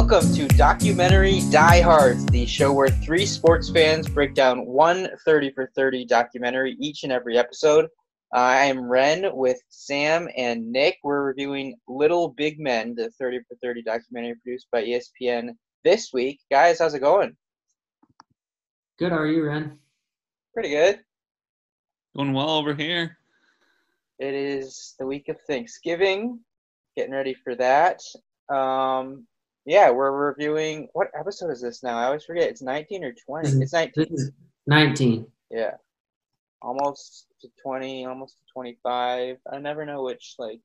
Welcome 0.00 0.32
to 0.32 0.48
Documentary 0.48 1.40
Diehards, 1.50 2.24
the 2.24 2.46
show 2.46 2.72
where 2.72 2.88
three 2.88 3.26
sports 3.26 3.68
fans 3.68 4.08
break 4.08 4.32
down 4.32 4.64
one 4.64 5.10
30 5.26 5.52
for 5.52 5.70
30 5.76 6.06
documentary 6.06 6.74
each 6.80 7.04
and 7.04 7.12
every 7.12 7.36
episode. 7.36 7.86
I 8.32 8.64
am 8.64 8.90
Ren 8.90 9.28
with 9.34 9.60
Sam 9.68 10.26
and 10.38 10.72
Nick. 10.72 10.96
We're 11.04 11.22
reviewing 11.22 11.76
Little 11.86 12.28
Big 12.28 12.58
Men, 12.58 12.94
the 12.94 13.10
30 13.10 13.40
for 13.40 13.58
30 13.62 13.82
documentary 13.82 14.36
produced 14.42 14.68
by 14.72 14.84
ESPN 14.84 15.50
this 15.84 16.14
week. 16.14 16.40
Guys, 16.50 16.78
how's 16.78 16.94
it 16.94 17.00
going? 17.00 17.36
Good. 18.98 19.12
How 19.12 19.18
are 19.18 19.26
you, 19.26 19.44
Ren? 19.44 19.78
Pretty 20.54 20.70
good. 20.70 21.00
Going 22.16 22.32
well 22.32 22.50
over 22.50 22.72
here. 22.72 23.18
It 24.18 24.32
is 24.32 24.94
the 24.98 25.04
week 25.04 25.28
of 25.28 25.36
Thanksgiving. 25.46 26.40
Getting 26.96 27.12
ready 27.12 27.34
for 27.34 27.54
that. 27.56 28.00
Um, 28.48 29.26
yeah, 29.66 29.90
we're 29.90 30.10
reviewing. 30.10 30.88
What 30.92 31.08
episode 31.18 31.50
is 31.50 31.60
this 31.60 31.82
now? 31.82 31.98
I 31.98 32.04
always 32.04 32.24
forget. 32.24 32.48
It's 32.48 32.62
19 32.62 33.04
or 33.04 33.12
20. 33.12 33.48
It's 33.62 33.72
19. 33.72 34.32
19. 34.66 35.26
Yeah. 35.50 35.72
Almost 36.62 37.26
to 37.40 37.48
20, 37.62 38.06
almost 38.06 38.36
to 38.38 38.44
25. 38.52 39.36
I 39.52 39.58
never 39.58 39.84
know 39.84 40.02
which 40.02 40.34
like 40.38 40.60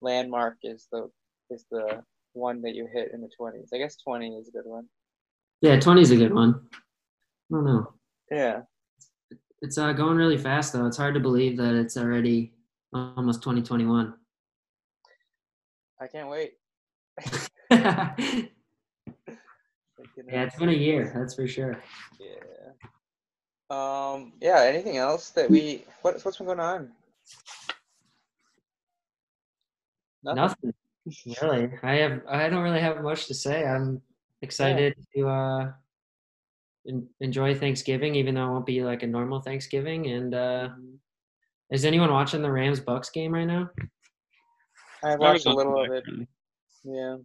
landmark 0.00 0.56
is 0.62 0.88
the 0.90 1.10
is 1.50 1.64
the 1.70 2.02
one 2.32 2.62
that 2.62 2.74
you 2.74 2.86
hit 2.92 3.12
in 3.12 3.20
the 3.20 3.30
20s. 3.40 3.68
I 3.72 3.78
guess 3.78 3.96
20 3.96 4.36
is 4.36 4.48
a 4.48 4.52
good 4.52 4.66
one. 4.66 4.86
Yeah, 5.60 5.78
20 5.80 6.02
is 6.02 6.10
a 6.10 6.16
good 6.16 6.34
one. 6.34 6.60
I 6.72 7.54
don't 7.54 7.64
know. 7.64 7.92
Yeah. 8.30 8.62
It's 9.62 9.78
uh, 9.78 9.92
going 9.92 10.16
really 10.16 10.36
fast, 10.36 10.72
though. 10.72 10.86
It's 10.86 10.96
hard 10.96 11.14
to 11.14 11.20
believe 11.20 11.56
that 11.56 11.74
it's 11.74 11.96
already 11.96 12.52
almost 12.92 13.42
2021. 13.42 14.14
I 16.00 16.06
can't 16.08 16.28
wait. 16.28 16.54
Yeah, 17.70 18.14
it's 20.18 20.56
been 20.56 20.68
a 20.68 20.72
year, 20.72 21.12
that's 21.14 21.34
for 21.34 21.46
sure. 21.46 21.82
Yeah. 22.20 22.36
Um. 23.68 24.32
Yeah. 24.40 24.60
Anything 24.62 24.96
else 24.96 25.30
that 25.30 25.50
we? 25.50 25.84
What, 26.02 26.20
what's 26.24 26.38
been 26.38 26.46
going 26.46 26.60
on? 26.60 26.92
Nothing. 30.22 30.72
really. 31.42 31.70
I 31.82 31.94
have. 31.94 32.22
I 32.28 32.48
don't 32.48 32.62
really 32.62 32.80
have 32.80 33.02
much 33.02 33.26
to 33.26 33.34
say. 33.34 33.64
I'm 33.64 34.02
excited 34.42 34.94
yeah. 35.14 35.22
to 35.22 35.28
uh, 35.28 35.72
en- 36.88 37.08
enjoy 37.20 37.54
Thanksgiving, 37.54 38.14
even 38.14 38.34
though 38.34 38.46
it 38.46 38.50
won't 38.50 38.66
be 38.66 38.82
like 38.82 39.02
a 39.02 39.06
normal 39.06 39.40
Thanksgiving. 39.40 40.06
And 40.06 40.34
uh, 40.34 40.68
is 41.70 41.84
anyone 41.84 42.12
watching 42.12 42.42
the 42.42 42.50
Rams 42.50 42.80
Bucks 42.80 43.10
game 43.10 43.32
right 43.32 43.46
now? 43.46 43.70
I 45.02 45.16
watched 45.16 45.46
a 45.46 45.54
little 45.54 45.84
of 45.84 45.90
it. 45.90 46.04
Yeah. 46.86 47.16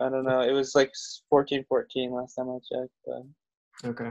I 0.00 0.08
don't 0.08 0.24
know. 0.24 0.40
It 0.40 0.52
was 0.52 0.74
like 0.74 0.92
14 1.28 1.64
14 1.68 2.12
last 2.12 2.34
time 2.34 2.50
I 2.50 2.58
checked. 2.58 2.92
But... 3.06 3.88
Okay. 3.88 4.10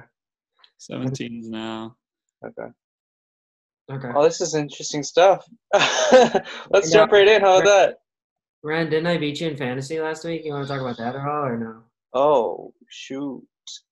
17s 0.80 1.46
now. 1.46 1.96
Okay. 2.46 2.72
Okay. 3.92 4.09
Oh, 4.16 4.23
this 4.23 4.40
is 4.42 4.56
interesting 4.56 5.04
stuff. 5.04 5.48
Let's 6.70 6.92
jump 6.92 7.12
right 7.12 7.28
in. 7.28 7.42
How 7.42 7.58
about 7.58 7.66
that? 7.66 7.98
Rand, 8.62 8.92
didn't 8.92 9.08
I 9.08 9.18
beat 9.18 9.40
you 9.40 9.48
in 9.48 9.58
fantasy 9.58 10.00
last 10.00 10.26
week? 10.26 10.44
You 10.44 10.52
want 10.52 10.68
to 10.68 10.73
talk 10.73 10.81
about 10.81 10.98
that 10.98 11.16
at 11.16 11.28
all 11.28 11.46
or 11.46 11.58
no? 11.58 11.84
Oh, 12.14 12.74
shoot. 12.90 13.42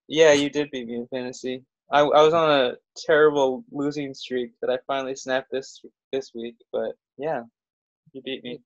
Yeah, 0.08 0.34
you 0.34 0.50
did 0.50 0.70
beat 0.72 0.88
me 0.88 0.96
in 0.96 1.08
fantasy. 1.08 1.64
I, 1.92 2.02
I 2.02 2.22
was 2.22 2.34
on 2.34 2.52
a 2.52 2.74
terrible 2.98 3.64
losing 3.72 4.14
streak 4.14 4.52
that 4.62 4.70
I 4.70 4.78
finally 4.88 5.16
snapped 5.16 5.52
this 5.52 5.82
this 6.12 6.32
week, 6.36 6.56
but 6.72 6.92
yeah, 7.18 7.44
you 8.12 8.22
beat 8.22 8.44
me. 8.44 8.60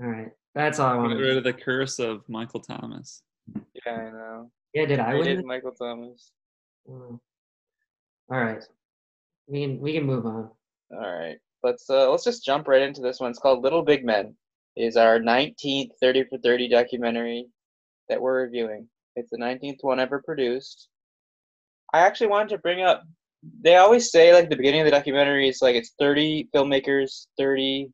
All 0.00 0.06
right. 0.06 0.30
That's 0.54 0.78
all 0.78 0.92
I 0.92 0.96
want. 0.96 1.12
Get 1.12 1.20
rid 1.20 1.36
of 1.36 1.44
the 1.44 1.52
curse 1.52 1.98
of 1.98 2.28
Michael 2.28 2.60
Thomas. 2.60 3.22
Yeah, 3.54 3.92
I 3.92 4.10
know. 4.10 4.50
Yeah, 4.74 4.86
did 4.86 5.00
I, 5.00 5.12
I 5.12 5.14
win? 5.14 5.24
Did 5.24 5.44
Michael 5.44 5.72
Thomas. 5.72 6.32
Oh. 6.88 7.20
All 8.30 8.38
right, 8.38 8.62
we 9.48 9.62
can 9.62 9.80
we 9.80 9.92
can 9.92 10.04
move 10.04 10.26
on. 10.26 10.50
All 10.92 11.18
right, 11.18 11.36
let's 11.62 11.88
uh 11.90 12.10
let's 12.10 12.24
just 12.24 12.44
jump 12.44 12.68
right 12.68 12.82
into 12.82 13.00
this 13.00 13.20
one. 13.20 13.30
It's 13.30 13.38
called 13.38 13.62
Little 13.62 13.82
Big 13.82 14.04
Men. 14.04 14.34
It 14.76 14.84
is 14.84 14.96
our 14.96 15.18
19th 15.18 15.90
30 16.00 16.24
for 16.24 16.38
30 16.38 16.68
documentary 16.68 17.46
that 18.08 18.20
we're 18.20 18.42
reviewing. 18.42 18.88
It's 19.16 19.30
the 19.30 19.38
19th 19.38 19.78
one 19.82 19.98
ever 19.98 20.22
produced. 20.22 20.88
I 21.92 22.00
actually 22.00 22.28
wanted 22.28 22.50
to 22.50 22.58
bring 22.58 22.82
up. 22.82 23.02
They 23.62 23.76
always 23.76 24.12
say 24.12 24.32
like 24.32 24.48
the 24.48 24.56
beginning 24.56 24.82
of 24.82 24.84
the 24.84 24.92
documentary 24.92 25.48
is 25.48 25.60
like 25.60 25.74
it's 25.74 25.94
30 25.98 26.48
filmmakers, 26.54 27.26
30 27.38 27.90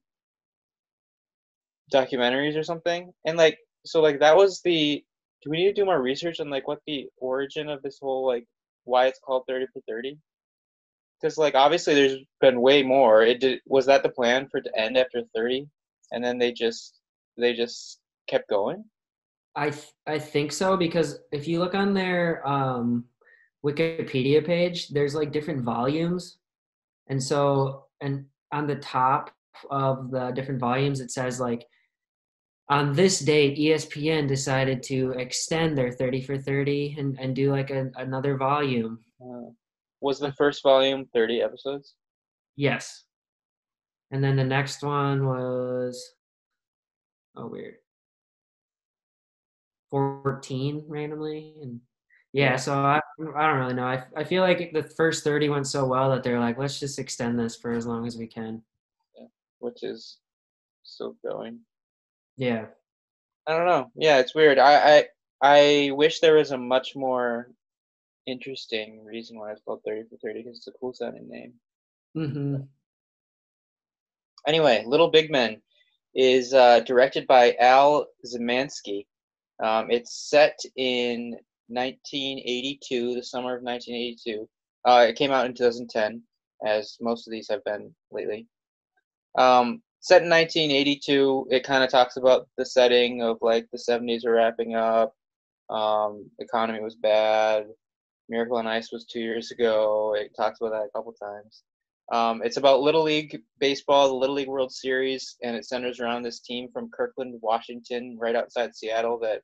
documentaries 1.93 2.57
or 2.57 2.63
something. 2.63 3.13
And 3.25 3.37
like 3.37 3.59
so 3.85 4.01
like 4.01 4.21
that 4.21 4.37
was 4.37 4.61
the 4.63 5.05
do 5.43 5.51
we 5.51 5.59
need 5.59 5.67
to 5.67 5.73
do 5.73 5.85
more 5.85 6.03
research 6.03 6.41
on 6.41 6.51
like 6.51 6.67
what 6.67 6.81
the 6.87 7.07
origin 7.19 7.69
of 7.69 7.83
this 7.83 7.99
whole 8.01 8.27
like 8.27 8.45
why 8.85 9.07
it's 9.07 9.21
called 9.21 9.45
30 9.49 9.67
for 9.73 9.83
30 9.89 10.19
because 11.21 11.39
like 11.39 11.55
obviously 11.55 11.95
there's 11.95 12.19
been 12.41 12.61
way 12.61 12.83
more. 12.83 13.23
It 13.23 13.41
did 13.41 13.61
was 13.67 13.87
that 13.87 14.03
the 14.03 14.09
plan 14.09 14.49
for 14.49 14.59
it 14.59 14.65
to 14.65 14.79
end 14.79 14.97
after 14.97 15.23
30 15.35 15.67
and 16.13 16.23
then 16.23 16.39
they 16.39 16.53
just 16.53 17.01
they 17.37 17.55
just 17.55 18.01
kept 18.29 18.49
going? 18.49 18.85
I 19.55 19.71
th- 19.71 19.93
i 20.07 20.19
think 20.19 20.53
so 20.53 20.77
because 20.77 21.21
if 21.33 21.49
you 21.49 21.61
look 21.61 21.75
on 21.75 21.95
their 21.95 22.47
um 22.47 23.07
wikipedia 23.65 24.45
page 24.45 24.89
there's 24.89 25.15
like 25.15 25.33
different 25.33 25.63
volumes. 25.63 26.39
And 27.09 27.23
so 27.23 27.87
and 28.01 28.27
on 28.53 28.67
the 28.67 28.77
top 28.77 29.31
of 29.71 30.11
the 30.11 30.33
different 30.33 30.61
volumes 30.61 31.01
it 31.01 31.11
says 31.11 31.41
like 31.41 31.67
on 32.69 32.93
this 32.95 33.21
date, 33.21 33.59
ESPN 33.59 34.27
decided 34.27 34.83
to 34.85 35.13
extend 35.13 35.79
their 35.79 35.93
30 35.93 36.23
for 36.23 36.37
30 36.37 36.97
and, 36.99 37.19
and 37.21 37.35
do 37.35 37.53
like 37.53 37.71
a, 37.71 37.91
another 37.97 38.37
volume. 38.37 38.99
Uh, 39.21 39.51
was 40.01 40.19
the 40.19 40.33
first 40.33 40.63
volume 40.63 41.07
30 41.15 41.43
episodes? 41.43 41.95
Yes. 42.57 43.05
And 44.11 44.23
then 44.23 44.37
the 44.37 44.45
next 44.45 44.83
one 44.83 45.27
was, 45.27 46.13
oh, 47.37 47.47
weird. 47.47 47.75
14 49.91 50.85
randomly. 50.89 51.55
And 51.63 51.81
yeah, 52.33 52.57
so 52.57 52.75
I, 52.75 53.01
I 53.37 53.47
don't 53.47 53.59
really 53.59 53.75
know. 53.75 53.87
I, 53.87 54.03
I 54.17 54.25
feel 54.25 54.43
like 54.43 54.73
the 54.73 54.83
first 54.83 55.23
30 55.23 55.51
went 55.51 55.69
so 55.69 55.87
well 55.87 56.11
that 56.11 56.25
they're 56.25 56.41
like, 56.41 56.59
let's 56.59 56.81
just 56.81 56.99
extend 56.99 57.39
this 57.39 57.55
for 57.55 57.73
as 57.73 57.87
long 57.87 58.07
as 58.07 58.17
we 58.17 58.27
can. 58.27 58.61
Yeah, 59.17 59.27
which 59.61 59.85
is 59.85 60.19
still 60.83 61.17
going. 61.25 61.61
Yeah. 62.37 62.67
I 63.47 63.57
don't 63.57 63.67
know. 63.67 63.91
Yeah, 63.95 64.19
it's 64.19 64.35
weird. 64.35 64.59
I 64.59 64.99
I 64.99 65.05
I 65.43 65.91
wish 65.93 66.21
there 66.21 66.37
was 66.37 66.51
a 66.51 66.59
much 66.59 66.97
more 66.97 67.51
interesting 68.27 69.05
reason 69.05 69.39
why 69.39 69.53
it's 69.53 69.63
called 69.63 69.83
30 69.85 70.09
for 70.09 70.17
30 70.17 70.43
because 70.43 70.59
it's 70.59 70.67
a 70.67 70.73
cool 70.73 70.93
sounding 70.93 71.29
name. 71.29 71.53
Mm-hmm. 72.17 72.57
Anyway, 74.47 74.85
Little 74.87 75.11
Big 75.11 75.31
Men 75.31 75.61
is 76.15 76.55
uh, 76.55 76.81
directed 76.81 77.27
by 77.27 77.55
Al 77.61 78.07
Szymanski. 78.25 79.07
Um, 79.63 79.91
it's 79.91 80.29
set 80.29 80.59
in 80.77 81.37
1982, 81.69 83.15
the 83.15 83.23
summer 83.23 83.57
of 83.57 83.63
1982. 83.63 84.49
Uh, 84.85 85.07
it 85.09 85.17
came 85.17 85.31
out 85.33 85.47
in 85.47 85.55
2010, 85.55 86.23
as 86.65 86.97
most 87.01 87.27
of 87.27 87.33
these 87.33 87.49
have 87.49 87.65
been 87.65 87.95
lately. 88.11 88.47
Um, 89.37 89.83
set 90.07 90.23
in 90.23 90.31
1982 90.31 91.49
it 91.51 91.65
kind 91.65 91.83
of 91.83 91.91
talks 91.91 92.17
about 92.17 92.47
the 92.57 92.65
setting 92.65 93.23
of 93.23 93.39
like 93.41 93.67
the 93.73 93.79
70s 93.79 94.25
were 94.25 94.35
wrapping 94.35 94.77
up 94.77 95.13
um, 95.69 96.31
economy 96.39 96.81
was 96.81 96.95
bad 96.95 97.67
miracle 98.29 98.57
on 98.57 98.69
ice 98.69 98.93
was 98.93 99.05
two 99.05 99.19
years 99.19 99.51
ago 99.51 100.15
it 100.17 100.31
talks 100.37 100.61
about 100.61 100.71
that 100.71 100.87
a 100.87 100.97
couple 100.97 101.13
times. 101.13 101.63
Um, 102.13 102.41
it's 102.45 102.57
about 102.57 102.83
little 102.83 103.03
league 103.03 103.37
baseball 103.59 104.07
the 104.07 104.15
little 104.15 104.37
league 104.37 104.47
world 104.47 104.73
series 104.73 105.37
and 105.43 105.57
it 105.57 105.65
centers 105.65 105.99
around 105.99 106.23
this 106.23 106.39
team 106.39 106.69
from 106.73 106.89
kirkland 106.89 107.41
washington 107.43 108.17
right 108.17 108.37
outside 108.37 108.77
seattle 108.77 109.19
that 109.19 109.43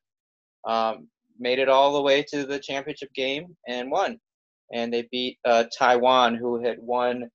um, 0.65 1.09
made 1.37 1.59
it 1.59 1.67
all 1.67 1.91
the 1.91 2.01
way 2.01 2.23
to 2.23 2.45
the 2.45 2.57
championship 2.57 3.13
game 3.13 3.57
and 3.67 3.91
won. 3.91 4.17
And 4.71 4.93
they 4.93 5.09
beat 5.11 5.39
uh, 5.43 5.65
taiwan 5.77 6.35
who 6.35 6.63
had 6.63 6.77
won 6.79 7.29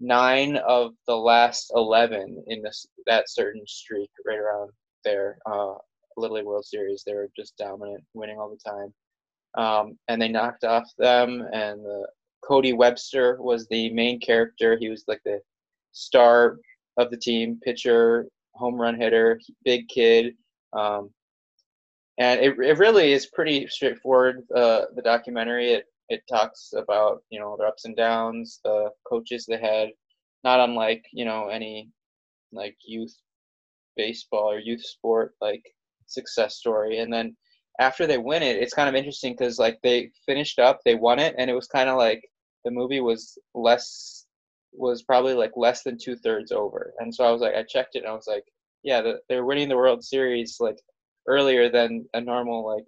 nine 0.00 0.56
of 0.56 0.92
the 1.06 1.16
last 1.16 1.72
11 1.74 2.44
in 2.48 2.62
this 2.62 2.86
that 3.06 3.30
certain 3.30 3.62
streak 3.66 4.10
right 4.26 4.38
around 4.38 4.70
there 5.04 5.38
uh, 5.46 5.74
little 6.16 6.36
league 6.36 6.46
world 6.46 6.64
series 6.64 7.02
they 7.04 7.14
were 7.14 7.30
just 7.36 7.56
dominant 7.56 8.02
winning 8.14 8.38
all 8.38 8.50
the 8.50 8.70
time. 8.70 8.92
Um, 9.56 9.98
and 10.08 10.20
they 10.20 10.28
knocked 10.28 10.64
off 10.64 10.90
them 10.98 11.46
and 11.52 11.84
the, 11.84 12.06
cody 12.44 12.72
webster 12.72 13.38
was 13.40 13.66
the 13.66 13.90
main 13.90 14.20
character. 14.20 14.76
He 14.78 14.88
was 14.88 15.04
like 15.08 15.20
the 15.24 15.40
star 15.92 16.58
of 16.96 17.10
the 17.10 17.16
team 17.16 17.58
pitcher 17.64 18.26
home 18.54 18.76
run 18.76 18.94
hitter 18.94 19.40
big 19.64 19.88
kid 19.88 20.34
um, 20.72 21.10
and 22.18 22.40
it, 22.40 22.58
it 22.58 22.78
really 22.78 23.12
is 23.12 23.26
pretty 23.26 23.66
straightforward 23.68 24.42
uh, 24.54 24.82
the 24.94 25.02
documentary. 25.02 25.72
It 25.72 25.84
it 26.08 26.22
talks 26.28 26.72
about 26.76 27.22
you 27.30 27.40
know 27.40 27.56
their 27.58 27.68
ups 27.68 27.84
and 27.84 27.96
downs, 27.96 28.60
the 28.64 28.90
coaches 29.08 29.46
they 29.46 29.58
had, 29.58 29.90
not 30.44 30.60
unlike 30.60 31.04
you 31.12 31.24
know 31.24 31.48
any 31.48 31.90
like 32.52 32.76
youth 32.84 33.14
baseball 33.96 34.50
or 34.52 34.58
youth 34.58 34.84
sport. 34.84 35.34
Like 35.40 35.62
success 36.06 36.56
story. 36.56 36.98
And 36.98 37.12
then 37.12 37.36
after 37.80 38.06
they 38.06 38.18
win 38.18 38.42
it, 38.42 38.56
it's 38.56 38.74
kind 38.74 38.88
of 38.88 38.94
interesting 38.94 39.34
because 39.34 39.58
like 39.58 39.78
they 39.82 40.10
finished 40.24 40.58
up, 40.58 40.80
they 40.84 40.94
won 40.94 41.18
it, 41.18 41.34
and 41.38 41.50
it 41.50 41.54
was 41.54 41.66
kind 41.68 41.88
of 41.88 41.98
like 41.98 42.22
the 42.64 42.70
movie 42.70 43.00
was 43.00 43.38
less 43.54 44.26
was 44.72 45.02
probably 45.02 45.34
like 45.34 45.52
less 45.56 45.82
than 45.82 45.98
two 45.98 46.16
thirds 46.16 46.52
over. 46.52 46.92
And 46.98 47.14
so 47.14 47.24
I 47.24 47.30
was 47.30 47.40
like, 47.40 47.54
I 47.54 47.62
checked 47.62 47.96
it, 47.96 48.00
and 48.00 48.08
I 48.08 48.12
was 48.12 48.26
like, 48.26 48.44
yeah, 48.82 49.00
the, 49.00 49.20
they're 49.28 49.44
winning 49.44 49.68
the 49.68 49.76
World 49.76 50.04
Series 50.04 50.56
like 50.60 50.78
earlier 51.26 51.68
than 51.70 52.06
a 52.14 52.20
normal 52.20 52.66
like 52.66 52.84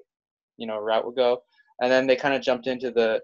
you 0.56 0.66
know 0.66 0.78
route 0.78 1.06
would 1.06 1.16
go. 1.16 1.42
And 1.80 1.90
then 1.90 2.06
they 2.06 2.16
kind 2.16 2.34
of 2.34 2.42
jumped 2.42 2.66
into 2.66 2.90
the 2.90 3.20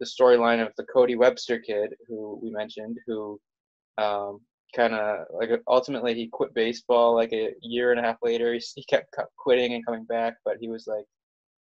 the 0.00 0.06
storyline 0.06 0.64
of 0.66 0.72
the 0.76 0.84
Cody 0.84 1.14
Webster 1.14 1.58
kid 1.58 1.94
who 2.08 2.40
we 2.42 2.50
mentioned, 2.50 2.96
who 3.06 3.38
um, 3.98 4.40
kind 4.74 4.94
of 4.94 5.26
like 5.32 5.50
ultimately 5.68 6.14
he 6.14 6.28
quit 6.28 6.54
baseball 6.54 7.14
like 7.14 7.32
a 7.32 7.52
year 7.62 7.90
and 7.90 8.00
a 8.00 8.02
half 8.02 8.16
later. 8.22 8.54
He, 8.54 8.62
he 8.76 8.84
kept 8.84 9.14
quitting 9.38 9.74
and 9.74 9.84
coming 9.84 10.04
back, 10.04 10.34
but 10.44 10.56
he 10.60 10.68
was 10.68 10.86
like, 10.86 11.04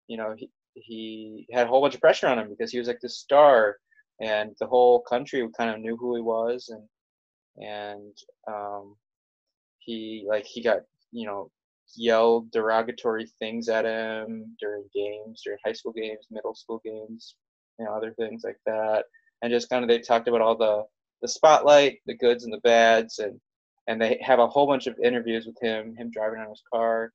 you 0.08 0.18
know, 0.18 0.34
he 0.38 0.50
he 0.76 1.46
had 1.52 1.68
a 1.68 1.70
whole 1.70 1.82
bunch 1.82 1.96
of 1.96 2.02
pressure 2.02 2.28
on 2.28 2.40
him 2.40 2.50
because 2.50 2.72
he 2.72 2.80
was 2.80 2.88
like 2.88 3.02
the 3.02 3.10
star, 3.10 3.78
and 4.22 4.56
the 4.60 4.68
whole 4.68 5.02
country 5.02 5.46
kind 5.58 5.70
of 5.70 5.80
knew 5.80 5.98
who 5.98 6.16
he 6.16 6.22
was, 6.22 6.70
and 6.70 7.66
and 7.68 8.18
um, 8.48 8.96
he 9.80 10.26
like 10.28 10.46
he 10.46 10.64
got 10.64 10.80
you 11.12 11.26
know 11.26 11.52
yelled 11.96 12.52
derogatory 12.52 13.28
things 13.40 13.70
at 13.70 13.86
him 13.86 14.56
during 14.60 14.86
games, 14.94 15.42
during 15.44 15.60
high 15.66 15.74
school 15.74 15.94
games, 15.94 16.28
middle 16.32 16.56
school 16.56 16.82
games, 16.84 17.36
you 17.80 17.86
know, 17.86 17.94
other 17.94 18.14
things 18.14 18.44
like 18.44 18.60
that, 18.66 19.06
and 19.42 19.52
just 19.52 19.70
kind 19.70 19.84
of 19.84 19.90
they 19.90 20.00
talked 20.00 20.28
about 20.28 20.42
all 20.42 20.58
the 20.58 20.84
the 21.22 21.28
spotlight, 21.28 22.00
the 22.08 22.16
goods 22.18 22.44
and 22.44 22.54
the 22.54 22.60
bads, 22.60 23.20
and 23.20 23.40
and 23.88 24.02
they 24.02 24.20
have 24.22 24.40
a 24.40 24.48
whole 24.48 24.68
bunch 24.68 24.88
of 24.88 24.98
interviews 25.04 25.46
with 25.46 25.58
him, 25.62 25.96
him 25.96 26.12
driving 26.12 26.40
on 26.40 26.50
his 26.50 26.62
car, 26.72 27.12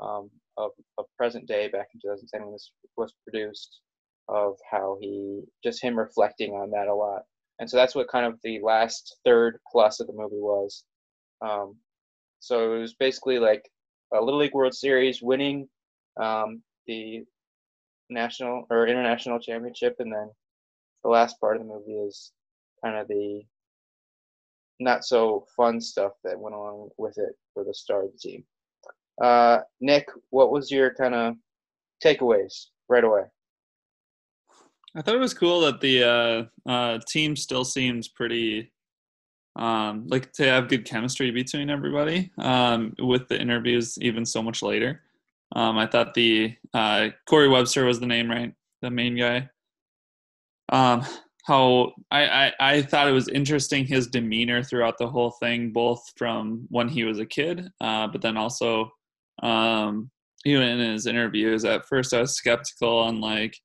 um, 0.00 0.30
of, 0.56 0.70
of 0.98 1.04
present 1.16 1.46
day 1.46 1.68
back 1.68 1.88
in 1.94 2.00
2010 2.00 2.42
when 2.42 2.52
this 2.52 2.70
was 2.96 3.14
produced, 3.24 3.80
of 4.28 4.56
how 4.70 4.96
he 5.00 5.42
just 5.62 5.82
him 5.82 5.98
reflecting 5.98 6.52
on 6.52 6.70
that 6.70 6.88
a 6.88 6.94
lot, 6.94 7.22
and 7.58 7.68
so 7.68 7.76
that's 7.76 7.94
what 7.94 8.08
kind 8.08 8.26
of 8.26 8.38
the 8.42 8.60
last 8.60 9.18
third 9.24 9.58
plus 9.70 10.00
of 10.00 10.06
the 10.06 10.12
movie 10.12 10.40
was. 10.40 10.84
Um, 11.42 11.76
so 12.40 12.74
it 12.74 12.78
was 12.80 12.94
basically 12.94 13.38
like 13.38 13.68
a 14.12 14.20
Little 14.20 14.40
League 14.40 14.54
World 14.54 14.74
Series, 14.74 15.22
winning 15.22 15.68
um, 16.20 16.62
the 16.86 17.24
national 18.08 18.66
or 18.70 18.86
international 18.86 19.38
championship, 19.38 19.96
and 19.98 20.12
then 20.12 20.30
the 21.02 21.10
last 21.10 21.40
part 21.40 21.56
of 21.56 21.62
the 21.62 21.68
movie 21.68 21.92
is 21.92 22.32
kind 22.84 22.96
of 22.96 23.08
the 23.08 23.42
not 24.78 25.04
so 25.04 25.46
fun 25.56 25.80
stuff 25.80 26.12
that 26.24 26.38
went 26.38 26.54
along 26.54 26.90
with 26.98 27.16
it 27.18 27.34
for 27.54 27.64
the 27.64 27.74
star 27.74 28.04
of 28.04 28.12
the 28.12 28.18
team. 28.18 28.44
Uh, 29.22 29.60
Nick, 29.80 30.08
what 30.30 30.52
was 30.52 30.70
your 30.70 30.92
kind 30.94 31.14
of 31.14 31.34
takeaways 32.04 32.66
right 32.88 33.04
away? 33.04 33.22
I 34.94 35.02
thought 35.02 35.14
it 35.14 35.20
was 35.20 35.34
cool 35.34 35.60
that 35.60 35.80
the 35.80 36.04
uh, 36.04 36.70
uh, 36.70 36.98
team 37.06 37.36
still 37.36 37.64
seems 37.64 38.08
pretty 38.08 38.72
um, 39.56 40.06
like 40.06 40.32
to 40.34 40.44
have 40.44 40.68
good 40.68 40.84
chemistry 40.84 41.30
between 41.30 41.70
everybody 41.70 42.30
um, 42.38 42.94
with 42.98 43.28
the 43.28 43.40
interviews 43.40 43.98
even 44.00 44.24
so 44.24 44.42
much 44.42 44.62
later. 44.62 45.02
Um, 45.54 45.78
I 45.78 45.86
thought 45.86 46.14
the 46.14 46.54
uh, 46.74 47.08
Corey 47.26 47.48
Webster 47.48 47.84
was 47.84 48.00
the 48.00 48.06
name, 48.06 48.30
right? 48.30 48.52
The 48.82 48.90
main 48.90 49.16
guy. 49.16 49.48
Um, 50.68 51.04
how 51.44 51.92
I, 52.10 52.26
I, 52.26 52.52
I 52.60 52.82
thought 52.82 53.08
it 53.08 53.12
was 53.12 53.28
interesting 53.28 53.86
his 53.86 54.08
demeanor 54.08 54.62
throughout 54.62 54.98
the 54.98 55.08
whole 55.08 55.30
thing, 55.30 55.70
both 55.70 56.02
from 56.16 56.66
when 56.70 56.88
he 56.88 57.04
was 57.04 57.20
a 57.20 57.26
kid, 57.26 57.68
uh, 57.80 58.08
but 58.08 58.20
then 58.20 58.36
also 58.36 58.90
um, 59.42 60.10
even 60.44 60.62
in 60.62 60.92
his 60.92 61.06
interviews. 61.06 61.64
At 61.64 61.86
first, 61.86 62.12
I 62.12 62.20
was 62.20 62.34
skeptical 62.34 62.98
on 62.98 63.20
like, 63.20 63.56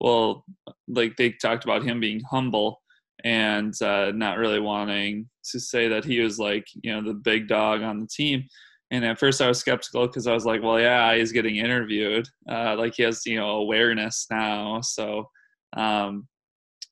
well, 0.00 0.44
like 0.86 1.16
they 1.16 1.30
talked 1.30 1.64
about 1.64 1.82
him 1.82 1.98
being 1.98 2.20
humble 2.20 2.80
and 3.24 3.74
uh, 3.82 4.12
not 4.12 4.38
really 4.38 4.60
wanting 4.60 5.28
to 5.52 5.60
say 5.60 5.88
that 5.88 6.04
he 6.04 6.20
was 6.20 6.38
like 6.38 6.66
you 6.82 6.92
know 6.92 7.02
the 7.02 7.14
big 7.14 7.48
dog 7.48 7.82
on 7.82 8.00
the 8.00 8.06
team. 8.06 8.44
And 8.90 9.04
at 9.04 9.18
first, 9.18 9.40
I 9.40 9.48
was 9.48 9.58
skeptical 9.58 10.06
because 10.06 10.26
I 10.26 10.34
was 10.34 10.44
like, 10.44 10.62
well, 10.62 10.78
yeah, 10.78 11.16
he's 11.16 11.32
getting 11.32 11.56
interviewed, 11.56 12.28
uh, 12.48 12.76
like 12.76 12.94
he 12.94 13.02
has 13.02 13.24
you 13.26 13.38
know 13.38 13.50
awareness 13.50 14.26
now, 14.30 14.80
so. 14.80 15.28
Um, 15.76 16.28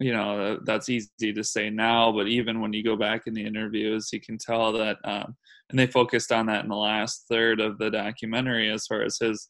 you 0.03 0.13
know 0.13 0.59
that's 0.65 0.89
easy 0.89 1.33
to 1.33 1.45
say 1.45 1.71
now 1.71 2.11
but 2.13 2.27
even 2.27 2.61
when 2.61 2.73
you 2.73 2.83
go 2.83 2.97
back 2.97 3.23
in 3.27 3.35
the 3.35 3.45
interviews 3.45 4.09
you 4.13 4.21
can 4.21 4.37
tell 4.37 4.73
that 4.73 4.97
um, 5.05 5.37
and 5.71 5.79
they 5.79 5.87
focused 5.87 6.33
on 6.33 6.47
that 6.47 6.65
in 6.65 6.71
the 6.71 6.77
last 6.77 7.25
third 7.29 7.61
of 7.61 7.79
the 7.79 7.91
documentary 7.91 8.71
as 8.71 8.87
far 8.87 9.03
as 9.03 9.19
his 9.21 9.49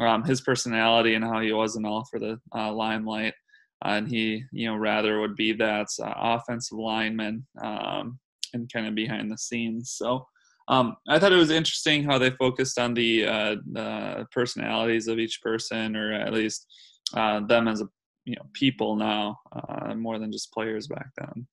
um, 0.00 0.24
his 0.24 0.40
personality 0.40 1.14
and 1.14 1.24
how 1.24 1.40
he 1.40 1.52
wasn't 1.52 1.86
all 1.86 2.06
for 2.10 2.18
the 2.18 2.38
uh, 2.56 2.72
limelight 2.72 3.34
and 3.84 4.08
he 4.08 4.42
you 4.52 4.66
know 4.66 4.76
rather 4.76 5.20
would 5.20 5.36
be 5.36 5.52
that 5.52 5.88
uh, 6.02 6.12
offensive 6.16 6.78
lineman 6.78 7.46
um, 7.62 8.18
and 8.54 8.72
kind 8.72 8.86
of 8.86 8.94
behind 8.94 9.30
the 9.30 9.38
scenes 9.38 9.92
so 9.92 10.26
um, 10.68 10.96
I 11.08 11.18
thought 11.18 11.32
it 11.32 11.36
was 11.36 11.50
interesting 11.50 12.04
how 12.04 12.18
they 12.18 12.30
focused 12.30 12.78
on 12.78 12.94
the, 12.94 13.26
uh, 13.26 14.24
personalities 14.30 15.08
of 15.08 15.18
each 15.18 15.42
person, 15.42 15.96
or 15.96 16.12
at 16.12 16.32
least 16.32 16.66
uh, 17.14 17.40
them 17.40 17.68
as 17.68 17.80
a 17.80 17.88
you 18.24 18.36
know 18.36 18.42
people 18.52 18.94
now 18.96 19.40
uh, 19.52 19.94
more 19.94 20.18
than 20.18 20.30
just 20.30 20.52
players 20.52 20.86
back 20.86 21.08
then. 21.16 21.46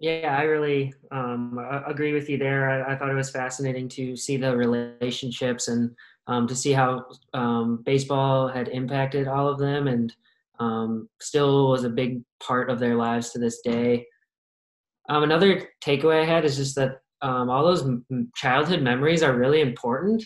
Yeah, 0.00 0.36
I 0.38 0.42
really 0.42 0.92
um, 1.10 1.58
agree 1.86 2.12
with 2.12 2.30
you 2.30 2.38
there. 2.38 2.70
I, 2.70 2.92
I, 2.92 2.96
thought 2.96 3.10
it 3.10 3.14
was 3.14 3.30
fascinating 3.30 3.88
to 3.90 4.16
see 4.16 4.36
the 4.36 4.56
relationships 4.56 5.66
and 5.66 5.90
um, 6.28 6.46
to 6.46 6.54
see 6.54 6.72
how 6.72 7.06
um, 7.34 7.82
baseball 7.84 8.46
had 8.46 8.68
impacted 8.68 9.26
all 9.26 9.48
of 9.48 9.58
them 9.58 9.88
and 9.88 10.14
um, 10.60 11.08
still 11.20 11.70
was 11.70 11.84
a 11.84 11.90
big 11.90 12.22
part 12.40 12.70
of 12.70 12.78
their 12.78 12.96
lives 12.96 13.30
to 13.30 13.38
this 13.38 13.60
day. 13.62 14.06
Um, 15.08 15.22
another 15.22 15.68
takeaway 15.82 16.22
I 16.22 16.26
had 16.26 16.44
is 16.44 16.56
just 16.56 16.74
that 16.76 16.98
um, 17.22 17.50
all 17.50 17.64
those 17.64 17.88
childhood 18.34 18.82
memories 18.82 19.22
are 19.22 19.36
really 19.36 19.60
important 19.60 20.22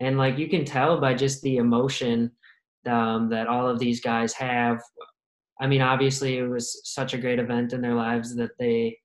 and 0.00 0.18
like 0.18 0.38
you 0.38 0.48
can 0.48 0.64
tell 0.64 1.00
by 1.00 1.14
just 1.14 1.42
the 1.42 1.56
emotion 1.56 2.30
um, 2.86 3.28
that 3.30 3.46
all 3.46 3.68
of 3.68 3.78
these 3.78 4.00
guys 4.00 4.32
have 4.32 4.80
i 5.60 5.66
mean 5.66 5.80
obviously 5.80 6.38
it 6.38 6.46
was 6.46 6.80
such 6.84 7.14
a 7.14 7.18
great 7.18 7.38
event 7.38 7.72
in 7.72 7.80
their 7.80 7.94
lives 7.94 8.34
that 8.34 8.50
they 8.58 8.96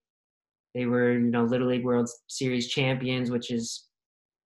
they 0.73 0.85
were 0.85 1.13
you 1.13 1.31
know 1.31 1.43
little 1.43 1.67
league 1.67 1.85
world 1.85 2.09
series 2.27 2.67
champions 2.67 3.31
which 3.31 3.51
is 3.51 3.85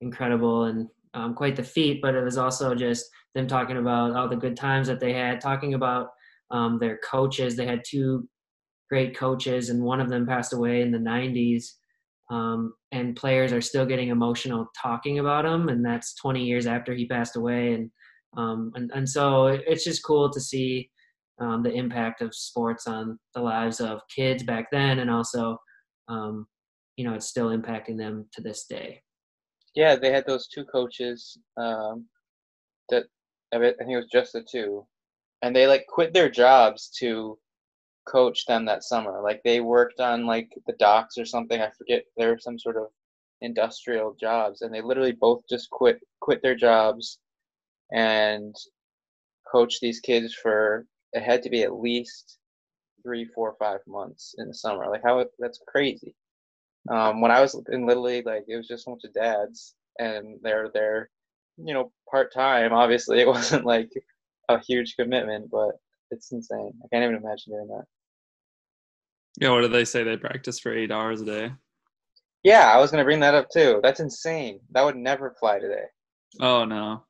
incredible 0.02 0.66
and 0.66 0.88
um, 1.14 1.34
quite 1.34 1.56
the 1.56 1.64
feat 1.64 2.02
but 2.02 2.16
it 2.16 2.24
was 2.24 2.38
also 2.38 2.76
just 2.76 3.06
them 3.36 3.48
talking 3.48 3.78
about 3.78 4.16
all 4.16 4.30
the 4.30 4.36
good 4.36 4.56
times 4.56 4.88
that 4.88 5.00
they 5.00 5.14
had 5.14 5.42
talking 5.42 5.74
about 5.74 6.10
um, 6.52 6.78
their 6.80 7.00
coaches. 7.10 7.56
They 7.56 7.66
had 7.66 7.84
two 7.88 8.28
great 8.90 9.18
coaches 9.18 9.70
and 9.70 9.84
one 9.84 10.00
of 10.00 10.10
them 10.10 10.28
passed 10.28 10.54
away 10.54 10.82
in 10.82 10.92
the 10.92 11.00
90s 11.00 11.66
um, 12.30 12.74
and 12.92 13.16
players 13.16 13.52
are 13.52 13.62
still 13.62 13.86
getting 13.86 14.10
emotional 14.10 14.68
talking 14.82 15.20
about 15.20 15.46
him, 15.46 15.70
and 15.70 15.86
that's 15.86 16.16
20 16.16 16.44
years 16.44 16.68
after 16.68 16.94
he 16.94 17.06
passed 17.06 17.36
away, 17.36 17.74
and 17.74 17.92
um, 18.36 18.72
and 18.76 18.92
and 18.96 19.08
so 19.08 19.48
it's 19.48 19.84
just 19.84 20.04
cool 20.04 20.32
to 20.32 20.40
see 20.40 20.90
um, 21.40 21.62
the 21.62 21.72
impact 21.72 22.22
of 22.22 22.34
sports 22.34 22.88
on 22.88 23.20
the 23.36 23.42
lives 23.42 23.80
of 23.80 24.00
kids 24.14 24.44
back 24.44 24.68
then, 24.72 25.00
and 25.00 25.12
also, 25.12 25.58
um, 26.08 26.48
you 26.96 27.06
know, 27.06 27.14
it's 27.14 27.28
still 27.28 27.50
impacting 27.50 27.98
them 27.98 28.26
to 28.34 28.42
this 28.42 28.66
day. 28.70 29.02
Yeah, 29.76 29.96
they 29.96 30.12
had 30.12 30.26
those 30.26 30.48
two 30.48 30.66
coaches 30.66 31.38
I 33.54 33.60
think 33.60 33.92
it 33.92 33.96
was 33.96 34.10
just 34.12 34.34
the 34.34 34.44
two, 34.44 34.86
and 35.42 35.56
they 35.56 35.68
like 35.68 35.86
quit 35.88 36.14
their 36.14 36.30
jobs 36.30 36.90
to 37.00 37.38
coach 38.08 38.46
them 38.46 38.66
that 38.66 38.84
summer. 38.84 39.22
Like 39.22 39.42
they 39.44 39.62
worked 39.62 40.00
on 40.00 40.26
like 40.26 40.50
the 40.68 40.74
docks 40.74 41.18
or 41.18 41.26
something. 41.26 41.62
I 41.62 41.70
forget. 41.78 42.04
There 42.18 42.30
were 42.32 42.40
some 42.40 42.60
sort 42.60 42.78
of 42.78 42.88
industrial 43.42 44.16
jobs, 44.20 44.62
and 44.62 44.74
they 44.74 44.82
literally 44.82 45.12
both 45.14 45.44
just 45.50 45.70
quit 45.70 46.00
quit 46.22 46.42
their 46.42 46.56
jobs 46.56 47.20
and 47.92 48.56
coach 49.52 49.80
these 49.80 50.00
kids 50.00 50.34
for 50.34 50.86
it 51.14 51.22
had 51.24 51.44
to 51.44 51.50
be 51.50 51.64
at 51.64 51.76
least 51.80 52.40
three, 53.04 53.26
four, 53.26 53.56
five 53.60 53.80
months 53.88 54.36
in 54.38 54.48
the 54.48 54.54
summer. 54.54 54.90
Like 54.90 55.04
how 55.04 55.26
that's 55.40 55.60
crazy. 55.68 56.16
Um, 56.90 57.22
when 57.22 57.32
I 57.32 57.42
was 57.42 57.60
in 57.72 57.86
Little 57.86 58.04
League, 58.04 58.26
like 58.26 58.46
it 58.48 58.58
was 58.58 58.68
just 58.68 58.88
a 58.88 58.90
bunch 58.90 59.04
of 59.06 59.14
dads, 59.14 59.76
and 60.00 60.40
they're 60.42 60.70
there, 60.74 61.10
you 61.58 61.74
know, 61.74 61.92
part 62.10 62.34
time. 62.34 62.74
Obviously, 62.74 63.20
it 63.20 63.28
wasn't 63.36 63.66
like 63.66 63.92
a 64.50 64.60
huge 64.60 64.96
commitment, 64.96 65.50
but 65.52 65.72
it's 66.12 66.32
insane. 66.32 66.72
I 66.84 66.88
can't 66.92 67.04
even 67.04 67.24
imagine 67.24 67.54
doing 67.54 67.68
that. 67.68 67.86
Yeah, 69.40 69.50
what 69.52 69.62
do 69.62 69.68
they 69.68 69.86
say? 69.86 70.04
They 70.04 70.18
practice 70.18 70.60
for 70.60 70.74
eight 70.74 70.92
hours 70.92 71.22
a 71.22 71.26
day. 71.26 71.52
Yeah, 72.44 72.72
I 72.72 72.78
was 72.78 72.92
gonna 72.92 73.06
bring 73.06 73.22
that 73.22 73.36
up 73.36 73.50
too. 73.50 73.80
That's 73.82 74.00
insane. 74.00 74.60
That 74.72 74.84
would 74.84 74.98
never 74.98 75.36
fly 75.40 75.60
today. 75.60 75.86
Oh 76.40 76.66
no. 76.66 77.04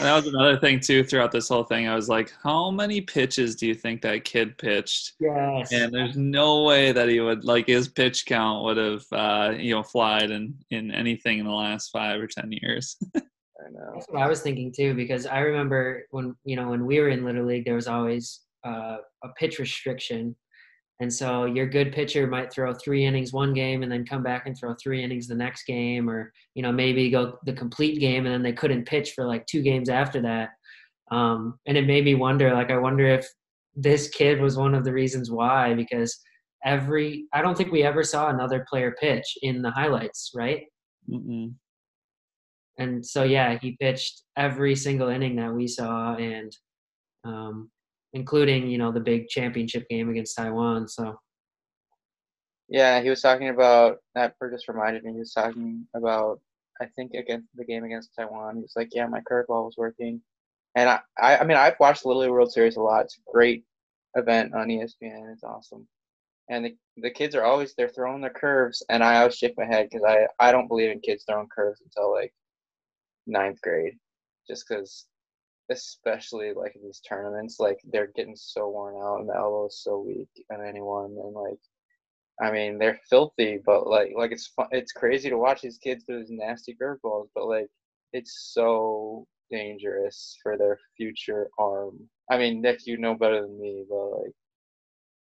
that 0.00 0.14
was 0.14 0.26
another 0.26 0.58
thing 0.58 0.80
too 0.80 1.02
throughout 1.02 1.32
this 1.32 1.48
whole 1.48 1.64
thing. 1.64 1.88
I 1.88 1.94
was 1.94 2.08
like, 2.08 2.32
how 2.42 2.70
many 2.70 3.00
pitches 3.00 3.56
do 3.56 3.66
you 3.66 3.74
think 3.74 4.02
that 4.02 4.24
kid 4.24 4.58
pitched? 4.58 5.14
Yes. 5.18 5.72
And 5.72 5.92
there's 5.92 6.16
no 6.16 6.64
way 6.64 6.92
that 6.92 7.08
he 7.08 7.20
would 7.20 7.44
like 7.44 7.66
his 7.66 7.88
pitch 7.88 8.26
count 8.26 8.64
would 8.64 8.76
have 8.76 9.04
uh, 9.12 9.54
you 9.56 9.74
know 9.74 9.82
flied 9.82 10.30
in 10.30 10.54
in 10.70 10.90
anything 10.90 11.38
in 11.38 11.46
the 11.46 11.52
last 11.52 11.90
five 11.90 12.20
or 12.20 12.26
ten 12.26 12.50
years. 12.50 12.96
I 13.60 13.70
know. 13.70 13.92
That's 13.94 14.06
what 14.08 14.22
I 14.22 14.28
was 14.28 14.40
thinking 14.40 14.72
too, 14.74 14.94
because 14.94 15.26
I 15.26 15.40
remember 15.40 16.06
when 16.10 16.34
you 16.44 16.56
know 16.56 16.70
when 16.70 16.86
we 16.86 17.00
were 17.00 17.08
in 17.08 17.24
Little 17.24 17.46
League, 17.46 17.64
there 17.64 17.74
was 17.74 17.88
always 17.88 18.40
uh, 18.64 18.98
a 19.24 19.28
pitch 19.36 19.58
restriction, 19.58 20.36
and 21.00 21.12
so 21.12 21.44
your 21.44 21.66
good 21.66 21.92
pitcher 21.92 22.26
might 22.26 22.52
throw 22.52 22.72
three 22.74 23.04
innings 23.04 23.32
one 23.32 23.52
game 23.52 23.82
and 23.82 23.90
then 23.90 24.06
come 24.06 24.22
back 24.22 24.46
and 24.46 24.56
throw 24.56 24.74
three 24.74 25.02
innings 25.02 25.26
the 25.26 25.34
next 25.34 25.64
game, 25.64 26.08
or 26.08 26.32
you 26.54 26.62
know 26.62 26.72
maybe 26.72 27.10
go 27.10 27.38
the 27.46 27.52
complete 27.52 27.98
game 27.98 28.26
and 28.26 28.34
then 28.34 28.42
they 28.42 28.52
couldn't 28.52 28.86
pitch 28.86 29.12
for 29.12 29.26
like 29.26 29.46
two 29.46 29.62
games 29.62 29.88
after 29.88 30.20
that. 30.22 30.50
Um, 31.10 31.58
and 31.66 31.76
it 31.76 31.86
made 31.86 32.04
me 32.04 32.14
wonder, 32.14 32.52
like 32.52 32.70
I 32.70 32.76
wonder 32.76 33.06
if 33.06 33.26
this 33.74 34.08
kid 34.08 34.40
was 34.40 34.56
one 34.56 34.74
of 34.74 34.84
the 34.84 34.92
reasons 34.92 35.30
why, 35.30 35.74
because 35.74 36.18
every 36.64 37.26
I 37.32 37.42
don't 37.42 37.56
think 37.56 37.72
we 37.72 37.82
ever 37.82 38.02
saw 38.04 38.28
another 38.28 38.66
player 38.68 38.94
pitch 39.00 39.38
in 39.42 39.62
the 39.62 39.70
highlights, 39.70 40.32
right? 40.34 40.64
Mm-mm. 41.08 41.54
And 42.78 43.04
so 43.04 43.24
yeah, 43.24 43.58
he 43.60 43.72
pitched 43.72 44.22
every 44.36 44.76
single 44.76 45.08
inning 45.08 45.36
that 45.36 45.52
we 45.52 45.66
saw, 45.66 46.14
and 46.14 46.56
um, 47.24 47.70
including 48.12 48.68
you 48.68 48.78
know 48.78 48.92
the 48.92 49.00
big 49.00 49.28
championship 49.28 49.88
game 49.88 50.08
against 50.08 50.36
Taiwan. 50.36 50.88
So 50.88 51.18
Yeah, 52.68 53.00
he 53.00 53.10
was 53.10 53.20
talking 53.20 53.48
about 53.48 53.98
that. 54.14 54.34
Just 54.50 54.68
reminded 54.68 55.04
me. 55.04 55.12
He 55.12 55.18
was 55.18 55.32
talking 55.32 55.86
about 55.94 56.40
I 56.80 56.86
think 56.86 57.12
against 57.14 57.48
the 57.54 57.64
game 57.64 57.84
against 57.84 58.14
Taiwan. 58.16 58.56
He 58.56 58.62
was 58.62 58.74
like, 58.76 58.90
"Yeah, 58.92 59.06
my 59.06 59.20
curveball 59.20 59.66
was 59.66 59.76
working," 59.76 60.22
and 60.76 60.88
I, 60.88 61.00
I, 61.20 61.38
I 61.38 61.44
mean, 61.44 61.56
I've 61.56 61.80
watched 61.80 62.02
the 62.04 62.08
Little 62.08 62.32
World 62.32 62.52
Series 62.52 62.76
a 62.76 62.80
lot. 62.80 63.04
It's 63.06 63.18
a 63.18 63.32
great 63.32 63.64
event 64.14 64.54
on 64.54 64.68
ESPN. 64.68 65.32
It's 65.32 65.42
awesome, 65.42 65.88
and 66.48 66.64
the 66.64 66.76
the 66.98 67.10
kids 67.10 67.34
are 67.34 67.44
always 67.44 67.74
they're 67.74 67.88
throwing 67.88 68.20
their 68.20 68.30
curves, 68.30 68.84
and 68.88 69.02
I 69.02 69.18
always 69.18 69.36
shake 69.36 69.54
my 69.58 69.66
head 69.66 69.88
because 69.90 70.04
I 70.06 70.28
I 70.38 70.52
don't 70.52 70.68
believe 70.68 70.90
in 70.90 71.00
kids 71.00 71.24
throwing 71.28 71.48
curves 71.48 71.80
until 71.80 72.12
like 72.12 72.32
ninth 73.28 73.60
grade, 73.62 73.94
just 74.48 74.64
because, 74.68 75.06
especially 75.70 76.52
like 76.54 76.74
in 76.76 76.82
these 76.82 77.00
tournaments, 77.00 77.60
like 77.60 77.78
they're 77.92 78.12
getting 78.16 78.36
so 78.36 78.68
worn 78.70 78.96
out 78.96 79.20
and 79.20 79.28
the 79.28 79.36
elbow 79.36 79.66
is 79.66 79.82
so 79.82 80.00
weak 80.00 80.30
on 80.52 80.64
anyone, 80.66 81.16
and 81.22 81.34
like 81.34 81.60
I 82.40 82.50
mean, 82.52 82.78
they're 82.78 83.00
filthy, 83.10 83.58
but 83.64 83.86
like 83.88 84.12
like 84.16 84.32
it's 84.32 84.48
fun, 84.48 84.68
it's 84.72 84.92
crazy 84.92 85.28
to 85.30 85.38
watch 85.38 85.62
these 85.62 85.78
kids 85.78 86.04
do 86.04 86.18
these 86.18 86.30
nasty 86.30 86.76
curveballs, 86.80 87.28
but 87.34 87.46
like 87.48 87.68
it's 88.12 88.52
so 88.54 89.26
dangerous 89.50 90.36
for 90.42 90.56
their 90.56 90.78
future 90.96 91.48
arm. 91.58 91.98
I 92.30 92.38
mean, 92.38 92.60
Nick, 92.62 92.86
you 92.86 92.96
know 92.98 93.14
better 93.14 93.42
than 93.42 93.60
me, 93.60 93.84
but 93.88 94.10
like 94.20 94.32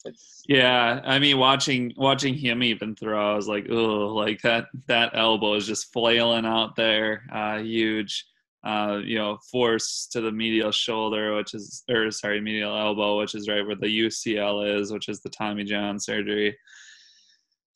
it's 0.05 0.43
Yeah, 0.47 1.01
I 1.03 1.19
mean, 1.19 1.37
watching 1.37 1.93
watching 1.97 2.33
him 2.33 2.63
even 2.63 2.95
throw, 2.95 3.33
I 3.33 3.35
was 3.35 3.47
like, 3.47 3.67
oh, 3.69 4.07
like 4.07 4.41
that 4.41 4.65
that 4.87 5.11
elbow 5.13 5.55
is 5.55 5.67
just 5.67 5.91
flailing 5.93 6.45
out 6.45 6.75
there, 6.75 7.23
uh, 7.31 7.59
huge. 7.59 8.25
Uh, 8.61 8.99
you 9.05 9.17
know, 9.17 9.37
force 9.49 10.05
to 10.11 10.19
the 10.19 10.33
medial 10.33 10.69
shoulder, 10.69 11.33
which 11.33 11.53
is, 11.53 11.81
or 11.89 12.11
sorry, 12.11 12.41
medial 12.41 12.77
elbow, 12.77 13.17
which 13.17 13.33
is 13.33 13.47
right 13.47 13.65
where 13.65 13.77
the 13.77 13.87
UCL 13.87 14.81
is, 14.81 14.91
which 14.91 15.07
is 15.07 15.21
the 15.21 15.29
Tommy 15.29 15.63
John 15.63 15.97
surgery. 15.97 16.57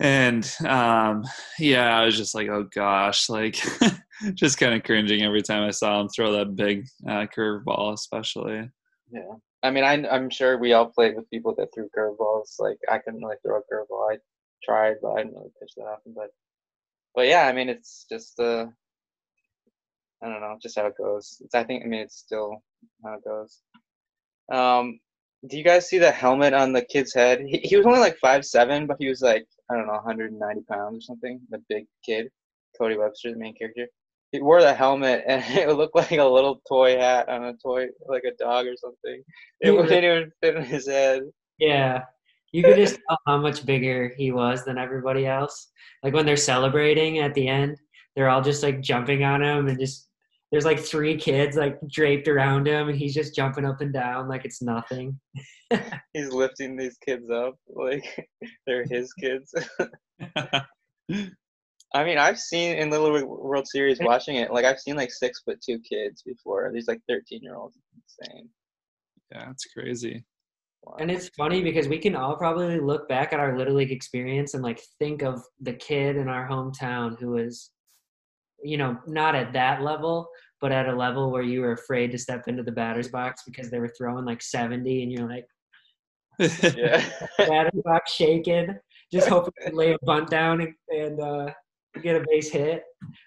And 0.02 0.44
um, 0.66 1.24
yeah, 1.58 1.98
I 1.98 2.04
was 2.04 2.18
just 2.18 2.36
like, 2.36 2.50
oh 2.50 2.68
gosh, 2.76 3.30
like 3.30 3.58
just 4.34 4.58
kind 4.58 4.74
of 4.74 4.84
cringing 4.84 5.24
every 5.24 5.42
time 5.42 5.64
I 5.64 5.72
saw 5.72 6.02
him 6.02 6.10
throw 6.10 6.34
that 6.34 6.58
big 6.58 6.86
uh, 7.08 7.28
curveball, 7.34 7.94
especially. 7.94 8.70
yeah. 9.10 9.36
I 9.64 9.72
mean, 9.72 9.86
I 9.86 9.94
I'm 10.10 10.30
sure 10.30 10.58
we 10.58 10.74
all 10.74 10.88
played 10.88 11.16
with 11.16 11.30
people 11.30 11.56
that 11.58 11.74
threw 11.74 11.90
curveballs. 11.98 12.60
Like 12.60 12.78
I 12.92 13.00
couldn't 13.00 13.22
really 13.24 13.38
throw 13.42 13.58
a 13.58 13.62
curveball. 13.62 14.14
I 14.14 14.18
tried, 14.64 14.98
but 15.02 15.14
I 15.14 15.24
didn't 15.24 15.36
really 15.36 15.52
pitch 15.60 15.72
that 15.78 15.86
often. 15.86 16.14
But 16.16 16.32
but 17.16 17.28
yeah, 17.28 17.48
I 17.48 17.54
mean, 17.54 17.70
it's 17.70 18.06
just 18.10 18.40
uh, 18.40 18.68
I 20.22 20.28
don't 20.28 20.42
know, 20.42 20.58
just 20.62 20.78
how 20.78 20.88
it 20.88 20.98
goes. 20.98 21.42
It's 21.44 21.56
I 21.56 21.64
think 21.64 21.84
I 21.84 21.88
mean 21.88 22.02
it's 22.02 22.18
still 22.18 22.62
how 23.04 23.14
it 23.14 23.24
goes. 23.24 23.62
Um, 24.52 25.00
do 25.48 25.58
you 25.58 25.64
guys 25.64 25.88
see 25.88 25.98
the 25.98 26.12
helmet 26.12 26.54
on 26.54 26.74
the 26.74 26.84
kid's 26.84 27.14
head? 27.14 27.42
He, 27.48 27.58
he 27.60 27.78
was 27.78 27.86
only 27.86 28.00
like 28.00 28.18
five 28.18 28.46
seven, 28.46 28.86
but 28.86 28.98
he 29.00 29.08
was 29.08 29.22
like 29.22 29.48
I 29.72 29.76
don't 29.76 29.88
know, 29.88 29.94
190 29.94 30.62
pounds 30.64 30.98
or 30.98 31.02
something. 31.02 31.40
The 31.50 31.64
big 31.70 31.86
kid, 32.06 32.30
Cody 32.78 32.98
Webster, 32.98 33.32
the 33.32 33.38
main 33.38 33.56
character. 33.56 33.88
He 34.34 34.42
wore 34.42 34.62
the 34.62 34.74
helmet, 34.74 35.24
and 35.28 35.44
it 35.58 35.70
looked 35.78 35.96
like 35.96 36.12
a 36.12 36.26
little 36.26 36.62
toy 36.68 36.98
hat 36.98 37.30
on 37.30 37.46
a 37.46 37.54
toy, 37.54 37.88
like 38.08 38.24
a 38.26 38.36
dog 38.44 38.66
or 38.66 38.76
something. 38.76 39.24
It 39.62 39.68
He 39.68 39.72
wouldn't 39.72 39.92
even 39.92 40.32
fit 40.42 40.56
in 40.58 40.64
his 40.64 40.88
head. 40.88 41.22
Yeah. 41.60 42.02
You 42.52 42.64
could 42.64 42.76
just 42.76 43.00
tell 43.08 43.18
how 43.26 43.38
much 43.38 43.66
bigger 43.66 44.14
he 44.18 44.32
was 44.32 44.66
than 44.66 44.78
everybody 44.78 45.26
else. 45.26 45.72
Like 46.04 46.14
when 46.14 46.26
they're 46.26 46.38
celebrating 46.38 47.20
at 47.20 47.34
the 47.34 47.48
end, 47.48 47.78
they're 48.16 48.30
all 48.30 48.42
just 48.42 48.62
like 48.62 48.82
jumping 48.82 49.24
on 49.24 49.42
him 49.42 49.68
and 49.68 49.80
just 49.80 50.10
there's 50.52 50.66
like 50.66 50.80
three 50.80 51.18
kids 51.18 51.58
like 51.58 51.80
draped 51.88 52.28
around 52.28 52.68
him 52.68 52.90
and 52.90 52.98
he's 52.98 53.16
just 53.16 53.36
jumping 53.36 53.66
up 53.66 53.82
and 53.82 53.92
down 53.92 54.28
like 54.28 54.46
it's 54.46 54.62
nothing. 54.62 55.20
He's 56.14 56.30
lifting 56.30 56.78
these 56.78 56.96
kids 57.04 57.28
up 57.32 57.56
like 57.68 58.06
they're 58.68 58.86
his 58.86 59.12
kids. 59.14 59.52
I 61.94 62.04
mean, 62.04 62.18
I've 62.18 62.40
seen 62.40 62.76
in 62.78 62.90
Little 62.90 63.14
League 63.14 63.26
World 63.26 63.68
Series 63.68 64.00
watching 64.02 64.38
it, 64.38 64.52
like 64.52 64.66
I've 64.66 64.80
seen 64.80 64.96
like 64.96 65.12
six 65.12 65.42
foot 65.42 65.62
two 65.62 65.80
kids 65.80 66.24
before. 66.24 66.72
These 66.74 66.88
like 66.88 67.02
13 67.08 67.42
year 67.44 67.56
olds. 67.56 67.78
It's 67.98 68.18
insane. 68.20 68.50
yeah, 69.32 69.50
it's 69.52 69.66
crazy. 69.66 70.26
Wow. 70.84 70.98
And 71.00 71.12
it's 71.12 71.30
funny 71.30 71.62
because 71.62 71.88
we 71.88 72.00
can 72.00 72.16
all 72.16 72.36
probably 72.36 72.80
look 72.80 73.08
back 73.08 73.32
at 73.32 73.40
our 73.40 73.58
little 73.58 73.76
league 73.76 73.92
experience 73.92 74.54
and 74.54 74.64
like 74.64 74.82
think 75.00 75.22
of 75.22 75.42
the 75.62 75.74
kid 75.74 76.18
in 76.18 76.28
our 76.28 76.48
hometown 76.50 77.18
who 77.20 77.30
was 77.30 77.72
you 78.64 78.78
know, 78.78 78.98
not 79.06 79.36
at 79.36 79.54
that 79.54 79.82
level, 79.82 80.28
but 80.62 80.72
at 80.72 80.88
a 80.88 80.96
level 80.96 81.32
where 81.32 81.42
you 81.44 81.62
were 81.62 81.74
afraid 81.74 82.12
to 82.12 82.18
step 82.18 82.48
into 82.48 82.64
the 82.64 82.72
batter's 82.72 83.10
box 83.10 83.44
because 83.46 83.70
they 83.70 83.80
were 83.80 83.94
throwing 83.98 84.26
like 84.26 84.42
70 84.42 85.04
and 85.04 85.12
you're 85.12 85.30
like 85.30 85.46
yeah. 86.76 87.06
batter's 87.38 87.82
box 87.84 88.14
shaking, 88.14 88.76
just 89.12 89.28
hoping 89.28 89.54
to 89.68 89.76
lay 89.76 89.94
a 89.94 89.98
bunt 90.04 90.30
down 90.30 90.62
and, 90.62 90.74
and 90.90 91.20
uh, 91.20 91.52
get 92.02 92.16
a 92.16 92.26
base 92.28 92.50
hit. 92.50 92.84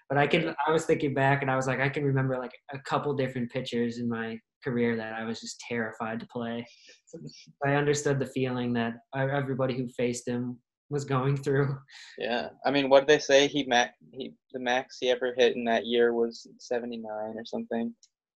But 0.09 0.17
I 0.17 0.27
can, 0.27 0.53
I 0.67 0.71
was 0.71 0.85
thinking 0.85 1.13
back 1.13 1.41
and 1.41 1.51
I 1.51 1.55
was 1.55 1.67
like, 1.67 1.79
I 1.79 1.89
can 1.89 2.03
remember 2.03 2.37
like 2.37 2.51
a 2.73 2.79
couple 2.79 3.13
different 3.13 3.51
pitchers 3.51 3.97
in 3.99 4.09
my 4.09 4.37
career 4.63 4.95
that 4.95 5.13
I 5.13 5.23
was 5.23 5.39
just 5.39 5.59
terrified 5.67 6.19
to 6.19 6.27
play. 6.27 6.65
I 7.65 7.73
understood 7.75 8.19
the 8.19 8.25
feeling 8.27 8.73
that 8.73 8.93
everybody 9.15 9.75
who 9.77 9.87
faced 9.89 10.27
him 10.27 10.57
was 10.89 11.05
going 11.05 11.37
through. 11.37 11.77
yeah. 12.17 12.49
I 12.65 12.71
mean, 12.71 12.89
what 12.89 13.01
did 13.01 13.09
they 13.09 13.19
say? 13.19 13.47
He 13.47 13.65
max 13.65 13.93
he 14.13 14.33
the 14.53 14.59
max 14.59 14.97
he 14.99 15.09
ever 15.11 15.33
hit 15.37 15.55
in 15.55 15.63
that 15.65 15.85
year 15.85 16.13
was 16.13 16.47
79 16.59 17.03
or 17.11 17.45
something 17.45 17.93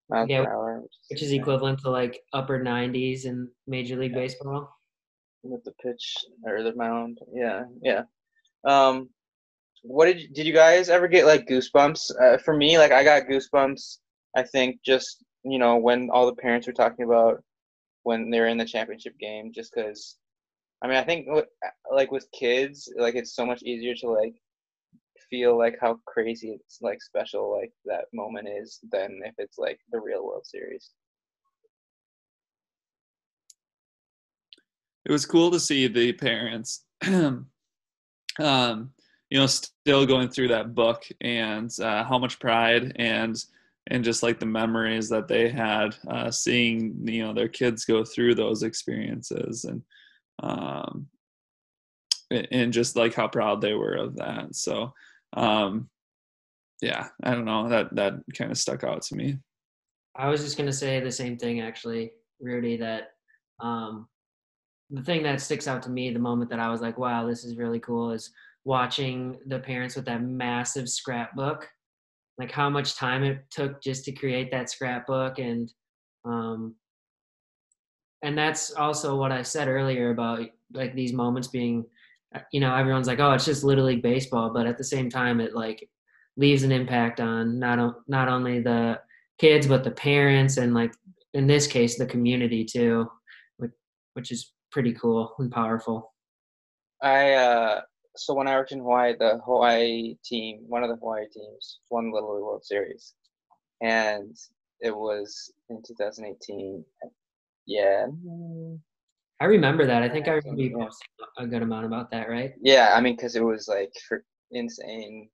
miles 0.10 0.30
Yeah, 0.30 0.44
per 0.46 0.52
hour, 0.52 0.84
Which 1.10 1.24
is 1.24 1.32
equivalent 1.32 1.80
to 1.80 1.90
like 1.90 2.20
upper 2.34 2.60
90s 2.64 3.26
in 3.26 3.50
Major 3.68 3.96
League 3.98 4.12
Yeah. 4.12 4.20
Baseball. 4.20 4.70
with 5.44 5.64
the 5.64 5.72
pitch 5.84 6.14
or 6.46 6.62
the 6.64 6.76
mound. 6.76 7.20
Yeah, 7.34 7.64
yeah. 7.82 8.04
Um, 8.66 9.10
what 9.82 10.06
did 10.06 10.20
you, 10.20 10.28
did 10.30 10.46
you 10.46 10.54
guys 10.54 10.90
ever 10.90 11.08
get 11.08 11.26
like 11.26 11.48
goosebumps? 11.48 12.12
Uh, 12.22 12.38
for 12.38 12.56
me, 12.56 12.78
like 12.78 12.92
I 12.92 13.04
got 13.04 13.24
goosebumps. 13.24 13.98
I 14.36 14.44
think 14.44 14.80
just 14.86 15.24
you 15.44 15.60
know 15.60 15.78
when 15.78 16.10
all 16.12 16.26
the 16.26 16.36
parents 16.36 16.68
were 16.68 16.74
talking 16.74 17.06
about 17.06 17.44
when 18.04 18.30
they're 18.30 18.48
in 18.48 18.58
the 18.58 18.66
championship 18.66 19.18
game, 19.20 19.52
just 19.54 19.74
because. 19.74 20.18
I 20.84 20.88
mean, 20.88 20.98
I 20.98 21.04
think 21.04 21.28
like 21.94 22.12
with 22.12 22.28
kids, 22.32 22.92
like 22.98 23.14
it's 23.14 23.36
so 23.36 23.46
much 23.46 23.62
easier 23.62 23.94
to 23.98 24.10
like 24.10 24.34
feel 25.30 25.56
like 25.56 25.78
how 25.80 26.00
crazy 26.08 26.58
it's 26.60 26.80
like 26.82 27.04
special 27.04 27.56
like 27.56 27.72
that 27.86 28.06
moment 28.14 28.48
is 28.48 28.80
than 28.92 29.20
if 29.24 29.36
it's 29.38 29.60
like 29.60 29.80
the 29.92 30.00
real 30.00 30.26
World 30.26 30.44
Series. 30.44 30.90
it 35.06 35.12
was 35.12 35.26
cool 35.26 35.52
to 35.52 35.60
see 35.60 35.88
the 35.88 36.14
parents 36.14 36.86
um 38.40 38.92
you 39.32 39.40
know 39.40 39.48
still 39.48 40.06
going 40.06 40.30
through 40.30 40.50
that 40.50 40.76
book 40.76 41.04
and 41.22 41.72
uh, 41.80 42.04
how 42.04 42.20
much 42.20 42.40
pride 42.40 42.94
and 42.98 43.44
and 43.88 44.04
just 44.04 44.22
like 44.22 44.40
the 44.40 44.46
memories 44.46 45.10
that 45.10 45.28
they 45.28 45.50
had 45.50 45.96
uh, 46.08 46.30
seeing 46.30 46.96
you 47.04 47.24
know 47.24 47.34
their 47.34 47.50
kids 47.50 47.86
go 47.86 48.06
through 48.06 48.36
those 48.36 48.62
experiences 48.62 49.66
and 49.66 49.82
um 50.44 51.08
and 52.30 52.72
just 52.72 52.96
like 52.96 53.14
how 53.14 53.28
proud 53.28 53.60
they 53.60 53.74
were 53.74 53.96
of 53.96 54.16
that 54.16 54.56
so 54.56 54.94
um 55.34 55.90
yeah 56.82 57.08
i 57.24 57.32
don't 57.32 57.46
know 57.46 57.68
that 57.68 57.94
that 57.96 58.14
kind 58.38 58.52
of 58.52 58.58
stuck 58.58 58.84
out 58.84 59.02
to 59.02 59.16
me 59.16 59.38
I 60.16 60.30
was 60.30 60.42
just 60.42 60.58
gonna 60.58 60.74
say 60.74 61.00
the 61.00 61.12
same 61.12 61.38
thing 61.38 61.62
actually, 61.62 62.12
Rudy. 62.40 62.78
That 62.78 63.12
um, 63.60 64.08
the 64.90 65.02
thing 65.02 65.24
that 65.24 65.42
sticks 65.42 65.68
out 65.68 65.82
to 65.84 65.90
me 65.90 66.12
the 66.12 66.20
moment 66.20 66.50
that 66.50 66.60
I 66.60 66.70
was 66.70 66.82
like, 66.82 66.98
"Wow, 66.98 67.28
this 67.28 67.46
is 67.46 67.58
really 67.58 67.80
cool," 67.80 68.12
is 68.12 68.32
watching 68.66 69.38
the 69.48 69.60
parents 69.60 69.96
with 69.96 70.06
that 70.06 70.22
massive 70.22 70.88
scrapbook, 70.88 71.68
like 72.38 72.52
how 72.52 72.70
much 72.70 72.96
time 72.96 73.24
it 73.24 73.44
took 73.50 73.82
just 73.82 74.06
to 74.06 74.12
create 74.12 74.52
that 74.52 74.70
scrapbook 74.70 75.40
and 75.40 75.72
um 76.26 76.76
and 78.24 78.38
that's 78.38 78.72
also 78.74 79.16
what 79.16 79.32
I 79.32 79.42
said 79.42 79.68
earlier 79.68 80.12
about 80.12 80.42
like 80.74 80.94
these 80.96 81.14
moments 81.14 81.48
being 81.48 81.86
you 82.52 82.60
know 82.60 82.76
everyone's 82.76 83.08
like 83.08 83.20
oh 83.20 83.32
it's 83.32 83.46
just 83.46 83.64
little 83.64 83.86
league 83.86 84.04
baseball 84.04 84.52
but 84.54 84.68
at 84.68 84.78
the 84.78 84.84
same 84.84 85.10
time 85.10 85.40
it 85.40 85.56
like 85.56 85.88
leaves 86.38 86.64
an 86.64 86.72
impact 86.72 87.20
on 87.20 87.60
not 87.60 87.96
not 88.08 88.28
only 88.28 88.62
the 88.62 89.00
kids 89.40 89.68
but 89.68 89.84
the 89.84 89.92
parents 89.92 90.58
and 90.58 90.74
like 90.74 90.94
in 91.34 91.48
this 91.48 91.68
case 91.68 91.98
the 91.98 92.06
community 92.06 92.64
too 92.64 93.10
which, 93.58 93.72
which 94.14 94.32
is 94.32 94.54
pretty 94.72 94.94
cool 94.94 95.36
and 95.40 95.52
powerful. 95.52 96.14
I 97.04 97.34
uh 97.34 97.82
so 98.16 98.34
when 98.34 98.48
I 98.48 98.56
worked 98.56 98.72
in 98.72 98.80
Hawaii, 98.80 99.16
the 99.18 99.40
Hawaii 99.46 100.16
team, 100.24 100.64
one 100.68 100.84
of 100.84 100.90
the 100.90 100.98
Hawaii 100.98 101.26
teams, 101.34 101.80
won 101.90 102.10
the 102.10 102.16
Little 102.16 102.36
League 102.36 102.44
World 102.44 102.66
Series, 102.66 103.14
and 103.82 104.36
it 104.82 104.96
was 104.96 105.52
in 105.70 105.82
2018. 105.82 106.84
Yeah. 107.66 108.08
I 109.40 109.46
remember 109.46 109.86
that. 109.88 110.04
I 110.04 110.10
think 110.10 110.28
I 110.28 110.34
remember 110.34 110.62
you 110.62 110.90
a 111.38 111.48
good 111.48 111.62
amount 111.62 111.86
about 111.86 112.12
that, 112.12 112.30
right? 112.30 112.54
Yeah, 112.62 112.92
I 112.94 113.02
mean, 113.02 113.16
because 113.16 113.36
it 113.36 113.44
was 113.44 113.68
like 113.68 113.92
for 114.08 114.24
insane. 114.52 115.30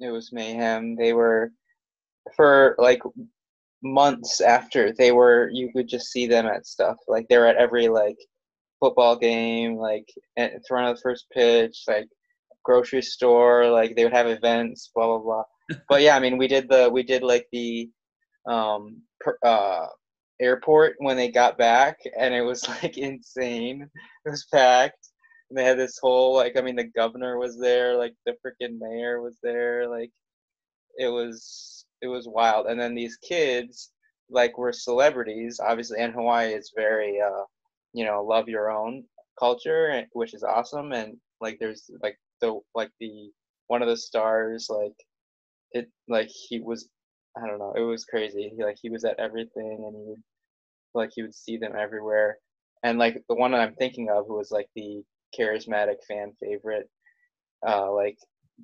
It 0.00 0.10
was 0.10 0.32
mayhem. 0.32 0.96
They 0.96 1.12
were 1.12 1.52
for 2.34 2.74
like 2.78 3.02
months 3.82 4.40
after 4.40 4.92
they 4.92 5.12
were. 5.12 5.48
You 5.52 5.70
could 5.72 5.88
just 5.88 6.10
see 6.10 6.26
them 6.26 6.46
at 6.46 6.66
stuff 6.66 6.96
like 7.06 7.28
they 7.28 7.38
were 7.38 7.46
at 7.46 7.56
every 7.56 7.88
like 7.88 8.16
football 8.80 9.16
game, 9.16 9.76
like 9.76 10.08
throwing 10.66 10.86
out 10.86 10.96
the 10.96 11.02
first 11.02 11.26
pitch, 11.30 11.84
like 11.86 12.08
grocery 12.64 13.02
store. 13.02 13.70
Like 13.70 13.96
they 13.96 14.04
would 14.04 14.12
have 14.12 14.26
events, 14.26 14.90
blah 14.94 15.06
blah 15.06 15.18
blah. 15.18 15.78
but 15.88 16.02
yeah, 16.02 16.16
I 16.16 16.20
mean, 16.20 16.38
we 16.38 16.48
did 16.48 16.68
the 16.68 16.90
we 16.90 17.02
did 17.02 17.22
like 17.22 17.46
the 17.52 17.90
um 18.46 19.02
per, 19.20 19.38
uh 19.44 19.86
airport 20.40 20.96
when 20.98 21.16
they 21.16 21.30
got 21.30 21.58
back, 21.58 21.98
and 22.18 22.34
it 22.34 22.42
was 22.42 22.68
like 22.82 22.98
insane. 22.98 23.88
It 24.26 24.30
was 24.30 24.46
packed. 24.52 25.08
And 25.50 25.58
they 25.58 25.64
had 25.64 25.78
this 25.78 25.98
whole 26.00 26.34
like 26.34 26.56
I 26.56 26.62
mean 26.62 26.76
the 26.76 26.84
governor 26.84 27.38
was 27.38 27.58
there, 27.58 27.96
like 27.96 28.14
the 28.26 28.32
freaking 28.44 28.78
mayor 28.78 29.20
was 29.20 29.38
there, 29.42 29.88
like 29.88 30.10
it 30.98 31.08
was 31.08 31.84
it 32.02 32.08
was 32.08 32.26
wild. 32.28 32.66
And 32.66 32.80
then 32.80 32.94
these 32.94 33.16
kids 33.18 33.92
like 34.30 34.56
were 34.58 34.72
celebrities, 34.72 35.60
obviously, 35.62 35.98
and 36.00 36.14
Hawaii 36.14 36.52
is 36.54 36.72
very 36.74 37.20
uh 37.20 37.44
you 37.92 38.04
know 38.04 38.24
love 38.24 38.48
your 38.48 38.70
own 38.70 39.04
culture, 39.38 40.04
which 40.12 40.34
is 40.34 40.42
awesome. 40.42 40.92
And 40.92 41.16
like 41.40 41.58
there's 41.60 41.90
like 42.02 42.18
the 42.42 42.60
like 42.74 42.90
the 43.00 43.30
one 43.68 43.82
of 43.82 43.88
the 43.88 43.96
stars 43.96 44.68
like 44.70 44.96
it 45.72 45.88
like 46.08 46.28
he 46.28 46.60
was 46.60 46.88
I 47.36 47.46
don't 47.46 47.58
know 47.58 47.74
it 47.76 47.82
was 47.82 48.04
crazy. 48.04 48.52
He 48.56 48.62
like 48.64 48.78
he 48.82 48.90
was 48.90 49.04
at 49.04 49.18
everything 49.18 49.84
and 49.86 49.96
he 49.96 50.02
would 50.10 50.22
like 50.94 51.10
he 51.14 51.22
would 51.22 51.34
see 51.34 51.56
them 51.56 51.74
everywhere. 51.78 52.38
And 52.82 52.98
like 52.98 53.22
the 53.28 53.36
one 53.36 53.52
that 53.52 53.60
I'm 53.60 53.74
thinking 53.76 54.10
of 54.10 54.26
who 54.26 54.36
was 54.36 54.50
like 54.50 54.68
the 54.76 55.02
charismatic 55.38 55.96
fan 56.08 56.32
favorite, 56.42 56.90
uh, 57.66 57.92
like 57.92 58.18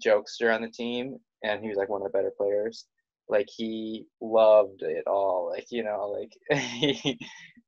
jokester 0.05 0.55
on 0.55 0.63
the 0.63 0.71
team, 0.71 1.17
and 1.45 1.63
he 1.63 1.69
was 1.69 1.79
like 1.79 1.89
one 1.89 2.03
of 2.03 2.13
the 2.13 2.19
better 2.19 2.33
players. 2.37 2.87
Like 3.29 3.49
he 3.55 4.07
loved 4.21 4.83
it 4.83 5.07
all. 5.07 5.51
Like 5.51 5.67
you 5.71 5.85
know, 5.85 6.17
like 6.19 6.33
he 6.61 7.19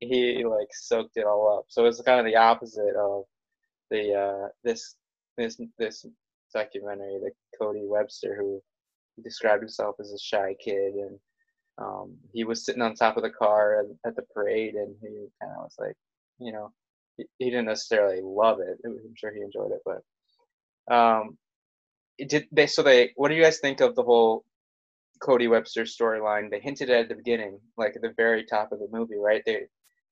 he 0.01 0.45
like 0.45 0.69
soaked 0.73 1.17
it 1.17 1.27
all 1.27 1.59
up. 1.59 1.67
So 1.69 1.87
it's 1.87 2.03
kind 2.03 2.21
of 2.21 2.27
the 2.27 2.37
opposite 2.37 2.97
of 2.97 3.25
the 3.91 4.15
uh, 4.15 4.49
this 4.65 4.97
this 5.41 5.61
this 5.79 6.07
documentary, 6.55 7.19
the 7.21 7.31
Cody 7.59 7.85
Webster, 7.85 8.37
who 8.39 8.63
described 9.23 9.63
himself 9.63 9.97
as 10.01 10.13
a 10.13 10.19
shy 10.19 10.55
kid, 10.63 10.95
and 10.95 11.19
um, 11.79 12.17
he 12.33 12.45
was 12.45 12.65
sitting 12.65 12.83
on 12.83 12.95
top 12.95 13.17
of 13.17 13.23
the 13.23 13.31
car 13.31 13.85
at, 14.05 14.17
the 14.17 14.23
parade, 14.35 14.75
and 14.75 14.95
he 15.01 15.27
kind 15.41 15.53
of 15.57 15.65
was 15.65 15.77
like, 15.79 15.97
you 16.39 16.53
know, 16.53 16.73
he, 17.17 17.25
he, 17.39 17.51
didn't 17.51 17.67
necessarily 17.67 18.21
love 18.23 18.59
it. 18.61 18.79
I'm 18.85 19.15
sure 19.17 19.33
he 19.33 19.41
enjoyed 19.41 19.73
it, 19.73 19.83
but 19.85 20.95
um, 20.95 21.39
did 22.19 22.47
they? 22.53 22.67
So 22.67 22.83
they, 22.83 23.13
what 23.17 23.29
do 23.29 23.35
you 23.35 23.43
guys 23.43 23.59
think 23.59 23.81
of 23.81 23.95
the 23.95 24.03
whole 24.03 24.45
Cody 25.23 25.49
Webster 25.49 25.85
storyline? 25.85 26.51
They 26.51 26.61
hinted 26.61 26.91
at 26.91 27.09
the 27.09 27.15
beginning, 27.15 27.59
like 27.77 27.97
at 27.97 28.03
the 28.03 28.15
very 28.17 28.45
top 28.45 28.73
of 28.73 28.79
the 28.79 28.89
movie, 28.91 29.19
right? 29.19 29.43
They, 29.47 29.63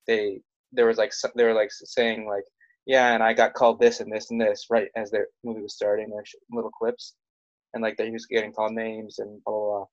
they, 0.06 0.40
there 0.72 0.86
was 0.86 0.98
like 0.98 1.12
they 1.34 1.44
were 1.44 1.54
like 1.54 1.70
saying 1.72 2.26
like 2.26 2.44
yeah, 2.88 3.12
and 3.12 3.22
I 3.22 3.34
got 3.34 3.52
called 3.52 3.78
this 3.78 4.00
and 4.00 4.10
this 4.10 4.30
and 4.30 4.40
this 4.40 4.66
right 4.70 4.88
as 4.96 5.10
the 5.10 5.26
movie 5.44 5.60
was 5.60 5.74
starting, 5.74 6.10
like 6.10 6.24
little 6.50 6.70
clips, 6.70 7.14
and 7.74 7.82
like 7.82 7.98
that 7.98 8.06
he 8.06 8.12
was 8.12 8.24
getting 8.24 8.50
called 8.50 8.72
names 8.72 9.18
and 9.18 9.44
blah, 9.44 9.54
blah, 9.54 9.84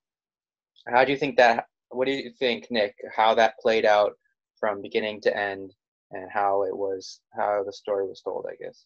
blah. 0.87 0.95
How 0.95 1.03
do 1.03 1.11
you 1.11 1.17
think 1.17 1.35
that? 1.35 1.65
What 1.89 2.05
do 2.05 2.13
you 2.13 2.31
think, 2.39 2.67
Nick? 2.71 2.95
How 3.13 3.35
that 3.35 3.59
played 3.59 3.85
out 3.85 4.13
from 4.57 4.81
beginning 4.81 5.19
to 5.21 5.37
end, 5.37 5.73
and 6.11 6.29
how 6.31 6.63
it 6.63 6.75
was, 6.75 7.19
how 7.37 7.63
the 7.65 7.73
story 7.73 8.07
was 8.07 8.21
told, 8.21 8.45
I 8.49 8.55
guess. 8.63 8.85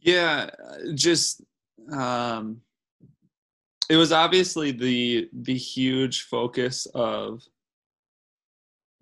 Yeah, 0.00 0.50
just 0.94 1.40
um, 1.92 2.62
it 3.88 3.96
was 3.96 4.10
obviously 4.10 4.72
the 4.72 5.28
the 5.32 5.56
huge 5.56 6.22
focus 6.22 6.86
of 6.96 7.44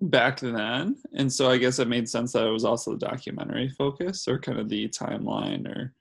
back 0.01 0.41
then. 0.41 0.97
And 1.15 1.33
so 1.33 1.51
i 1.51 1.59
guess 1.59 1.79
it 1.79 1.89
made 1.89 2.09
sense 2.09 2.33
that 2.33 2.47
it 2.47 2.51
was 2.51 2.65
also 2.65 2.93
the 2.93 3.07
documentary 3.07 3.69
focus 3.69 4.29
or 4.29 4.39
kind 4.39 4.59
of 4.59 4.69
the 4.69 4.89
timeline 4.89 5.67
or 5.67 5.95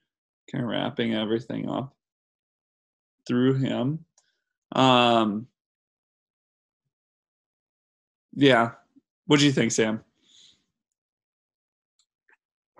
kind 0.51 0.63
of 0.63 0.69
wrapping 0.69 1.13
everything 1.13 1.69
up 1.69 1.93
through 3.27 3.55
him. 3.55 4.05
Um 4.73 5.47
yeah. 8.33 8.71
What 9.25 9.39
do 9.39 9.45
you 9.45 9.51
think 9.51 9.71
sam? 9.71 10.03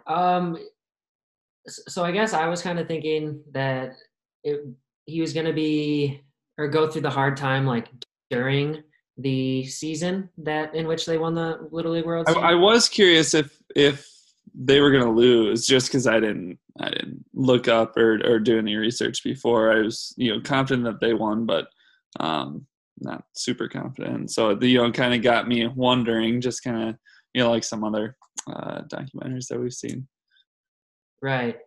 Um 0.05 0.57
so 1.67 2.03
i 2.05 2.11
guess 2.11 2.31
i 2.31 2.47
was 2.47 2.61
kind 2.61 2.79
of 2.79 2.87
thinking 2.87 3.41
that 3.51 3.93
it 4.43 4.65
he 5.05 5.21
was 5.21 5.33
going 5.33 5.45
to 5.45 5.53
be 5.53 6.21
or 6.57 6.67
go 6.67 6.89
through 6.89 7.01
the 7.01 7.09
hard 7.09 7.35
time 7.35 7.65
like 7.65 7.89
during 8.29 8.83
the 9.17 9.65
season 9.65 10.29
that 10.37 10.75
in 10.75 10.87
which 10.87 11.05
they 11.05 11.17
won 11.17 11.33
the 11.33 11.67
Little 11.71 11.93
League 11.93 12.05
World 12.05 12.27
Series? 12.27 12.43
I, 12.43 12.51
I 12.51 12.55
was 12.55 12.87
curious 12.87 13.33
if 13.33 13.57
if 13.75 14.07
they 14.53 14.79
were 14.79 14.91
going 14.91 15.03
to 15.03 15.11
lose 15.11 15.65
just 15.65 15.87
because 15.87 16.07
I 16.07 16.19
didn't 16.19 16.57
I 16.79 16.89
didn't 16.89 17.25
look 17.33 17.67
up 17.67 17.97
or 17.97 18.19
or 18.25 18.39
do 18.39 18.57
any 18.57 18.75
research 18.75 19.23
before. 19.23 19.71
I 19.71 19.81
was 19.81 20.13
you 20.17 20.33
know 20.33 20.41
confident 20.41 20.85
that 20.85 20.99
they 20.99 21.13
won, 21.13 21.45
but 21.45 21.67
um, 22.19 22.65
not 22.99 23.23
super 23.33 23.67
confident. 23.67 24.31
So 24.31 24.55
the 24.55 24.67
you 24.67 24.81
know 24.81 24.91
kind 24.91 25.13
of 25.13 25.21
got 25.21 25.47
me 25.47 25.67
wondering, 25.67 26.41
just 26.41 26.63
kind 26.63 26.89
of 26.89 26.95
you 27.33 27.43
know 27.43 27.49
like 27.49 27.63
some 27.63 27.83
other 27.83 28.15
uh, 28.47 28.81
documentaries 28.83 29.47
that 29.47 29.59
we've 29.59 29.73
seen. 29.73 30.07
Right, 31.21 31.57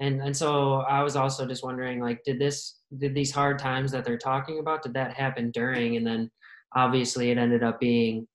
and 0.00 0.20
and 0.20 0.36
so 0.36 0.80
I 0.80 1.02
was 1.02 1.16
also 1.16 1.46
just 1.46 1.64
wondering, 1.64 2.00
like, 2.00 2.22
did 2.24 2.38
this 2.38 2.78
did 2.98 3.14
these 3.14 3.32
hard 3.32 3.58
times 3.58 3.90
that 3.92 4.04
they're 4.04 4.18
talking 4.18 4.58
about 4.58 4.82
did 4.82 4.94
that 4.94 5.14
happen 5.14 5.50
during, 5.50 5.96
and 5.96 6.06
then 6.06 6.30
obviously 6.76 7.30
it 7.30 7.38
ended 7.38 7.62
up 7.62 7.80
being 7.80 8.26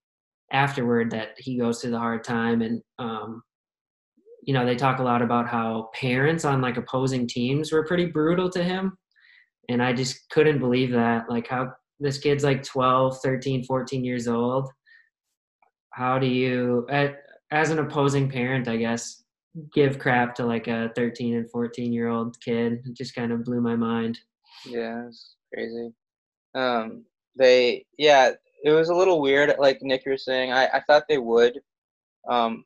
afterward 0.51 1.11
that 1.11 1.29
he 1.37 1.57
goes 1.57 1.81
through 1.81 1.91
the 1.91 1.99
hard 1.99 2.23
time 2.23 2.61
and 2.61 2.81
um, 2.99 3.41
you 4.43 4.53
know 4.53 4.65
they 4.65 4.75
talk 4.75 4.99
a 4.99 5.03
lot 5.03 5.21
about 5.21 5.47
how 5.47 5.89
parents 5.93 6.45
on 6.45 6.61
like 6.61 6.77
opposing 6.77 7.27
teams 7.27 7.71
were 7.71 7.85
pretty 7.85 8.05
brutal 8.05 8.49
to 8.49 8.63
him. 8.63 8.97
And 9.69 9.83
i 9.83 9.93
just 9.93 10.29
couldn't 10.29 10.59
believe 10.59 10.91
that 10.91 11.29
like 11.29 11.47
how 11.47 11.73
this 11.99 12.17
kid's 12.17 12.43
like 12.43 12.63
12 12.63 13.19
13 13.21 13.63
14 13.65 14.03
years 14.03 14.27
old. 14.27 14.69
How 15.91 16.17
do 16.17 16.27
you 16.27 16.87
as 17.51 17.69
an 17.69 17.79
opposing 17.79 18.29
parent 18.29 18.67
i 18.67 18.77
guess 18.77 19.23
give 19.73 19.97
crap 19.97 20.35
to 20.35 20.45
like 20.45 20.67
a 20.67 20.91
13 20.95 21.35
and 21.35 21.51
14 21.51 21.91
year 21.91 22.07
old 22.07 22.39
kid? 22.41 22.79
It 22.85 22.95
just 22.95 23.15
kind 23.15 23.33
of 23.33 23.43
blew 23.43 23.59
my 23.59 23.75
mind. 23.75 24.17
Yeah 24.65 25.07
it's 25.07 25.35
crazy. 25.53 25.91
Um 26.55 27.03
they 27.37 27.85
yeah 27.97 28.31
it 28.63 28.71
was 28.71 28.89
a 28.89 28.95
little 28.95 29.21
weird 29.21 29.53
like 29.59 29.79
nick 29.81 30.03
you 30.05 30.11
were 30.11 30.17
saying 30.17 30.51
i, 30.51 30.67
I 30.67 30.81
thought 30.87 31.03
they 31.07 31.17
would 31.17 31.59
um, 32.29 32.65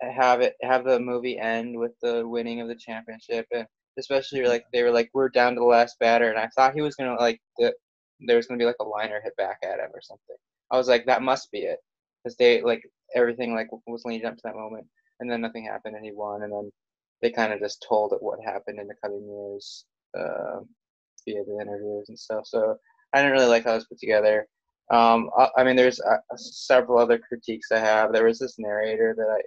have 0.00 0.40
it 0.40 0.54
have 0.62 0.84
the 0.84 1.00
movie 1.00 1.38
end 1.38 1.78
with 1.78 1.92
the 2.02 2.26
winning 2.26 2.60
of 2.60 2.68
the 2.68 2.76
championship 2.76 3.46
and 3.52 3.66
especially 3.98 4.44
like 4.46 4.64
they 4.72 4.82
were 4.82 4.90
like 4.90 5.10
we're 5.14 5.28
down 5.28 5.54
to 5.54 5.60
the 5.60 5.66
last 5.66 5.96
batter 5.98 6.30
and 6.30 6.38
i 6.38 6.48
thought 6.54 6.74
he 6.74 6.80
was 6.80 6.94
gonna 6.94 7.16
like 7.16 7.40
the, 7.58 7.72
there 8.20 8.36
was 8.36 8.46
gonna 8.46 8.58
be 8.58 8.64
like 8.64 8.76
a 8.80 8.84
liner 8.84 9.20
hit 9.22 9.36
back 9.36 9.58
at 9.62 9.78
him 9.78 9.90
or 9.94 10.00
something. 10.00 10.36
I 10.70 10.76
was 10.76 10.88
like 10.88 11.06
that 11.06 11.22
must 11.22 11.50
be 11.50 11.60
it 11.60 11.78
because 12.22 12.36
they 12.36 12.62
like 12.62 12.82
everything 13.14 13.54
like 13.54 13.68
was 13.86 14.04
leading 14.04 14.26
up 14.26 14.36
to 14.36 14.42
that 14.44 14.54
moment 14.56 14.86
and 15.20 15.30
then 15.30 15.40
nothing 15.40 15.64
happened 15.64 15.96
and 15.96 16.04
he 16.04 16.12
won 16.12 16.42
and 16.42 16.52
then 16.52 16.70
they 17.22 17.30
kind 17.30 17.52
of 17.52 17.60
just 17.60 17.84
told 17.86 18.12
it 18.12 18.22
what 18.22 18.38
happened 18.44 18.78
in 18.78 18.86
the 18.86 18.94
coming 19.02 19.26
years 19.26 19.84
uh, 20.18 20.60
via 21.24 21.44
the 21.44 21.58
interviews 21.60 22.06
and 22.08 22.18
stuff 22.18 22.46
so 22.46 22.76
I 23.12 23.18
didn't 23.18 23.32
really 23.32 23.46
like 23.46 23.64
how 23.64 23.72
it 23.72 23.76
was 23.76 23.86
put 23.86 23.98
together. 23.98 24.46
Um, 24.90 25.30
I, 25.38 25.48
I, 25.58 25.64
mean, 25.64 25.76
there's 25.76 26.00
uh, 26.00 26.16
several 26.36 26.98
other 26.98 27.18
critiques 27.18 27.70
I 27.70 27.78
have. 27.78 28.12
There 28.12 28.24
was 28.24 28.38
this 28.38 28.56
narrator 28.58 29.14
that 29.16 29.28
I, 29.28 29.40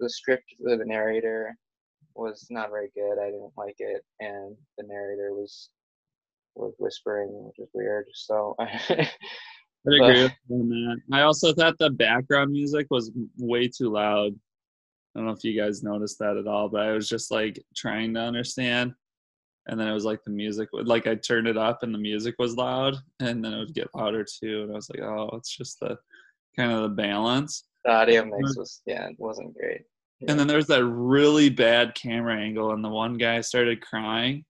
the 0.00 0.10
script 0.10 0.44
of 0.66 0.78
the 0.78 0.84
narrator 0.84 1.56
was 2.14 2.46
not 2.50 2.70
very 2.70 2.90
good. 2.94 3.18
I 3.20 3.26
didn't 3.26 3.52
like 3.56 3.76
it, 3.78 4.04
and 4.18 4.56
the 4.78 4.84
narrator 4.84 5.32
was 5.32 5.70
was 6.56 6.74
whispering, 6.78 7.28
which 7.32 7.58
is 7.58 7.68
weird. 7.72 8.06
So 8.14 8.54
I 8.58 8.64
I 9.86 9.94
agree 9.94 10.22
with 10.24 10.32
you 10.48 10.56
on 10.56 10.68
that. 10.68 10.96
I 11.12 11.22
also 11.22 11.52
thought 11.52 11.78
the 11.78 11.90
background 11.90 12.52
music 12.52 12.86
was 12.90 13.12
way 13.38 13.68
too 13.68 13.90
loud. 13.90 14.32
I 15.14 15.18
don't 15.18 15.26
know 15.26 15.32
if 15.32 15.44
you 15.44 15.60
guys 15.60 15.82
noticed 15.82 16.18
that 16.18 16.36
at 16.36 16.46
all, 16.46 16.68
but 16.68 16.82
I 16.82 16.92
was 16.92 17.08
just 17.08 17.30
like 17.30 17.62
trying 17.74 18.14
to 18.14 18.20
understand. 18.20 18.92
And 19.70 19.78
then 19.78 19.86
it 19.86 19.94
was 19.94 20.04
like 20.04 20.24
the 20.24 20.30
music 20.30 20.68
would 20.72 20.88
like 20.88 21.06
I 21.06 21.14
turned 21.14 21.46
it 21.46 21.56
up 21.56 21.84
and 21.84 21.94
the 21.94 21.98
music 21.98 22.34
was 22.40 22.56
loud 22.56 22.96
and 23.20 23.42
then 23.42 23.52
it 23.52 23.58
would 23.58 23.72
get 23.72 23.86
mm-hmm. 23.86 24.00
louder 24.00 24.24
too. 24.24 24.64
And 24.64 24.72
I 24.72 24.74
was 24.74 24.90
like, 24.90 25.00
oh, 25.00 25.30
it's 25.34 25.56
just 25.56 25.78
the 25.78 25.96
kind 26.56 26.72
of 26.72 26.82
the 26.82 26.88
balance. 26.88 27.64
the 27.84 27.92
audio 27.92 28.24
mix 28.24 28.56
was 28.56 28.82
yeah, 28.84 29.06
it 29.06 29.14
wasn't 29.18 29.54
great. 29.54 29.82
And 30.28 30.38
then 30.38 30.46
there's 30.46 30.66
that 30.66 30.84
really 30.84 31.48
bad 31.48 31.94
camera 31.94 32.36
angle, 32.36 32.72
and 32.72 32.84
the 32.84 32.90
one 32.90 33.16
guy 33.16 33.40
started 33.40 33.80
crying, 33.80 34.44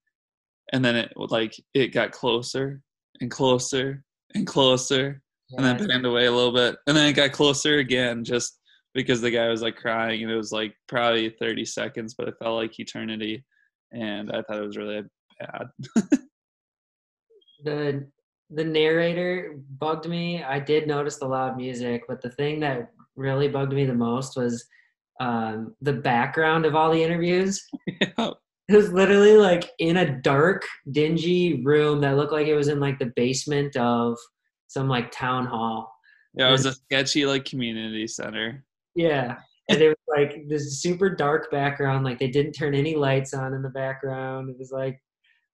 and 0.73 0.85
then 0.85 0.97
it 0.97 1.13
like 1.15 1.55
it 1.75 1.89
got 1.89 2.11
closer 2.11 2.81
and 3.21 3.31
closer 3.31 4.03
and 4.35 4.47
closer, 4.47 5.23
and 5.53 5.65
then 5.65 5.87
panned 5.87 6.07
away 6.07 6.27
a 6.27 6.33
little 6.33 6.53
bit, 6.53 6.77
and 6.89 6.97
then 6.97 7.07
it 7.07 7.13
got 7.13 7.31
closer 7.31 7.79
again, 7.79 8.25
just 8.25 8.59
because 8.95 9.21
the 9.21 9.31
guy 9.31 9.49
was 9.49 9.63
like 9.63 9.77
crying, 9.77 10.23
and 10.23 10.33
it 10.33 10.37
was 10.37 10.51
like 10.51 10.75
probably 10.89 11.31
30 11.31 11.65
seconds, 11.65 12.15
but 12.15 12.27
it 12.27 12.35
felt 12.43 12.57
like 12.57 12.81
eternity, 12.81 13.45
and 13.93 14.31
I 14.31 14.43
thought 14.43 14.59
it 14.59 14.67
was 14.67 14.77
really 14.77 15.03
bad. 15.39 15.69
the 17.65 18.07
the 18.51 18.65
narrator 18.65 19.57
bugged 19.79 20.09
me. 20.09 20.43
I 20.43 20.59
did 20.59 20.87
notice 20.89 21.17
the 21.17 21.27
loud 21.27 21.57
music, 21.57 22.03
but 22.09 22.21
the 22.21 22.31
thing 22.31 22.61
that 22.61 22.91
really 23.15 23.49
bugged 23.49 23.73
me 23.73 23.85
the 23.85 23.95
most 23.95 24.37
was 24.37 24.65
um, 25.21 25.75
the 25.81 25.93
background 25.93 26.65
of 26.65 26.75
all 26.75 26.91
the 26.91 27.03
interviews. 27.03 27.65
yeah. 27.87 28.31
It 28.69 28.77
was 28.77 28.93
literally 28.93 29.37
like 29.37 29.71
in 29.79 29.97
a 29.99 30.21
dark, 30.21 30.65
dingy 30.91 31.63
room 31.65 32.01
that 32.01 32.17
looked 32.17 32.33
like 32.33 32.47
it 32.47 32.55
was 32.55 32.69
in 32.69 32.81
like 32.81 32.99
the 32.99 33.13
basement 33.17 33.77
of 33.77 34.17
some 34.69 34.89
like 34.89 35.11
town 35.11 35.47
hall. 35.47 35.93
Yeah, 36.35 36.49
it 36.49 36.53
was 36.53 36.67
a 36.67 36.73
sketchy 36.73 37.27
like 37.27 37.45
community 37.45 38.07
center. 38.07 38.65
Yeah. 38.95 39.37
And 39.69 39.81
it 39.81 39.89
was 39.89 39.97
like 40.09 40.49
this 40.49 40.81
super 40.81 41.11
dark 41.11 41.51
background. 41.51 42.05
Like 42.05 42.19
they 42.19 42.29
didn't 42.31 42.53
turn 42.53 42.75
any 42.75 42.97
lights 42.97 43.35
on 43.35 43.55
in 43.55 43.63
the 43.63 43.69
background. 43.69 44.51
It 44.51 44.59
was 44.59 44.73
like, 44.73 45.01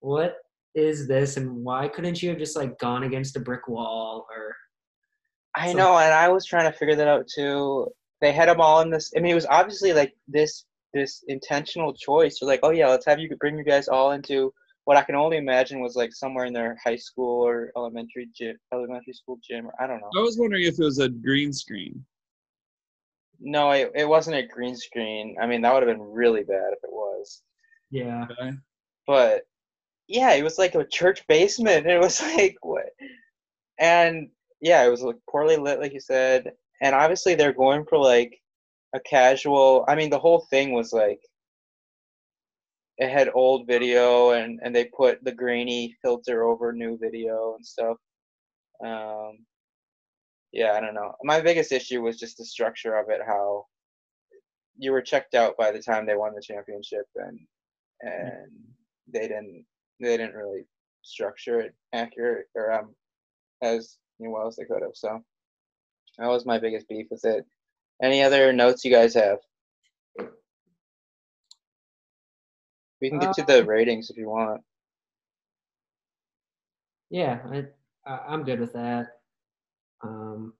what 0.00 0.36
is 0.74 1.06
this? 1.08 1.36
And 1.36 1.64
why 1.64 1.88
couldn't 1.88 2.22
you 2.22 2.30
have 2.30 2.38
just 2.38 2.56
like 2.56 2.78
gone 2.78 3.02
against 3.04 3.36
a 3.36 3.40
brick 3.40 3.68
wall 3.68 4.26
or 4.34 4.54
I 5.54 5.72
So- 5.72 5.78
know, 5.78 5.98
and 5.98 6.12
I 6.12 6.28
was 6.28 6.44
trying 6.46 6.70
to 6.70 6.78
figure 6.78 6.96
that 6.96 7.08
out 7.08 7.26
too. 7.34 7.88
They 8.20 8.32
had 8.32 8.48
them 8.48 8.60
all 8.60 8.80
in 8.80 8.90
this. 8.90 9.12
I 9.16 9.20
mean, 9.20 9.32
it 9.32 9.34
was 9.34 9.46
obviously 9.46 9.92
like 9.92 10.14
this 10.28 10.64
this 10.94 11.22
intentional 11.28 11.92
choice. 11.92 12.38
They're 12.40 12.46
like, 12.48 12.60
oh 12.62 12.70
yeah, 12.70 12.88
let's 12.88 13.04
have 13.04 13.18
you 13.18 13.28
bring 13.36 13.58
you 13.58 13.64
guys 13.64 13.86
all 13.88 14.12
into 14.12 14.52
what 14.84 14.96
I 14.96 15.02
can 15.02 15.14
only 15.16 15.36
imagine 15.36 15.80
was 15.80 15.96
like 15.96 16.12
somewhere 16.14 16.46
in 16.46 16.52
their 16.54 16.78
high 16.82 16.96
school 16.96 17.44
or 17.46 17.72
elementary 17.76 18.28
gym, 18.34 18.56
elementary 18.72 19.12
school 19.12 19.38
gym, 19.42 19.66
or 19.66 19.74
I 19.80 19.86
don't 19.86 20.00
know. 20.00 20.08
I 20.16 20.22
was 20.22 20.38
wondering 20.38 20.62
if 20.64 20.78
it 20.78 20.84
was 20.84 21.00
a 21.00 21.08
green 21.08 21.52
screen. 21.52 22.02
No, 23.40 23.70
it, 23.70 23.92
it 23.94 24.08
wasn't 24.08 24.36
a 24.36 24.46
green 24.46 24.76
screen. 24.76 25.36
I 25.40 25.46
mean, 25.46 25.62
that 25.62 25.72
would 25.72 25.86
have 25.86 25.96
been 25.96 26.06
really 26.06 26.42
bad 26.42 26.72
if 26.72 26.78
it 26.82 26.92
was. 26.92 27.42
yeah. 27.90 28.26
Okay. 28.30 28.52
But 29.06 29.42
yeah, 30.08 30.32
it 30.34 30.42
was 30.42 30.58
like 30.58 30.74
a 30.74 30.86
church 30.86 31.26
basement. 31.28 31.86
It 31.86 32.00
was 32.00 32.20
like 32.36 32.56
what? 32.62 32.86
And 33.78 34.30
yeah, 34.60 34.84
it 34.84 34.90
was 34.90 35.02
like 35.02 35.16
poorly 35.30 35.56
lit, 35.56 35.80
like 35.80 35.92
you 35.92 36.00
said. 36.00 36.52
And 36.82 36.94
obviously, 36.94 37.34
they're 37.34 37.52
going 37.52 37.84
for 37.86 37.98
like 37.98 38.38
a 38.94 39.00
casual. 39.00 39.84
I 39.88 39.94
mean, 39.94 40.10
the 40.10 40.18
whole 40.18 40.40
thing 40.50 40.72
was 40.72 40.92
like 40.92 41.20
it 42.98 43.10
had 43.10 43.30
old 43.34 43.66
video, 43.66 44.30
and 44.30 44.60
and 44.62 44.74
they 44.74 44.86
put 44.86 45.22
the 45.24 45.32
grainy 45.32 45.94
filter 46.02 46.44
over 46.44 46.72
new 46.72 46.98
video 46.98 47.54
and 47.56 47.66
stuff. 47.66 47.96
Um, 48.84 49.38
yeah, 50.56 50.72
I 50.72 50.80
don't 50.80 50.94
know. 50.94 51.12
My 51.22 51.42
biggest 51.42 51.70
issue 51.70 52.00
was 52.00 52.18
just 52.18 52.38
the 52.38 52.44
structure 52.46 52.96
of 52.96 53.10
it. 53.10 53.20
How 53.26 53.66
you 54.78 54.90
were 54.90 55.02
checked 55.02 55.34
out 55.34 55.54
by 55.58 55.70
the 55.70 55.82
time 55.82 56.06
they 56.06 56.16
won 56.16 56.34
the 56.34 56.40
championship, 56.40 57.04
and 57.14 57.38
and 58.00 58.50
they 59.12 59.28
didn't 59.28 59.66
they 60.00 60.16
didn't 60.16 60.34
really 60.34 60.64
structure 61.02 61.60
it 61.60 61.74
accurate 61.92 62.46
or 62.54 62.72
um 62.72 62.94
as 63.62 63.98
well 64.18 64.46
as 64.46 64.56
they 64.56 64.64
could 64.64 64.82
have. 64.82 64.94
So 64.94 65.22
that 66.18 66.26
was 66.26 66.46
my 66.46 66.58
biggest 66.58 66.88
beef 66.88 67.06
with 67.10 67.24
it. 67.26 67.44
Any 68.02 68.22
other 68.22 68.50
notes 68.52 68.82
you 68.84 68.90
guys 68.90 69.14
have? 69.14 69.38
We 73.02 73.10
can 73.10 73.18
get 73.18 73.34
to 73.34 73.42
the 73.42 73.62
ratings 73.66 74.08
if 74.08 74.16
you 74.16 74.30
want. 74.30 74.62
Yeah, 77.10 77.40
I, 77.52 77.66
I 78.10 78.18
I'm 78.28 78.42
good 78.42 78.60
with 78.60 78.72
that. 78.72 79.15
Um, 80.02 80.52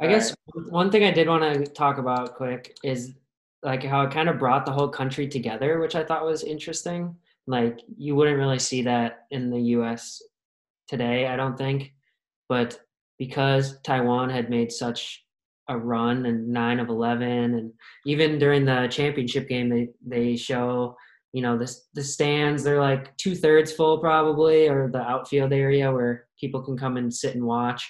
I 0.00 0.06
All 0.06 0.10
guess 0.10 0.34
one 0.68 0.90
thing 0.90 1.04
I 1.04 1.10
did 1.10 1.28
want 1.28 1.42
to 1.42 1.66
talk 1.66 1.98
about 1.98 2.34
quick 2.34 2.76
is 2.82 3.14
like 3.62 3.82
how 3.84 4.02
it 4.02 4.10
kind 4.10 4.28
of 4.28 4.38
brought 4.38 4.64
the 4.64 4.72
whole 4.72 4.88
country 4.88 5.28
together, 5.28 5.78
which 5.78 5.94
I 5.94 6.04
thought 6.04 6.24
was 6.24 6.42
interesting. 6.42 7.14
Like 7.46 7.80
you 7.96 8.14
wouldn't 8.14 8.38
really 8.38 8.58
see 8.58 8.82
that 8.82 9.26
in 9.30 9.50
the 9.50 9.60
U.S. 9.60 10.22
today, 10.88 11.26
I 11.26 11.36
don't 11.36 11.56
think, 11.56 11.92
but 12.48 12.80
because 13.18 13.80
Taiwan 13.82 14.30
had 14.30 14.48
made 14.48 14.72
such 14.72 15.24
a 15.68 15.76
run 15.76 16.26
and 16.26 16.48
nine 16.48 16.80
of 16.80 16.88
eleven, 16.88 17.54
and 17.54 17.72
even 18.06 18.38
during 18.38 18.64
the 18.64 18.88
championship 18.90 19.48
game, 19.48 19.68
they 19.68 19.88
they 20.04 20.36
show 20.36 20.96
you 21.32 21.42
know 21.42 21.56
the 21.56 21.72
the 21.94 22.02
stands 22.02 22.62
they're 22.62 22.80
like 22.80 23.16
two 23.16 23.34
thirds 23.34 23.72
full 23.72 23.98
probably, 23.98 24.68
or 24.68 24.88
the 24.90 25.00
outfield 25.00 25.52
area 25.52 25.90
where 25.92 26.26
people 26.38 26.62
can 26.62 26.76
come 26.76 26.96
and 26.96 27.12
sit 27.12 27.34
and 27.34 27.44
watch. 27.44 27.88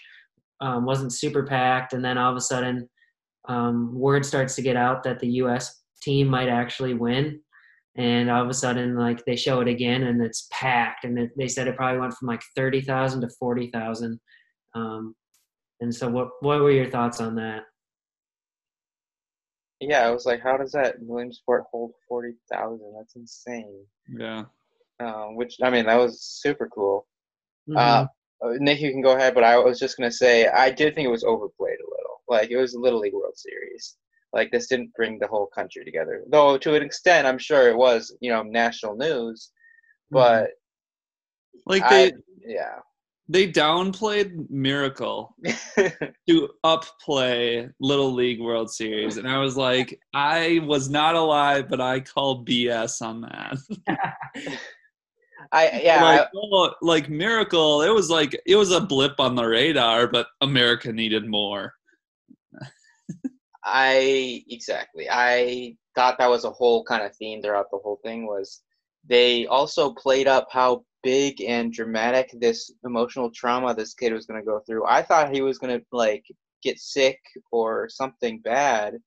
Um, 0.60 0.84
wasn't 0.84 1.14
super 1.14 1.46
packed, 1.46 1.94
and 1.94 2.04
then 2.04 2.18
all 2.18 2.30
of 2.30 2.36
a 2.36 2.40
sudden, 2.40 2.88
um, 3.48 3.98
word 3.98 4.26
starts 4.26 4.54
to 4.56 4.62
get 4.62 4.76
out 4.76 5.02
that 5.04 5.18
the 5.18 5.28
U.S. 5.28 5.82
team 6.02 6.26
might 6.26 6.50
actually 6.50 6.92
win, 6.92 7.40
and 7.96 8.30
all 8.30 8.42
of 8.42 8.50
a 8.50 8.54
sudden, 8.54 8.94
like 8.94 9.24
they 9.24 9.36
show 9.36 9.62
it 9.62 9.68
again, 9.68 10.02
and 10.02 10.22
it's 10.22 10.48
packed, 10.52 11.04
and 11.04 11.30
they 11.38 11.48
said 11.48 11.66
it 11.66 11.76
probably 11.76 12.00
went 12.00 12.12
from 12.12 12.28
like 12.28 12.42
thirty 12.54 12.82
thousand 12.82 13.22
to 13.22 13.30
forty 13.38 13.70
thousand. 13.70 14.20
Um, 14.74 15.14
and 15.80 15.94
so, 15.94 16.10
what 16.10 16.28
what 16.40 16.60
were 16.60 16.70
your 16.70 16.90
thoughts 16.90 17.22
on 17.22 17.34
that? 17.36 17.62
Yeah, 19.80 20.06
I 20.06 20.10
was 20.10 20.26
like, 20.26 20.42
how 20.42 20.56
does 20.56 20.72
that 20.72 20.96
Williamsport 21.00 21.64
hold 21.70 21.92
forty 22.08 22.34
thousand? 22.52 22.94
That's 22.96 23.16
insane. 23.16 23.84
Yeah. 24.08 24.44
Um, 25.00 25.36
which 25.36 25.56
I 25.62 25.70
mean, 25.70 25.86
that 25.86 25.96
was 25.96 26.22
super 26.22 26.68
cool. 26.68 27.06
Mhm. 27.68 27.76
Uh, 27.78 28.06
uh, 28.44 28.54
Nick, 28.58 28.80
you 28.80 28.90
can 28.90 29.00
go 29.02 29.16
ahead, 29.16 29.34
but 29.34 29.44
I 29.44 29.58
was 29.58 29.78
just 29.78 29.96
gonna 29.96 30.10
say 30.12 30.46
I 30.48 30.70
did 30.70 30.94
think 30.94 31.06
it 31.06 31.10
was 31.10 31.24
overplayed 31.24 31.78
a 31.80 31.90
little. 31.90 32.22
Like 32.28 32.50
it 32.50 32.56
was 32.58 32.74
a 32.74 32.80
Little 32.80 33.00
League 33.00 33.14
World 33.14 33.36
Series. 33.36 33.96
Like 34.32 34.50
this 34.52 34.68
didn't 34.68 34.94
bring 34.94 35.18
the 35.18 35.26
whole 35.26 35.46
country 35.46 35.84
together, 35.84 36.22
though 36.28 36.56
to 36.58 36.74
an 36.74 36.82
extent, 36.82 37.26
I'm 37.26 37.38
sure 37.38 37.68
it 37.68 37.76
was, 37.76 38.14
you 38.20 38.30
know, 38.30 38.42
national 38.42 38.96
news. 38.96 39.50
But 40.10 40.50
Like 41.66 41.88
they 41.88 42.06
I, 42.08 42.12
yeah, 42.44 42.78
they 43.30 43.50
downplayed 43.50 44.50
Miracle 44.50 45.36
to 46.26 46.48
upplay 46.66 47.72
Little 47.78 48.12
League 48.12 48.40
World 48.40 48.72
Series, 48.72 49.18
and 49.18 49.28
I 49.28 49.38
was 49.38 49.56
like, 49.56 50.00
I 50.12 50.60
was 50.64 50.90
not 50.90 51.14
alive, 51.14 51.68
but 51.68 51.80
I 51.80 52.00
call 52.00 52.44
BS 52.44 53.00
on 53.00 53.20
that. 53.20 53.56
I 55.52 55.80
yeah, 55.80 56.02
like, 56.02 56.20
I, 56.22 56.26
oh, 56.34 56.74
like 56.82 57.08
Miracle, 57.08 57.82
it 57.82 57.90
was 57.90 58.10
like 58.10 58.36
it 58.46 58.56
was 58.56 58.72
a 58.72 58.80
blip 58.80 59.20
on 59.20 59.36
the 59.36 59.44
radar, 59.44 60.08
but 60.08 60.26
America 60.40 60.92
needed 60.92 61.24
more. 61.24 61.72
I 63.64 64.42
exactly. 64.48 65.06
I 65.08 65.76
thought 65.94 66.18
that 66.18 66.30
was 66.30 66.44
a 66.44 66.50
whole 66.50 66.82
kind 66.82 67.04
of 67.04 67.14
theme 67.14 67.42
throughout 67.42 67.70
the 67.70 67.78
whole 67.78 68.00
thing 68.02 68.26
was 68.26 68.62
they 69.08 69.46
also 69.46 69.92
played 69.92 70.26
up 70.26 70.48
how 70.50 70.84
big 71.02 71.40
and 71.40 71.72
dramatic 71.72 72.30
this 72.40 72.72
emotional 72.84 73.30
trauma 73.30 73.74
this 73.74 73.94
kid 73.94 74.12
was 74.12 74.26
going 74.26 74.40
to 74.40 74.46
go 74.46 74.60
through. 74.60 74.86
I 74.86 75.02
thought 75.02 75.34
he 75.34 75.40
was 75.40 75.58
going 75.58 75.78
to 75.78 75.84
like 75.92 76.24
get 76.62 76.78
sick 76.78 77.18
or 77.50 77.88
something 77.88 78.40
bad. 78.40 78.98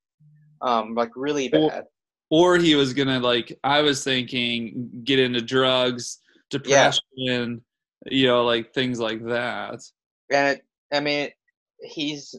Um 0.62 0.95
like 0.95 1.12
really 1.15 1.49
bad. 1.49 1.86
Or 2.29 2.58
he 2.58 2.75
was 2.75 2.93
gonna 2.93 3.19
like 3.19 3.60
I 3.63 3.82
was 3.82 4.03
thinking 4.03 5.01
get 5.03 5.19
into 5.19 5.41
drugs, 5.41 6.19
depression, 6.49 7.62
you 8.10 8.27
know, 8.27 8.43
like 8.45 8.73
things 8.73 8.99
like 8.99 9.23
that. 9.25 9.82
And 10.32 10.58
it, 10.58 10.65
I 10.91 10.99
mean 11.01 11.29
he's 11.82 12.34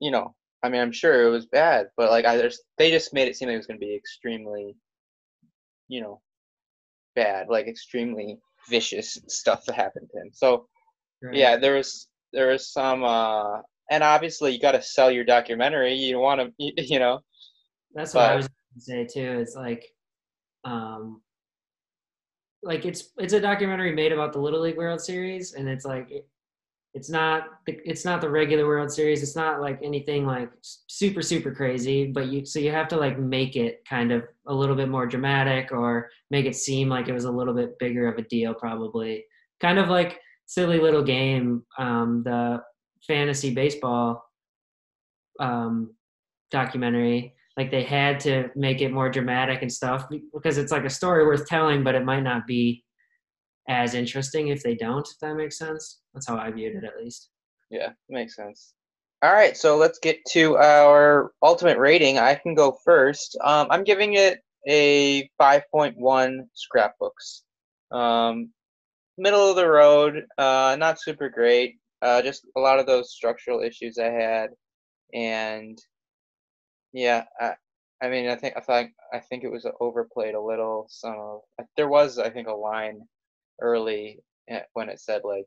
you 0.00 0.10
know, 0.10 0.34
I 0.62 0.68
mean 0.68 0.80
I'm 0.80 0.92
sure 0.92 1.26
it 1.26 1.30
was 1.30 1.46
bad, 1.46 1.88
but 1.96 2.10
like 2.10 2.24
I 2.24 2.40
just 2.40 2.62
they 2.78 2.90
just 2.90 3.12
made 3.12 3.28
it 3.28 3.36
seem 3.36 3.48
like 3.48 3.54
it 3.54 3.58
was 3.58 3.66
going 3.66 3.78
to 3.78 3.86
be 3.86 3.94
extremely 3.94 4.74
you 5.88 6.00
know 6.00 6.20
bad, 7.14 7.48
like 7.48 7.66
extremely 7.66 8.38
vicious 8.68 9.18
stuff 9.28 9.64
that 9.66 9.74
happened 9.76 10.08
to 10.12 10.20
him. 10.20 10.30
So 10.32 10.66
Right. 11.22 11.36
yeah 11.36 11.56
there 11.56 11.74
was 11.74 12.08
there 12.32 12.48
was 12.48 12.72
some 12.72 13.04
uh 13.04 13.60
and 13.90 14.02
obviously 14.02 14.52
you 14.52 14.58
got 14.58 14.72
to 14.72 14.80
sell 14.80 15.10
your 15.10 15.24
documentary 15.24 15.92
you 15.92 16.18
want 16.18 16.40
to 16.40 16.50
you, 16.58 16.72
you 16.76 16.98
know 16.98 17.20
That's 17.94 18.14
what 18.14 18.24
I 18.24 18.36
was 18.36 18.48
going 18.48 18.74
to 18.74 18.80
say 18.80 19.06
too. 19.20 19.40
It's 19.40 19.54
like, 19.54 19.84
um, 20.64 21.20
like 22.62 22.84
it's 22.84 23.10
it's 23.18 23.32
a 23.32 23.40
documentary 23.40 23.92
made 23.92 24.12
about 24.12 24.32
the 24.32 24.38
Little 24.38 24.60
League 24.60 24.76
World 24.76 25.00
Series, 25.00 25.54
and 25.54 25.68
it's 25.68 25.84
like 25.84 26.10
it, 26.10 26.28
it's 26.92 27.08
not 27.08 27.44
the, 27.66 27.78
it's 27.84 28.04
not 28.04 28.20
the 28.20 28.28
regular 28.28 28.66
World 28.66 28.90
Series. 28.90 29.22
It's 29.22 29.36
not 29.36 29.60
like 29.60 29.78
anything 29.82 30.26
like 30.26 30.50
super 30.62 31.22
super 31.22 31.54
crazy, 31.54 32.06
but 32.06 32.26
you 32.26 32.44
so 32.44 32.58
you 32.58 32.72
have 32.72 32.88
to 32.88 32.96
like 32.96 33.18
make 33.18 33.54
it 33.54 33.84
kind 33.88 34.10
of 34.10 34.24
a 34.46 34.54
little 34.54 34.74
bit 34.74 34.88
more 34.88 35.06
dramatic 35.06 35.70
or 35.70 36.08
make 36.30 36.46
it 36.46 36.56
seem 36.56 36.88
like 36.88 37.08
it 37.08 37.12
was 37.12 37.24
a 37.24 37.30
little 37.30 37.54
bit 37.54 37.78
bigger 37.78 38.08
of 38.08 38.18
a 38.18 38.22
deal, 38.22 38.54
probably. 38.54 39.24
Kind 39.60 39.78
of 39.78 39.88
like 39.88 40.18
silly 40.46 40.80
little 40.80 41.04
game, 41.04 41.62
um, 41.78 42.22
the 42.24 42.60
fantasy 43.06 43.54
baseball 43.54 44.24
um, 45.38 45.94
documentary. 46.50 47.34
Like 47.56 47.70
they 47.70 47.84
had 47.84 48.18
to 48.20 48.48
make 48.56 48.80
it 48.80 48.92
more 48.92 49.10
dramatic 49.10 49.62
and 49.62 49.72
stuff 49.72 50.06
because 50.32 50.58
it's 50.58 50.72
like 50.72 50.84
a 50.84 50.90
story 50.90 51.24
worth 51.24 51.46
telling, 51.46 51.84
but 51.84 51.94
it 51.94 52.04
might 52.04 52.22
not 52.22 52.46
be 52.48 52.84
as 53.70 53.94
interesting 53.94 54.48
if 54.48 54.62
they 54.62 54.74
don't. 54.74 55.08
If 55.08 55.18
that 55.20 55.36
makes 55.36 55.56
sense. 55.56 56.00
That's 56.12 56.26
how 56.26 56.36
I 56.36 56.50
viewed 56.50 56.74
it, 56.74 56.84
at 56.84 57.02
least. 57.02 57.30
Yeah, 57.70 57.90
makes 58.08 58.34
sense. 58.34 58.74
All 59.22 59.32
right, 59.32 59.56
so 59.56 59.76
let's 59.76 60.00
get 60.00 60.18
to 60.30 60.56
our 60.56 61.30
ultimate 61.42 61.78
rating. 61.78 62.18
I 62.18 62.34
can 62.34 62.54
go 62.54 62.76
first. 62.84 63.38
Um, 63.44 63.68
I'm 63.70 63.84
giving 63.84 64.14
it 64.14 64.40
a 64.68 65.30
5.1 65.40 66.40
scrapbooks. 66.54 67.44
Um, 67.92 68.50
middle 69.16 69.48
of 69.48 69.56
the 69.56 69.68
road, 69.68 70.24
uh, 70.36 70.76
not 70.78 71.00
super 71.00 71.28
great. 71.28 71.76
Uh, 72.02 72.22
just 72.22 72.46
a 72.56 72.60
lot 72.60 72.80
of 72.80 72.86
those 72.86 73.12
structural 73.12 73.62
issues 73.62 73.98
I 73.98 74.06
had, 74.06 74.50
and 75.12 75.78
yeah, 76.94 77.24
I, 77.38 77.52
I 78.02 78.08
mean, 78.08 78.30
I 78.30 78.36
think 78.36 78.56
I 78.56 78.60
thought 78.60 78.86
I 79.12 79.18
think 79.18 79.44
it 79.44 79.52
was 79.52 79.66
overplayed 79.80 80.34
a 80.34 80.40
little. 80.40 80.86
Some 80.88 81.40
there 81.76 81.88
was, 81.88 82.18
I 82.18 82.30
think, 82.30 82.48
a 82.48 82.54
line 82.54 83.02
early 83.60 84.20
eh, 84.48 84.60
when 84.74 84.88
it 84.88 85.00
said 85.00 85.22
like 85.24 85.46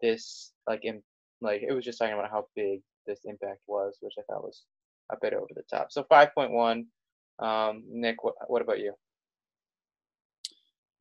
this, 0.00 0.52
like 0.66 0.84
in 0.84 1.02
like 1.40 1.62
it 1.62 1.72
was 1.72 1.84
just 1.84 1.98
talking 1.98 2.14
about 2.14 2.30
how 2.30 2.46
big 2.56 2.80
this 3.06 3.20
impact 3.24 3.60
was, 3.66 3.98
which 4.00 4.14
I 4.18 4.22
thought 4.22 4.44
was 4.44 4.64
a 5.10 5.16
bit 5.20 5.32
over 5.32 5.48
the 5.54 5.62
top. 5.70 5.90
So 5.90 6.04
5.1. 6.10 6.84
Um, 7.40 7.84
Nick, 7.88 8.24
what, 8.24 8.34
what 8.48 8.62
about 8.62 8.80
you? 8.80 8.94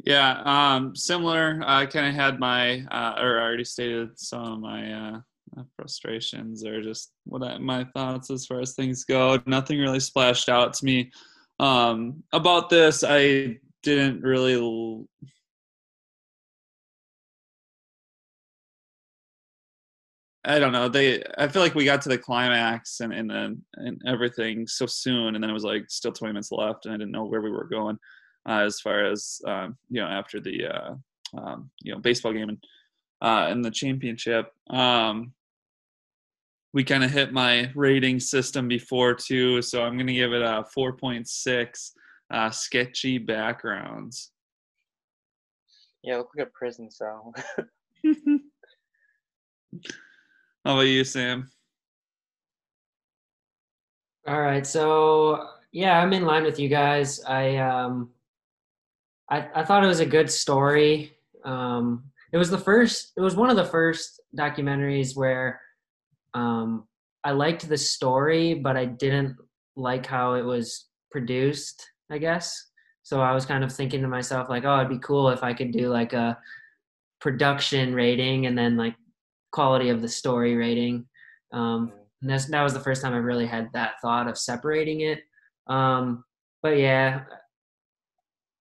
Yeah, 0.05 0.41
um, 0.45 0.95
similar. 0.95 1.61
I 1.65 1.85
kind 1.85 2.07
of 2.07 2.13
had 2.13 2.39
my, 2.39 2.85
uh, 2.91 3.15
or 3.19 3.39
I 3.39 3.43
already 3.43 3.65
stated 3.65 4.17
some 4.17 4.43
of 4.43 4.59
my 4.59 4.93
uh, 4.93 5.19
frustrations 5.75 6.63
or 6.63 6.81
just 6.81 7.11
what 7.25 7.43
I, 7.43 7.57
my 7.57 7.85
thoughts 7.95 8.29
as 8.29 8.45
far 8.45 8.61
as 8.61 8.73
things 8.73 9.03
go. 9.03 9.39
Nothing 9.45 9.79
really 9.79 9.99
splashed 9.99 10.49
out 10.49 10.73
to 10.75 10.85
me 10.85 11.11
um, 11.59 12.23
about 12.31 12.69
this. 12.69 13.03
I 13.05 13.59
didn't 13.83 14.21
really. 14.21 15.05
I 20.47 20.59
don't 20.59 20.71
know. 20.71 20.87
They. 20.87 21.21
I 21.37 21.49
feel 21.49 21.61
like 21.61 21.75
we 21.75 21.83
got 21.83 22.01
to 22.03 22.09
the 22.09 22.17
climax 22.17 23.01
and 23.01 23.13
and 23.13 23.29
then 23.29 23.61
and 23.73 24.01
everything 24.07 24.65
so 24.65 24.85
soon, 24.85 25.35
and 25.35 25.43
then 25.43 25.49
it 25.49 25.53
was 25.53 25.65
like 25.65 25.89
still 25.89 26.13
20 26.13 26.33
minutes 26.33 26.53
left, 26.53 26.85
and 26.85 26.93
I 26.93 26.97
didn't 26.97 27.11
know 27.11 27.25
where 27.25 27.41
we 27.41 27.51
were 27.51 27.65
going 27.65 27.99
uh, 28.47 28.61
as 28.61 28.79
far 28.79 29.05
as 29.05 29.41
um, 29.45 29.77
you 29.89 29.99
know 29.99 30.07
after 30.07 30.39
the 30.39 30.67
uh, 30.67 30.95
um, 31.37 31.69
you 31.81 31.93
know 31.93 31.99
baseball 31.99 32.31
game 32.31 32.47
and 32.47 32.63
uh, 33.21 33.49
in 33.51 33.61
the 33.61 33.71
championship. 33.71 34.53
Um, 34.69 35.33
we 36.73 36.85
kind 36.85 37.03
of 37.03 37.11
hit 37.11 37.33
my 37.33 37.69
rating 37.75 38.21
system 38.21 38.69
before 38.69 39.15
too, 39.15 39.61
so 39.61 39.83
I'm 39.83 39.97
gonna 39.97 40.13
give 40.13 40.31
it 40.31 40.41
a 40.41 40.63
4.6. 40.75 41.91
Uh, 42.29 42.51
sketchy 42.51 43.17
backgrounds. 43.17 44.31
Yeah, 46.03 46.17
look 46.17 46.31
like 46.37 46.47
a 46.47 46.51
prison 46.51 46.91
cell. 46.91 47.33
How 50.67 50.73
about 50.73 50.81
you, 50.81 51.05
Sam? 51.05 51.49
All 54.27 54.41
right, 54.41 54.67
so 54.67 55.47
yeah, 55.71 55.97
I'm 55.97 56.11
in 56.11 56.25
line 56.25 56.43
with 56.43 56.59
you 56.59 56.67
guys. 56.67 57.23
I 57.23 57.55
um, 57.55 58.09
I, 59.29 59.47
I 59.55 59.63
thought 59.63 59.85
it 59.85 59.87
was 59.87 60.01
a 60.01 60.05
good 60.05 60.29
story. 60.29 61.13
Um, 61.45 62.03
it 62.33 62.37
was 62.37 62.49
the 62.49 62.57
first. 62.57 63.13
It 63.15 63.21
was 63.21 63.37
one 63.37 63.49
of 63.49 63.55
the 63.55 63.63
first 63.63 64.19
documentaries 64.37 65.15
where 65.15 65.61
um, 66.33 66.85
I 67.23 67.31
liked 67.31 67.69
the 67.69 67.77
story, 67.77 68.53
but 68.53 68.75
I 68.75 68.83
didn't 68.83 69.37
like 69.77 70.05
how 70.05 70.33
it 70.33 70.43
was 70.43 70.87
produced. 71.11 71.89
I 72.11 72.17
guess 72.17 72.71
so. 73.03 73.21
I 73.21 73.31
was 73.31 73.45
kind 73.45 73.63
of 73.63 73.71
thinking 73.71 74.01
to 74.01 74.09
myself 74.09 74.49
like, 74.49 74.65
oh, 74.65 74.79
it'd 74.79 74.89
be 74.89 74.99
cool 74.99 75.29
if 75.29 75.43
I 75.43 75.53
could 75.53 75.71
do 75.71 75.87
like 75.87 76.11
a 76.11 76.37
production 77.21 77.95
rating 77.95 78.47
and 78.47 78.57
then 78.57 78.75
like 78.75 78.95
quality 79.51 79.89
of 79.89 80.01
the 80.01 80.07
story 80.07 80.55
rating. 80.55 81.05
Um, 81.51 81.91
and 82.21 82.29
that's, 82.29 82.45
that 82.45 82.63
was 82.63 82.73
the 82.73 82.79
first 82.79 83.01
time 83.01 83.13
I 83.13 83.17
really 83.17 83.45
had 83.45 83.69
that 83.73 84.01
thought 84.01 84.27
of 84.27 84.37
separating 84.37 85.01
it. 85.01 85.19
Um, 85.67 86.23
but 86.61 86.77
yeah, 86.77 87.23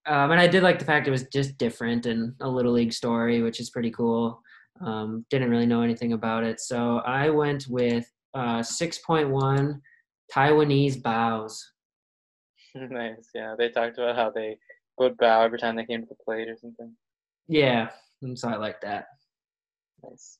um, 0.06 0.30
and 0.30 0.40
I 0.40 0.46
did 0.46 0.62
like 0.62 0.78
the 0.78 0.84
fact 0.84 1.08
it 1.08 1.10
was 1.10 1.26
just 1.32 1.58
different 1.58 2.06
and 2.06 2.34
a 2.40 2.48
little 2.48 2.72
league 2.72 2.92
story, 2.92 3.42
which 3.42 3.58
is 3.58 3.70
pretty 3.70 3.90
cool. 3.90 4.40
Um, 4.80 5.26
didn't 5.30 5.50
really 5.50 5.66
know 5.66 5.82
anything 5.82 6.12
about 6.12 6.44
it, 6.44 6.60
so 6.60 6.98
I 6.98 7.30
went 7.30 7.66
with 7.68 8.10
uh, 8.34 8.60
6.1 8.60 9.80
Taiwanese 10.32 11.02
bows. 11.02 11.72
nice, 12.74 13.30
yeah. 13.34 13.54
They 13.58 13.70
talked 13.70 13.98
about 13.98 14.16
how 14.16 14.30
they 14.30 14.58
would 14.98 15.16
bow 15.16 15.42
every 15.42 15.58
time 15.58 15.74
they 15.76 15.84
came 15.84 16.02
to 16.02 16.08
the 16.08 16.24
plate 16.24 16.48
or 16.48 16.56
something. 16.56 16.94
Yeah, 17.48 17.88
and 18.22 18.38
so 18.38 18.48
I 18.48 18.56
like 18.56 18.80
that. 18.82 19.06
Nice. 20.04 20.38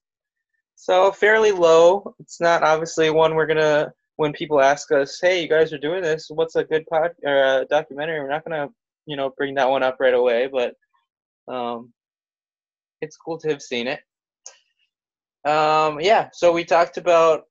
So 0.76 1.10
fairly 1.10 1.52
low. 1.52 2.14
It's 2.20 2.40
not 2.40 2.62
obviously 2.62 3.10
one 3.10 3.34
we're 3.34 3.46
gonna. 3.46 3.92
When 4.16 4.32
people 4.32 4.60
ask 4.60 4.92
us, 4.92 5.18
"Hey, 5.20 5.42
you 5.42 5.48
guys 5.48 5.72
are 5.72 5.78
doing 5.78 6.02
this. 6.02 6.28
What's 6.30 6.56
a 6.56 6.64
good 6.64 6.86
pod 6.86 7.12
or 7.24 7.60
a 7.60 7.66
documentary?" 7.66 8.20
We're 8.20 8.28
not 8.28 8.44
gonna 8.44 8.68
you 9.06 9.16
know 9.16 9.30
bring 9.36 9.54
that 9.56 9.68
one 9.68 9.82
up 9.82 9.96
right 10.00 10.14
away, 10.14 10.48
but 10.48 10.74
um, 11.52 11.92
it's 13.00 13.16
cool 13.16 13.38
to 13.38 13.48
have 13.48 13.62
seen 13.62 13.88
it. 13.88 14.00
Um, 15.48 16.00
yeah, 16.00 16.28
so 16.32 16.52
we 16.52 16.64
talked 16.64 16.98
about 16.98 17.44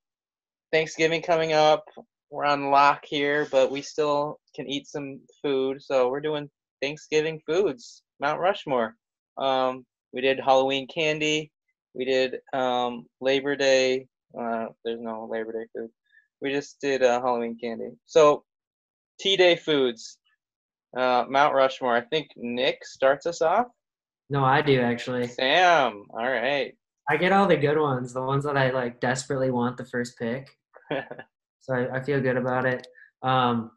Thanksgiving 0.71 1.21
coming 1.21 1.53
up. 1.53 1.85
We're 2.29 2.45
on 2.45 2.69
lock 2.69 3.05
here, 3.05 3.47
but 3.51 3.71
we 3.71 3.81
still 3.81 4.39
can 4.55 4.69
eat 4.69 4.87
some 4.87 5.21
food. 5.41 5.81
So 5.81 6.09
we're 6.09 6.21
doing 6.21 6.49
Thanksgiving 6.81 7.41
foods, 7.47 8.03
Mount 8.19 8.39
Rushmore. 8.39 8.95
Um, 9.37 9.85
we 10.13 10.21
did 10.21 10.39
Halloween 10.39 10.87
candy. 10.87 11.51
We 11.95 12.05
did 12.05 12.39
um, 12.53 13.05
Labor 13.21 13.55
Day. 13.55 14.07
Uh, 14.37 14.67
there's 14.83 14.99
no 14.99 15.27
Labor 15.31 15.53
Day 15.53 15.65
food. 15.75 15.89
We 16.41 16.51
just 16.51 16.79
did 16.81 17.03
uh, 17.03 17.21
Halloween 17.21 17.57
candy. 17.59 17.91
So, 18.05 18.43
T 19.19 19.37
Day 19.37 19.55
foods. 19.55 20.17
Uh, 20.95 21.25
Mount 21.29 21.53
Rushmore. 21.53 21.95
I 21.95 22.01
think 22.01 22.29
Nick 22.35 22.85
starts 22.85 23.25
us 23.25 23.41
off. 23.41 23.67
No, 24.29 24.43
I 24.43 24.61
do 24.61 24.81
actually. 24.81 25.27
Sam. 25.27 26.05
All 26.11 26.29
right. 26.29 26.73
I 27.09 27.17
get 27.17 27.31
all 27.31 27.47
the 27.47 27.57
good 27.57 27.77
ones, 27.77 28.13
the 28.13 28.21
ones 28.21 28.43
that 28.45 28.57
I 28.57 28.71
like 28.71 28.99
desperately 28.99 29.51
want 29.51 29.77
the 29.77 29.85
first 29.85 30.17
pick. 30.17 30.49
so 31.61 31.73
I, 31.73 31.97
I, 31.97 32.03
feel 32.03 32.19
good 32.19 32.37
about 32.37 32.65
it. 32.65 32.87
Um, 33.21 33.71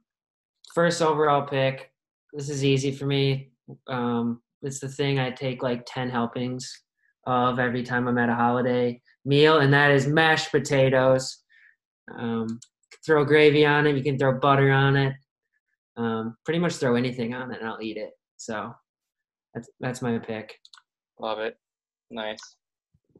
first 0.75 1.03
overall 1.03 1.43
pick. 1.43 1.91
This 2.33 2.49
is 2.49 2.65
easy 2.65 2.93
for 2.93 3.07
me. 3.07 3.51
Um, 3.87 4.41
it's 4.63 4.81
the 4.81 4.89
thing 4.89 5.19
I 5.19 5.31
take 5.31 5.63
like 5.63 5.85
ten 5.87 6.09
helpings 6.09 6.73
of 7.27 7.59
every 7.59 7.83
time 7.83 8.09
I'm 8.09 8.19
at 8.19 8.29
a 8.29 8.35
holiday 8.35 9.01
meal, 9.25 9.59
and 9.59 9.73
that 9.73 9.91
is 9.91 10.07
mashed 10.07 10.51
potatoes. 10.51 11.43
Um, 12.17 12.61
throw 13.05 13.25
gravy 13.25 13.67
on 13.67 13.87
it. 13.87 13.97
You 13.97 14.03
can 14.03 14.19
throw 14.19 14.39
butter 14.39 14.71
on 14.71 14.97
it 14.97 15.15
um, 15.99 16.37
pretty 16.45 16.61
much 16.61 16.75
throw 16.75 16.95
anything 16.95 17.35
on 17.35 17.51
it 17.51 17.61
and 17.61 17.69
I'll 17.69 17.83
eat 17.83 17.97
it. 17.97 18.13
So 18.37 18.73
that's 19.53 19.69
that's 19.81 20.01
my 20.01 20.19
pick. 20.19 20.57
Love 21.19 21.41
it. 21.41 21.59
Nice. 22.11 22.41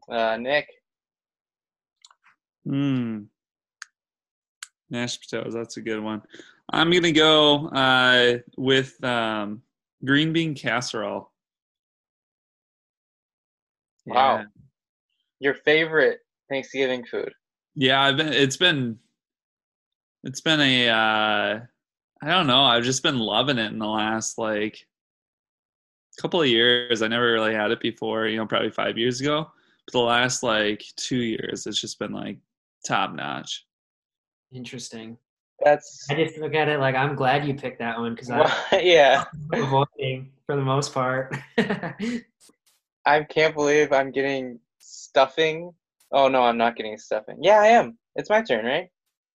Uh, 0.09 0.37
Nick. 0.37 0.67
Hmm. 2.65 3.23
Mashed 4.89 5.21
potatoes. 5.21 5.53
That's 5.53 5.77
a 5.77 5.81
good 5.81 6.01
one. 6.01 6.21
I'm 6.71 6.89
gonna 6.89 7.11
go 7.11 7.67
uh, 7.67 8.37
with 8.57 9.03
um, 9.03 9.61
green 10.03 10.31
bean 10.31 10.55
casserole. 10.55 11.28
Wow. 14.09 14.37
Yeah. 14.37 14.43
Your 15.39 15.53
favorite 15.53 16.19
Thanksgiving 16.49 17.05
food? 17.05 17.31
Yeah, 17.75 18.01
I've 18.01 18.17
been. 18.17 18.33
It's 18.33 18.57
been. 18.57 18.99
It's 20.23 20.41
been 20.41 20.59
a. 20.59 20.89
Uh, 20.89 21.59
I 22.21 22.27
don't 22.27 22.47
know. 22.47 22.63
I've 22.63 22.83
just 22.83 23.03
been 23.03 23.19
loving 23.19 23.57
it 23.57 23.71
in 23.71 23.79
the 23.79 23.87
last 23.87 24.37
like 24.37 24.85
couple 26.19 26.41
of 26.41 26.47
years. 26.47 27.01
I 27.01 27.07
never 27.07 27.31
really 27.31 27.53
had 27.53 27.71
it 27.71 27.79
before, 27.79 28.27
you 28.27 28.37
know, 28.37 28.45
probably 28.45 28.71
five 28.71 28.97
years 28.97 29.21
ago. 29.21 29.49
But 29.85 29.93
the 29.93 29.99
last 29.99 30.43
like 30.43 30.83
two 30.97 31.21
years, 31.21 31.65
it's 31.65 31.79
just 31.79 31.99
been 31.99 32.11
like 32.11 32.37
top 32.85 33.13
notch. 33.13 33.65
Interesting. 34.51 35.17
That's 35.63 36.07
I 36.09 36.15
just 36.15 36.37
look 36.37 36.53
at 36.53 36.69
it 36.69 36.79
like 36.79 36.95
I'm 36.95 37.15
glad 37.15 37.45
you 37.45 37.53
picked 37.53 37.79
that 37.79 37.97
one 37.97 38.15
because 38.15 38.29
I'm 38.31 38.49
yeah. 38.81 39.25
avoiding 39.53 40.31
for 40.45 40.55
the 40.55 40.61
most 40.61 40.93
part. 40.93 41.35
I 43.09 43.23
can't 43.23 43.55
believe 43.55 43.91
I'm 43.91 44.11
getting 44.11 44.59
stuffing. 44.77 45.73
Oh 46.11 46.27
no, 46.27 46.43
I'm 46.43 46.57
not 46.57 46.75
getting 46.75 46.97
stuffing. 46.97 47.37
Yeah, 47.41 47.59
I 47.59 47.67
am. 47.67 47.97
It's 48.15 48.29
my 48.29 48.43
turn, 48.43 48.65
right? 48.65 48.89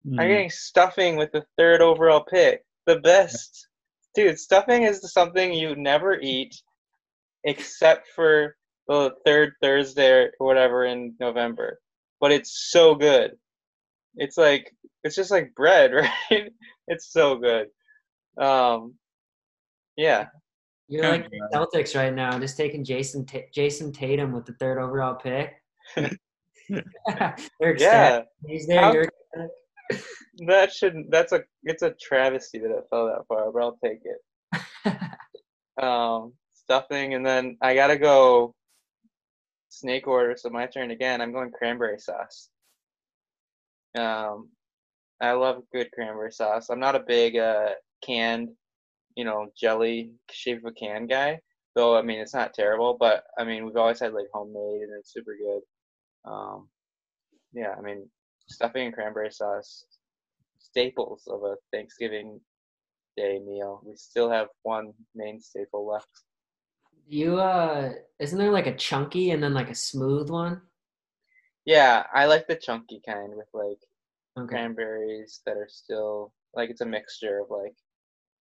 Hmm. 0.08 0.20
I'm 0.20 0.28
getting 0.28 0.50
stuffing 0.52 1.16
with 1.16 1.32
the 1.32 1.44
third 1.58 1.82
overall 1.82 2.24
pick. 2.24 2.64
The 2.86 3.00
best. 3.00 3.68
Dude, 4.14 4.38
stuffing 4.38 4.84
is 4.84 5.12
something 5.12 5.54
you 5.54 5.76
never 5.76 6.20
eat 6.20 6.56
except 7.46 8.08
for 8.16 8.56
the 8.88 9.12
third 9.26 9.54
Thursday 9.60 10.30
or 10.40 10.48
whatever 10.48 10.86
in 10.86 11.16
November. 11.20 11.80
But 12.20 12.32
it's 12.32 12.70
so 12.72 12.94
good. 12.94 13.32
It's 14.16 14.38
like 14.38 14.72
it's 15.04 15.16
just 15.16 15.32
like 15.32 15.56
bread, 15.56 15.94
right? 16.30 16.52
It's 16.88 17.12
so 17.12 17.38
good. 17.38 17.70
Um 18.38 18.94
yeah. 19.98 20.28
You're 20.94 21.10
like 21.10 21.28
the 21.32 21.50
Celtics 21.52 21.96
right 21.96 22.14
now, 22.14 22.38
just 22.38 22.56
taking 22.56 22.84
Jayson 22.84 23.26
Ta- 23.26 23.50
Jayson 23.52 23.92
Tatum 23.92 24.32
with 24.32 24.46
the 24.46 24.54
third 24.54 24.78
overall 24.78 25.16
pick. 25.16 25.56
They're 25.96 26.14
ecstatic. 26.70 27.80
Yeah. 27.80 28.22
He's 28.46 28.68
there. 28.68 28.82
How- 28.82 28.94
You're 28.94 29.10
That 30.48 30.72
should 30.72 30.96
that's 31.10 31.32
a 31.32 31.44
it's 31.64 31.82
a 31.82 31.96
travesty 32.00 32.60
that 32.60 32.70
it 32.70 32.84
fell 32.92 33.08
that 33.08 33.26
far, 33.28 33.52
but 33.52 33.64
I'll 33.64 33.80
take 33.84 34.02
it. 34.06 35.82
um, 35.84 36.34
stuffing, 36.54 37.16
and 37.16 37.26
then 37.26 37.58
I 37.60 37.74
gotta 37.74 37.98
go 37.98 38.54
snake 39.70 40.08
order. 40.08 40.36
So 40.38 40.52
my 40.52 40.68
turn 40.68 40.92
again. 40.92 41.22
I'm 41.22 41.32
going 41.34 41.50
cranberry 41.50 41.98
sauce. 41.98 42.50
Um, 43.98 44.50
I 45.20 45.32
love 45.32 45.64
good 45.74 45.92
cranberry 45.92 46.32
sauce. 46.32 46.70
I'm 46.70 46.80
not 46.80 46.96
a 46.96 47.00
big 47.00 47.36
uh, 47.38 47.70
canned, 48.06 48.50
you 49.16 49.26
know, 49.26 49.50
jelly 49.60 50.12
shape 50.32 50.60
of 50.60 50.66
a 50.66 50.72
can 50.74 51.08
guy. 51.08 51.40
Though 51.76 51.98
I 51.98 52.02
mean, 52.04 52.20
it's 52.20 52.34
not 52.34 52.54
terrible, 52.54 52.96
but 53.00 53.26
I 53.38 53.44
mean, 53.44 53.66
we've 53.66 53.78
always 53.78 54.00
had 54.00 54.14
like 54.14 54.28
homemade, 54.34 54.84
and 54.84 54.94
it's 55.00 55.14
super 55.14 55.36
good. 55.38 55.62
Um, 56.32 56.70
yeah, 57.54 57.76
I 57.78 57.82
mean, 57.82 58.10
stuffing 58.50 58.86
and 58.88 58.94
cranberry 58.96 59.32
sauce, 59.32 59.86
staples 60.60 61.24
of 61.28 61.44
a 61.44 61.58
Thanksgiving 61.74 62.42
Day 63.18 63.40
meal. 63.40 63.82
We 63.86 63.96
still 63.98 64.30
have 64.32 64.50
one 64.64 64.94
main 65.16 65.42
staple 65.42 65.86
left. 65.88 66.10
you 67.08 67.40
uh, 67.40 67.94
isn't 68.20 68.38
there 68.38 68.52
like 68.52 68.68
a 68.68 68.76
chunky 68.76 69.32
and 69.32 69.44
then 69.44 69.54
like 69.54 69.70
a 69.70 69.76
smooth 69.76 70.30
one? 70.30 70.62
Yeah, 71.66 72.06
I 72.14 72.26
like 72.26 72.48
the 72.48 72.56
chunky 72.56 73.02
kind 73.06 73.36
with 73.36 73.48
like 73.54 73.80
Okay. 74.38 74.58
cranberries 74.58 75.42
that 75.46 75.58
are 75.58 75.70
still 75.70 76.34
like 76.54 76.70
it's 76.70 76.82
a 76.82 76.86
mixture 76.86 77.40
of 77.40 77.50
like 77.50 77.76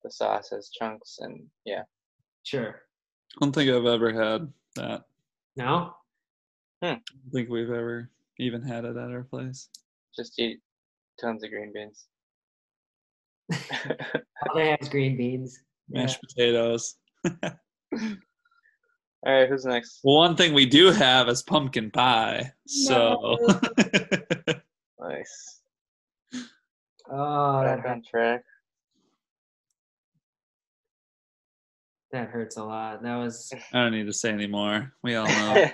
the 0.03 0.11
sauce 0.11 0.51
has 0.51 0.71
chunks 0.71 1.19
and 1.21 1.43
yeah. 1.65 1.83
Sure. 2.45 2.83
I 3.37 3.39
don't 3.41 3.53
think 3.53 3.71
I've 3.71 3.87
ever 3.87 4.13
had 4.13 4.53
that. 4.77 5.05
No. 5.57 5.95
Hmm. 6.83 6.87
I 6.87 6.91
don't 6.91 7.33
think 7.33 7.49
we've 7.49 7.71
ever 7.71 8.11
even 8.39 8.63
had 8.63 8.85
it 8.85 8.97
at 8.97 9.11
our 9.11 9.23
place. 9.23 9.69
Just 10.17 10.39
eat 10.39 10.61
tons 11.21 11.45
of 11.45 11.51
green 11.51 11.73
beans. 11.73 12.07
All 13.53 14.55
they 14.55 14.71
have 14.71 14.81
is 14.81 14.89
green 14.89 15.17
beans. 15.17 15.61
Mashed 15.89 16.21
potatoes. 16.21 16.97
All 19.25 19.33
right, 19.33 19.49
who's 19.49 19.65
next? 19.65 20.01
Well, 20.03 20.17
one 20.17 20.37
thing 20.37 20.53
we 20.53 20.67
do 20.67 20.91
have 20.91 21.29
is 21.29 21.43
pumpkin 21.43 21.91
pie. 21.91 22.53
So 22.67 23.39
Nice. 25.01 25.61
Oh, 27.11 27.63
that 27.63 27.83
Back 27.83 27.87
on 27.87 28.03
track. 28.03 28.45
That 32.13 32.29
hurts 32.29 32.59
a 32.59 32.65
lot. 32.65 33.03
That 33.03 33.17
was. 33.17 33.53
I 33.73 33.83
don't 33.83 33.93
need 33.93 34.07
to 34.07 34.13
say 34.13 34.31
anymore. 34.31 34.93
We 35.03 35.15
all 35.15 35.27
know. 35.27 35.33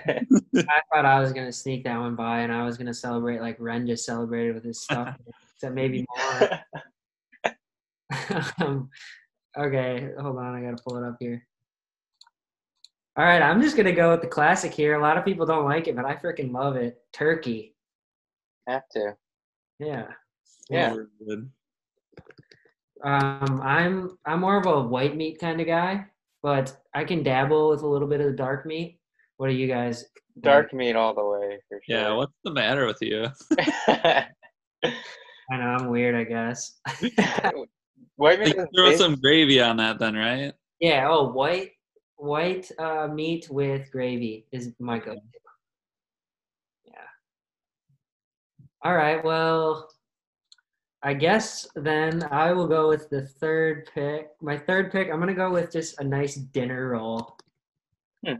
I 0.55 0.81
thought 0.93 1.05
I 1.05 1.19
was 1.19 1.33
gonna 1.33 1.51
sneak 1.51 1.83
that 1.83 1.99
one 1.99 2.15
by, 2.15 2.39
and 2.39 2.51
I 2.51 2.63
was 2.63 2.77
gonna 2.77 2.93
celebrate 2.93 3.41
like 3.41 3.57
Ren 3.59 3.85
just 3.85 4.05
celebrated 4.05 4.55
with 4.55 4.63
his 4.63 4.81
stuff. 4.81 5.15
Except 5.55 5.75
maybe 5.75 6.05
more. 6.17 7.53
um, 8.59 8.89
okay, 9.57 10.09
hold 10.19 10.37
on. 10.37 10.55
I 10.55 10.61
gotta 10.61 10.81
pull 10.81 10.97
it 10.97 11.07
up 11.07 11.17
here. 11.19 11.45
All 13.17 13.25
right, 13.25 13.41
I'm 13.41 13.61
just 13.61 13.75
gonna 13.75 13.91
go 13.91 14.11
with 14.11 14.21
the 14.21 14.27
classic 14.27 14.73
here. 14.73 14.95
A 14.95 15.01
lot 15.01 15.17
of 15.17 15.25
people 15.25 15.45
don't 15.45 15.65
like 15.65 15.87
it, 15.87 15.95
but 15.95 16.05
I 16.05 16.15
freaking 16.15 16.53
love 16.53 16.77
it. 16.77 17.01
Turkey. 17.11 17.75
Have 18.67 18.87
to. 18.93 19.15
Yeah. 19.79 20.07
Yeah. 20.69 20.93
We're 20.93 21.09
good. 21.25 21.49
Um, 23.03 23.61
I'm 23.63 24.17
I'm 24.25 24.41
more 24.41 24.57
of 24.57 24.65
a 24.65 24.81
white 24.81 25.15
meat 25.15 25.39
kind 25.39 25.59
of 25.59 25.67
guy, 25.67 26.05
but 26.41 26.75
I 26.93 27.03
can 27.03 27.23
dabble 27.23 27.69
with 27.69 27.81
a 27.81 27.87
little 27.87 28.07
bit 28.07 28.21
of 28.21 28.27
the 28.27 28.37
dark 28.37 28.65
meat. 28.65 28.99
What 29.37 29.49
are 29.49 29.53
you 29.53 29.67
guys? 29.67 30.01
think? 30.01 30.43
Dark 30.43 30.73
meat 30.73 30.95
all 30.95 31.13
the 31.13 31.25
way 31.25 31.59
for 31.67 31.81
Yeah, 31.87 32.13
what's 32.13 32.33
the 32.43 32.51
matter 32.51 32.85
with 32.85 33.01
you? 33.01 33.27
I 33.87 34.27
know 35.51 35.65
I'm 35.65 35.89
weird, 35.89 36.15
I 36.15 36.23
guess. 36.23 36.79
White 38.15 38.39
meat 38.39 38.55
throw 38.75 38.89
bas- 38.91 38.97
some 38.97 39.15
gravy 39.15 39.61
on 39.61 39.77
that 39.77 39.99
then, 39.99 40.15
right? 40.15 40.53
yeah. 40.79 41.07
Oh, 41.09 41.31
white 41.31 41.71
white 42.17 42.69
uh, 42.77 43.07
meat 43.07 43.47
with 43.49 43.89
gravy 43.91 44.45
is 44.51 44.73
my 44.79 44.99
go-to. 44.99 45.21
Yeah. 46.85 46.93
All 48.83 48.95
right. 48.95 49.23
Well, 49.23 49.89
I 51.01 51.13
guess 51.13 51.65
then 51.75 52.23
I 52.29 52.51
will 52.51 52.67
go 52.67 52.89
with 52.89 53.09
the 53.09 53.25
third 53.25 53.89
pick. 53.93 54.29
My 54.41 54.57
third 54.57 54.91
pick, 54.91 55.09
I'm 55.09 55.19
gonna 55.19 55.33
go 55.33 55.51
with 55.51 55.71
just 55.71 55.99
a 56.01 56.03
nice 56.03 56.35
dinner 56.35 56.89
roll. 56.89 57.37
Hmm. 58.25 58.33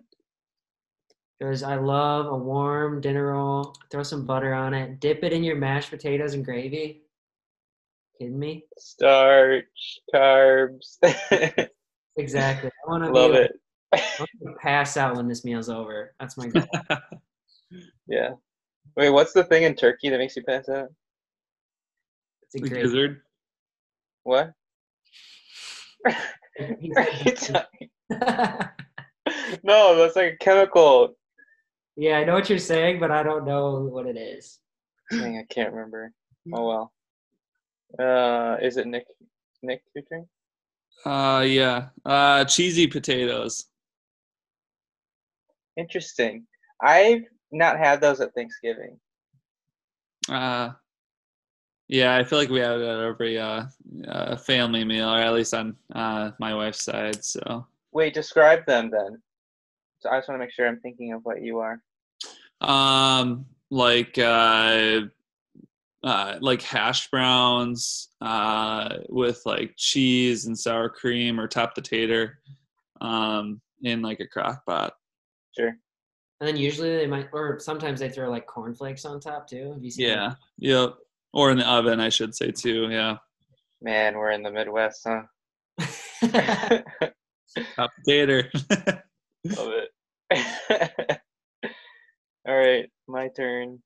Because 1.40 1.64
I 1.64 1.76
love 1.76 2.26
a 2.26 2.36
warm 2.38 3.00
dinner 3.00 3.28
roll. 3.32 3.74
Throw 3.92 4.04
some 4.04 4.26
butter 4.26 4.54
on 4.54 4.74
it. 4.74 5.00
Dip 5.00 5.24
it 5.24 5.32
in 5.32 5.44
your 5.44 5.56
mashed 5.56 5.90
potatoes 5.90 6.34
and 6.34 6.44
gravy. 6.44 7.04
Kidding 8.18 8.38
me? 8.38 8.66
starch, 8.78 10.00
carbs. 10.14 10.98
Exactly. 12.18 12.70
I 12.86 12.92
want 12.92 13.06
to 13.06 13.12
Love 13.12 13.32
it. 13.34 13.54
pass 14.62 14.98
out 14.98 15.16
when 15.16 15.30
this 15.30 15.46
meal's 15.46 15.70
over. 15.70 16.14
That's 16.20 16.36
my 16.38 16.48
goal. 16.48 16.68
Yeah. 18.08 18.32
Wait, 18.98 19.12
what's 19.12 19.32
the 19.32 19.44
thing 19.46 19.64
in 19.64 19.76
Turkey 19.76 20.10
that 20.10 20.18
makes 20.18 20.36
you 20.36 20.44
pass 20.44 20.68
out? 20.68 20.90
It's 22.54 22.56
a 22.56 22.60
The 22.64 22.70
great. 22.70 22.84
gizzard. 22.84 23.22
What? 24.24 24.54
He 26.58 26.92
Are 26.96 27.08
you 27.24 27.36
said- 27.38 27.66
talking- 28.10 28.70
no, 29.64 29.96
that's 29.96 30.16
like 30.18 30.34
a 30.34 30.38
chemical. 30.38 31.16
yeah, 31.96 32.18
I 32.18 32.24
know 32.26 32.34
what 32.34 32.50
you're 32.50 32.60
saying, 32.60 33.00
but 33.00 33.12
I 33.12 33.24
don't 33.24 33.46
know 33.46 33.82
what 33.84 34.08
it 34.08 34.18
is. 34.18 34.60
Dang, 35.12 35.38
I 35.38 35.44
can't 35.54 35.72
remember. 35.74 36.12
Oh 36.54 36.68
well. 36.68 36.94
Uh, 37.98 38.58
is 38.62 38.78
it 38.78 38.88
Nick? 38.88 39.06
Nick, 39.64 39.84
your 39.96 40.04
turn? 40.06 40.28
Uh 41.06 41.42
yeah. 41.44 41.90
Uh 42.06 42.44
cheesy 42.46 42.88
potatoes. 42.88 43.66
Interesting. 45.78 46.46
I've 46.82 47.24
not 47.52 47.78
had 47.80 48.02
those 48.02 48.20
at 48.20 48.34
Thanksgiving. 48.34 49.00
Uh 50.28 50.72
yeah, 51.90 52.16
I 52.16 52.24
feel 52.24 52.40
like 52.40 52.50
we 52.50 52.60
have 52.60 52.80
it 52.80 52.88
at 52.88 53.00
every 53.00 53.38
uh, 53.38 53.66
uh 54.08 54.36
family 54.38 54.86
meal, 54.86 55.10
or 55.10 55.18
at 55.18 55.34
least 55.34 55.54
on 55.54 55.76
uh 55.96 56.32
my 56.40 56.54
wife's 56.54 56.84
side. 56.84 57.24
So 57.24 57.66
Wait, 57.92 58.14
describe 58.14 58.66
them 58.66 58.90
then. 58.92 59.22
So 60.00 60.10
I 60.10 60.18
just 60.20 60.30
want 60.30 60.40
to 60.40 60.46
make 60.46 60.54
sure 60.54 60.68
I'm 60.68 60.80
thinking 60.80 61.12
of 61.12 61.26
what 61.26 61.42
you 61.42 61.60
are. 61.60 61.82
um 62.62 63.46
like 63.72 64.18
uh 64.18 65.02
uh 66.04 66.38
like 66.40 66.62
hash 66.62 67.10
browns 67.10 68.10
uh 68.22 68.98
with 69.10 69.42
like 69.46 69.74
cheese 69.76 70.46
and 70.46 70.58
sour 70.58 70.88
cream 70.90 71.40
or 71.40 71.48
top 71.48 71.76
the 71.76 71.82
tater 71.82 72.40
um 73.02 73.60
in 73.84 74.02
like 74.02 74.20
a 74.20 74.28
crock 74.28 74.66
pot. 74.66 74.94
Sure. 75.58 75.76
And 76.40 76.48
then 76.48 76.56
usually 76.56 76.96
they 76.96 77.08
might, 77.08 77.28
or 77.34 77.60
sometimes 77.60 78.00
they 78.00 78.10
throw 78.10 78.30
like 78.30 78.46
cornflakes 78.46 79.04
on 79.04 79.20
top 79.20 79.48
too. 79.48 79.74
Have 79.74 79.84
you 79.84 79.92
seen 79.92 80.08
Yeah. 80.08 80.34
Yep. 80.60 80.96
Or 81.34 81.52
in 81.52 81.58
the 81.58 81.70
oven, 81.70 82.00
I 82.00 82.10
should 82.10 82.36
say 82.36 82.52
too. 82.52 82.90
Yeah. 82.90 83.18
Man, 83.82 84.18
we're 84.18 84.32
in 84.32 84.44
the 84.44 84.52
Midwest, 84.52 85.08
huh? 85.08 85.22
that? 86.22 86.86
Top 87.76 87.92
tater. 88.06 88.50
Love 89.46 89.72
it. 89.74 89.90
All 92.48 92.58
right, 92.58 92.90
my 93.08 93.30
turn. 93.36 93.80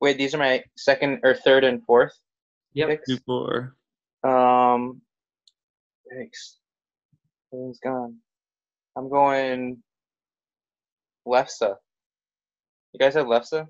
Wait, 0.00 0.16
these 0.16 0.34
are 0.34 0.38
my 0.38 0.62
second 0.76 1.20
or 1.24 1.34
third 1.34 1.64
and 1.64 1.84
fourth 1.84 2.12
yep. 2.72 2.88
picks. 2.88 3.06
Before. 3.06 3.74
Um, 4.22 5.00
thanks. 6.10 6.58
Everything's 7.52 7.80
gone. 7.80 8.16
I'm 8.96 9.08
going 9.08 9.82
Lefse. 11.26 11.74
You 12.92 13.00
guys 13.00 13.14
have 13.14 13.26
Lefse? 13.26 13.66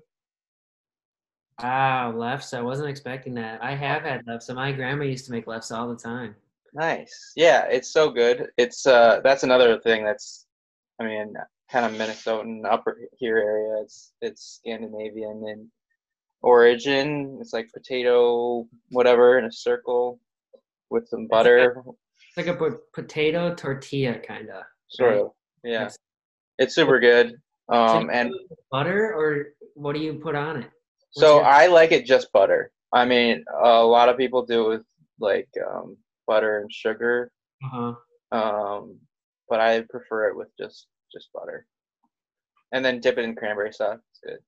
Wow, 1.61 2.13
lefse. 2.15 2.57
I 2.57 2.61
wasn't 2.61 2.89
expecting 2.89 3.33
that. 3.35 3.61
I 3.61 3.75
have 3.75 4.03
had 4.03 4.25
lefse. 4.25 4.53
My 4.53 4.71
grandma 4.71 5.03
used 5.03 5.25
to 5.25 5.31
make 5.31 5.45
lefse 5.45 5.75
all 5.75 5.89
the 5.89 5.95
time. 5.95 6.35
Nice. 6.73 7.33
Yeah, 7.35 7.65
it's 7.65 7.91
so 7.91 8.09
good. 8.09 8.47
It's 8.57 8.85
uh 8.85 9.21
that's 9.23 9.43
another 9.43 9.79
thing 9.79 10.03
that's 10.05 10.45
I 10.99 11.05
mean, 11.05 11.33
kind 11.71 11.85
of 11.85 11.99
Minnesotan 11.99 12.61
upper 12.69 12.97
here 13.17 13.37
area. 13.37 13.81
It's 13.83 14.13
it's 14.21 14.59
Scandinavian 14.61 15.43
in 15.47 15.69
origin. 16.41 17.37
It's 17.41 17.53
like 17.53 17.69
potato 17.73 18.67
whatever 18.89 19.39
in 19.39 19.45
a 19.45 19.51
circle 19.51 20.19
with 20.89 21.07
some 21.09 21.27
butter. 21.27 21.83
It's 22.27 22.37
like 22.37 22.47
a 22.47 22.55
po- 22.55 22.79
potato 22.93 23.53
tortilla 23.55 24.19
kind 24.19 24.49
of. 24.49 24.63
Sort 24.87 25.17
of. 25.17 25.31
Yeah. 25.63 25.89
It's 26.57 26.75
super 26.75 26.99
good. 26.99 27.35
Um 27.67 28.09
and 28.11 28.33
butter 28.71 29.13
or 29.13 29.53
what 29.73 29.93
do 29.93 30.01
you 30.01 30.13
put 30.13 30.35
on 30.35 30.63
it? 30.63 30.69
What's 31.13 31.27
so 31.27 31.35
your- 31.37 31.45
I 31.45 31.67
like 31.67 31.91
it 31.91 32.05
just 32.05 32.31
butter. 32.31 32.71
I 32.93 33.05
mean, 33.05 33.43
a 33.61 33.83
lot 33.83 34.09
of 34.09 34.17
people 34.17 34.45
do 34.45 34.65
it 34.65 34.69
with 34.77 34.85
like 35.19 35.49
um 35.67 35.97
butter 36.27 36.59
and 36.59 36.71
sugar. 36.71 37.31
uh-huh. 37.63 37.93
Um, 38.31 38.99
but 39.49 39.59
I 39.59 39.81
prefer 39.81 40.29
it 40.29 40.35
with 40.37 40.49
just 40.59 40.87
just 41.11 41.29
butter, 41.33 41.65
and 42.71 42.83
then 42.85 42.99
dip 42.99 43.17
it 43.17 43.25
in 43.25 43.35
cranberry 43.35 43.73
sauce. 43.73 43.99
It's 44.11 44.19
good. 44.23 44.39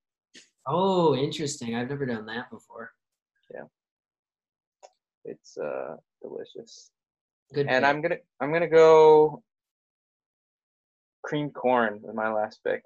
Oh, 0.66 1.16
interesting. 1.16 1.74
I've 1.74 1.88
never 1.88 2.06
done 2.06 2.26
that 2.26 2.50
before. 2.50 2.92
Yeah. 3.52 3.64
It's 5.24 5.56
uh 5.58 5.96
delicious. 6.22 6.90
Good. 7.52 7.66
And 7.66 7.82
pick. 7.84 7.90
I'm 7.90 8.00
gonna 8.02 8.18
I'm 8.40 8.52
gonna 8.52 8.68
go 8.68 9.42
cream 11.24 11.50
corn 11.50 12.00
with 12.02 12.14
my 12.14 12.32
last 12.32 12.60
pick. 12.64 12.82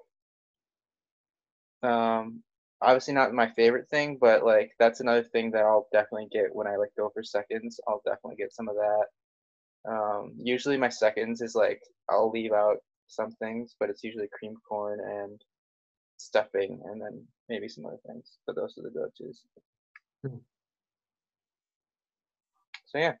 Um, 1.83 2.43
obviously 2.81 3.13
not 3.13 3.33
my 3.33 3.49
favorite 3.51 3.89
thing, 3.89 4.17
but 4.19 4.45
like 4.45 4.71
that's 4.79 4.99
another 4.99 5.23
thing 5.23 5.51
that 5.51 5.63
I'll 5.63 5.87
definitely 5.91 6.27
get 6.31 6.53
when 6.53 6.67
I 6.67 6.75
like 6.75 6.91
go 6.97 7.09
for 7.13 7.23
seconds. 7.23 7.79
I'll 7.87 8.01
definitely 8.05 8.35
get 8.35 8.53
some 8.53 8.67
of 8.69 8.75
that. 8.75 9.05
Um, 9.89 10.33
usually 10.37 10.77
my 10.77 10.89
seconds 10.89 11.41
is 11.41 11.55
like 11.55 11.81
I'll 12.09 12.29
leave 12.29 12.51
out 12.53 12.77
some 13.07 13.31
things, 13.31 13.75
but 13.79 13.89
it's 13.89 14.03
usually 14.03 14.27
cream 14.37 14.55
corn 14.67 14.99
and 14.99 15.41
stuffing, 16.17 16.81
and 16.85 17.01
then 17.01 17.23
maybe 17.49 17.67
some 17.69 17.85
other 17.85 17.99
things. 18.05 18.37
But 18.45 18.55
those 18.55 18.77
are 18.77 18.83
the 18.83 18.89
go-tos. 18.89 19.43
Hmm. 20.25 20.37
So 22.85 22.97
yeah. 22.97 23.13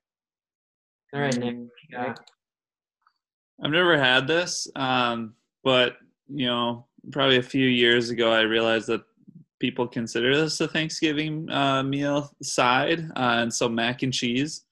All 1.13 1.21
right, 1.21 1.37
Nick. 1.37 1.55
Mm, 1.55 1.69
Yeah. 1.89 2.15
I've 3.63 3.71
never 3.71 3.97
had 3.97 4.27
this, 4.27 4.67
um, 4.75 5.33
but 5.63 5.97
you 6.27 6.45
know, 6.45 6.85
probably 7.11 7.37
a 7.37 7.43
few 7.43 7.65
years 7.65 8.09
ago, 8.09 8.31
I 8.31 8.41
realized 8.41 8.87
that 8.87 9.01
people 9.59 9.87
consider 9.87 10.35
this 10.35 10.59
a 10.61 10.67
Thanksgiving 10.67 11.49
uh, 11.49 11.83
meal 11.83 12.31
side, 12.41 13.09
uh, 13.15 13.39
and 13.41 13.53
so 13.53 13.67
mac 13.67 14.03
and 14.03 14.13
cheese. 14.13 14.63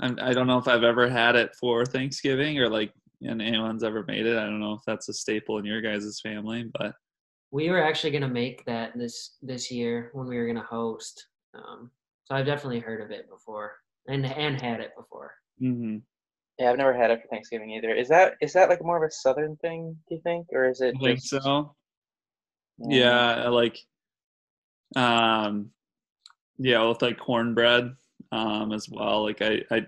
I'm, 0.00 0.18
I 0.20 0.32
don't 0.32 0.46
know 0.46 0.58
if 0.58 0.68
I've 0.68 0.82
ever 0.82 1.08
had 1.08 1.36
it 1.36 1.54
for 1.54 1.84
Thanksgiving 1.86 2.58
or 2.58 2.68
like, 2.68 2.92
and 3.22 3.40
anyone's 3.40 3.84
ever 3.84 4.04
made 4.06 4.26
it. 4.26 4.36
I 4.36 4.44
don't 4.44 4.60
know 4.60 4.74
if 4.74 4.82
that's 4.86 5.08
a 5.08 5.12
staple 5.14 5.58
in 5.58 5.64
your 5.64 5.80
guys' 5.80 6.20
family, 6.22 6.70
but 6.78 6.94
We 7.50 7.70
were 7.70 7.82
actually 7.82 8.10
gonna 8.10 8.28
make 8.28 8.64
that 8.66 8.96
this 8.98 9.36
this 9.42 9.70
year 9.70 10.10
when 10.12 10.26
we 10.26 10.36
were 10.36 10.46
gonna 10.46 10.62
host. 10.62 11.26
Um, 11.54 11.90
so 12.24 12.34
I've 12.34 12.46
definitely 12.46 12.80
heard 12.80 13.00
of 13.00 13.10
it 13.10 13.28
before 13.30 13.76
and 14.08 14.26
and 14.26 14.60
had 14.60 14.80
it 14.80 14.92
before. 14.96 15.34
mhm. 15.62 16.02
Yeah, 16.58 16.70
I've 16.70 16.78
never 16.78 16.94
had 16.94 17.10
it 17.10 17.20
for 17.20 17.28
Thanksgiving 17.28 17.70
either. 17.70 17.92
Is 17.94 18.08
that 18.08 18.34
is 18.40 18.52
that 18.52 18.68
like 18.68 18.82
more 18.82 19.02
of 19.02 19.08
a 19.08 19.12
southern 19.12 19.56
thing, 19.56 19.96
do 20.08 20.14
you 20.16 20.20
think? 20.22 20.46
Or 20.52 20.68
is 20.68 20.80
it 20.80 20.94
I 21.00 21.04
think 21.04 21.18
just 21.20 21.30
so. 21.44 21.74
Yeah, 22.78 23.44
I 23.44 23.48
like, 23.48 23.78
um, 24.96 25.70
yeah, 26.58 26.86
with 26.86 27.02
like 27.02 27.18
cornbread, 27.18 27.94
um, 28.32 28.72
as 28.72 28.88
well. 28.88 29.22
Like 29.24 29.42
I, 29.42 29.62
I, 29.70 29.86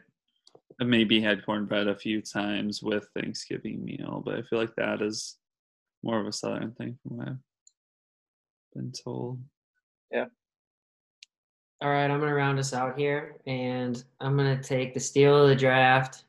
maybe 0.85 1.21
had 1.21 1.45
cornbread 1.45 1.89
a 1.89 1.97
few 1.97 2.21
times 2.21 2.83
with 2.83 3.09
Thanksgiving 3.15 3.85
meal, 3.85 4.23
but 4.25 4.35
I 4.35 4.43
feel 4.43 4.59
like 4.59 4.75
that 4.77 5.03
is 5.03 5.37
more 6.03 6.21
of 6.21 6.27
a 6.27 6.33
southern 6.33 6.73
thing 6.73 6.99
from 7.03 7.17
what 7.17 7.29
I've 7.29 7.37
been 8.75 8.93
told. 8.93 9.41
Yeah. 10.11 10.27
All 11.83 11.91
right, 11.91 12.11
I'm 12.11 12.21
gonna 12.21 12.35
round 12.35 12.59
us 12.59 12.73
out 12.73 12.99
here, 12.99 13.37
and 13.47 14.03
I'm 14.21 14.37
gonna 14.37 14.63
take 14.63 14.95
the 14.95 15.01
steal 15.01 15.43
of 15.43 15.49
the 15.49 15.57
draft. 15.57 16.25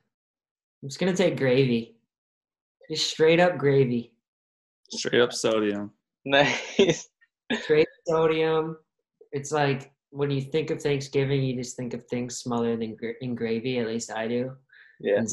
I'm 0.81 0.89
just 0.89 0.99
gonna 0.99 1.15
take 1.15 1.37
gravy, 1.37 1.95
just 2.89 3.09
straight 3.09 3.39
up 3.39 3.57
gravy, 3.57 4.13
Straight 4.89 5.21
up 5.21 5.33
sodium. 5.33 5.91
Nice. 6.25 7.09
straight 7.61 7.86
sodium. 8.07 8.77
It's 9.31 9.51
like 9.51 9.91
when 10.11 10.31
you 10.31 10.41
think 10.41 10.69
of 10.71 10.81
Thanksgiving, 10.81 11.43
you 11.43 11.55
just 11.55 11.75
think 11.77 11.93
of 11.93 12.05
things 12.05 12.37
smothered 12.37 12.81
in, 12.81 12.95
gra- 12.95 13.13
in 13.21 13.35
gravy. 13.35 13.79
At 13.79 13.87
least 13.87 14.11
I 14.11 14.27
do. 14.27 14.51
Yeah, 14.99 15.17
And 15.19 15.27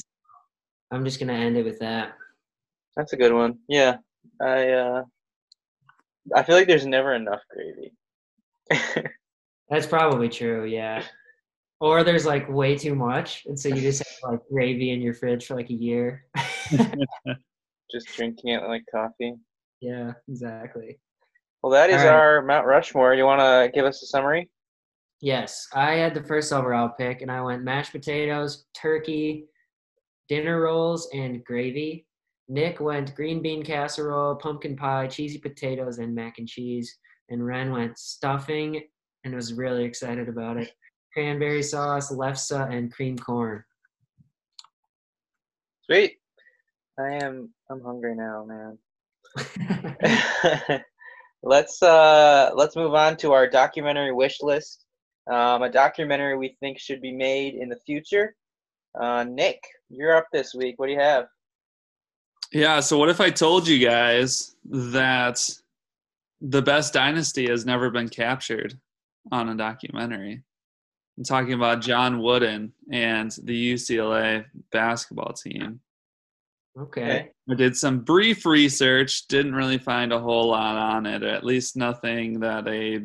I'm 0.90 1.04
just 1.04 1.18
gonna 1.20 1.32
end 1.32 1.56
it 1.56 1.64
with 1.64 1.78
that. 1.80 2.14
that's 2.96 3.12
a 3.12 3.16
good 3.16 3.32
one. 3.32 3.58
Yeah. 3.68 3.96
I 4.40 4.68
uh 4.70 5.02
I 6.34 6.42
feel 6.42 6.56
like 6.56 6.66
there's 6.66 6.86
never 6.86 7.14
enough 7.14 7.40
gravy. 7.50 7.92
That's 9.70 9.86
probably 9.86 10.28
true. 10.30 10.64
Yeah. 10.64 11.02
Or 11.80 12.02
there's 12.02 12.24
like 12.24 12.48
way 12.48 12.78
too 12.78 12.94
much, 12.94 13.44
and 13.46 13.58
so 13.60 13.68
you 13.68 13.80
just 13.82 13.98
have 13.98 14.30
like 14.32 14.40
gravy 14.50 14.90
in 14.92 15.02
your 15.02 15.12
fridge 15.12 15.44
for 15.46 15.54
like 15.54 15.68
a 15.70 15.74
year. 15.74 16.24
Just 17.90 18.06
drinking 18.16 18.50
it 18.54 18.62
like 18.62 18.84
coffee. 18.90 19.34
yeah, 19.80 20.12
exactly. 20.28 20.98
Well, 21.64 21.72
that 21.72 21.88
is 21.88 22.02
right. 22.02 22.08
our 22.08 22.42
Mount 22.42 22.66
Rushmore. 22.66 23.14
You 23.14 23.24
want 23.24 23.40
to 23.40 23.70
give 23.72 23.86
us 23.86 24.02
a 24.02 24.06
summary? 24.06 24.50
Yes, 25.22 25.66
I 25.72 25.94
had 25.94 26.12
the 26.12 26.22
first 26.22 26.52
overall 26.52 26.90
pick, 26.90 27.22
and 27.22 27.32
I 27.32 27.40
went 27.40 27.64
mashed 27.64 27.92
potatoes, 27.92 28.66
turkey, 28.76 29.46
dinner 30.28 30.60
rolls, 30.60 31.08
and 31.14 31.42
gravy. 31.42 32.04
Nick 32.48 32.80
went 32.80 33.14
green 33.14 33.40
bean 33.40 33.62
casserole, 33.62 34.34
pumpkin 34.34 34.76
pie, 34.76 35.06
cheesy 35.06 35.38
potatoes, 35.38 36.00
and 36.00 36.14
mac 36.14 36.36
and 36.36 36.46
cheese. 36.46 36.98
And 37.30 37.42
Ren 37.42 37.72
went 37.72 37.98
stuffing 37.98 38.82
and 39.24 39.34
was 39.34 39.54
really 39.54 39.84
excited 39.84 40.28
about 40.28 40.58
it. 40.58 40.70
Cranberry 41.14 41.62
sauce, 41.62 42.12
lefse, 42.12 42.52
and 42.70 42.92
cream 42.92 43.16
corn. 43.16 43.64
Sweet. 45.86 46.18
I 46.98 47.24
am. 47.24 47.54
I'm 47.70 47.80
hungry 47.80 48.14
now, 48.14 48.44
man. 48.44 48.78
let's 51.44 51.82
uh 51.82 52.50
let's 52.54 52.74
move 52.74 52.94
on 52.94 53.16
to 53.18 53.32
our 53.32 53.48
documentary 53.48 54.12
wish 54.12 54.42
list. 54.42 54.84
Um, 55.30 55.62
a 55.62 55.70
documentary 55.70 56.36
we 56.36 56.56
think 56.60 56.78
should 56.78 57.00
be 57.00 57.12
made 57.12 57.54
in 57.54 57.68
the 57.68 57.78
future. 57.86 58.34
Uh, 58.98 59.24
Nick, 59.24 59.62
you're 59.88 60.16
up 60.16 60.26
this 60.32 60.54
week. 60.54 60.78
What 60.78 60.86
do 60.86 60.92
you 60.92 61.00
have? 61.00 61.26
Yeah. 62.52 62.80
So 62.80 62.98
what 62.98 63.08
if 63.08 63.20
I 63.20 63.30
told 63.30 63.66
you 63.66 63.84
guys 63.84 64.54
that 64.64 65.40
the 66.40 66.62
best 66.62 66.92
dynasty 66.92 67.48
has 67.48 67.64
never 67.64 67.90
been 67.90 68.08
captured 68.08 68.78
on 69.32 69.48
a 69.48 69.54
documentary? 69.54 70.42
I'm 71.16 71.24
talking 71.24 71.52
about 71.52 71.80
John 71.80 72.20
Wooden 72.20 72.72
and 72.90 73.30
the 73.42 73.74
UCLA 73.74 74.44
basketball 74.72 75.32
team. 75.32 75.80
Okay. 76.78 77.30
I 77.50 77.54
did 77.54 77.76
some 77.76 78.00
brief 78.00 78.46
research, 78.46 79.26
didn't 79.28 79.54
really 79.54 79.78
find 79.78 80.12
a 80.12 80.20
whole 80.20 80.48
lot 80.48 80.76
on 80.76 81.06
it, 81.06 81.22
at 81.22 81.44
least 81.44 81.76
nothing 81.76 82.40
that 82.40 82.66
a 82.68 83.00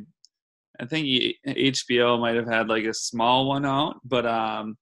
I 0.81 0.85
think 0.85 1.07
HBO 1.45 2.19
might 2.19 2.37
have 2.37 2.47
had 2.47 2.69
like 2.69 2.85
a 2.85 2.93
small 2.93 3.47
one 3.47 3.65
out, 3.65 3.99
but 4.03 4.25
um 4.25 4.77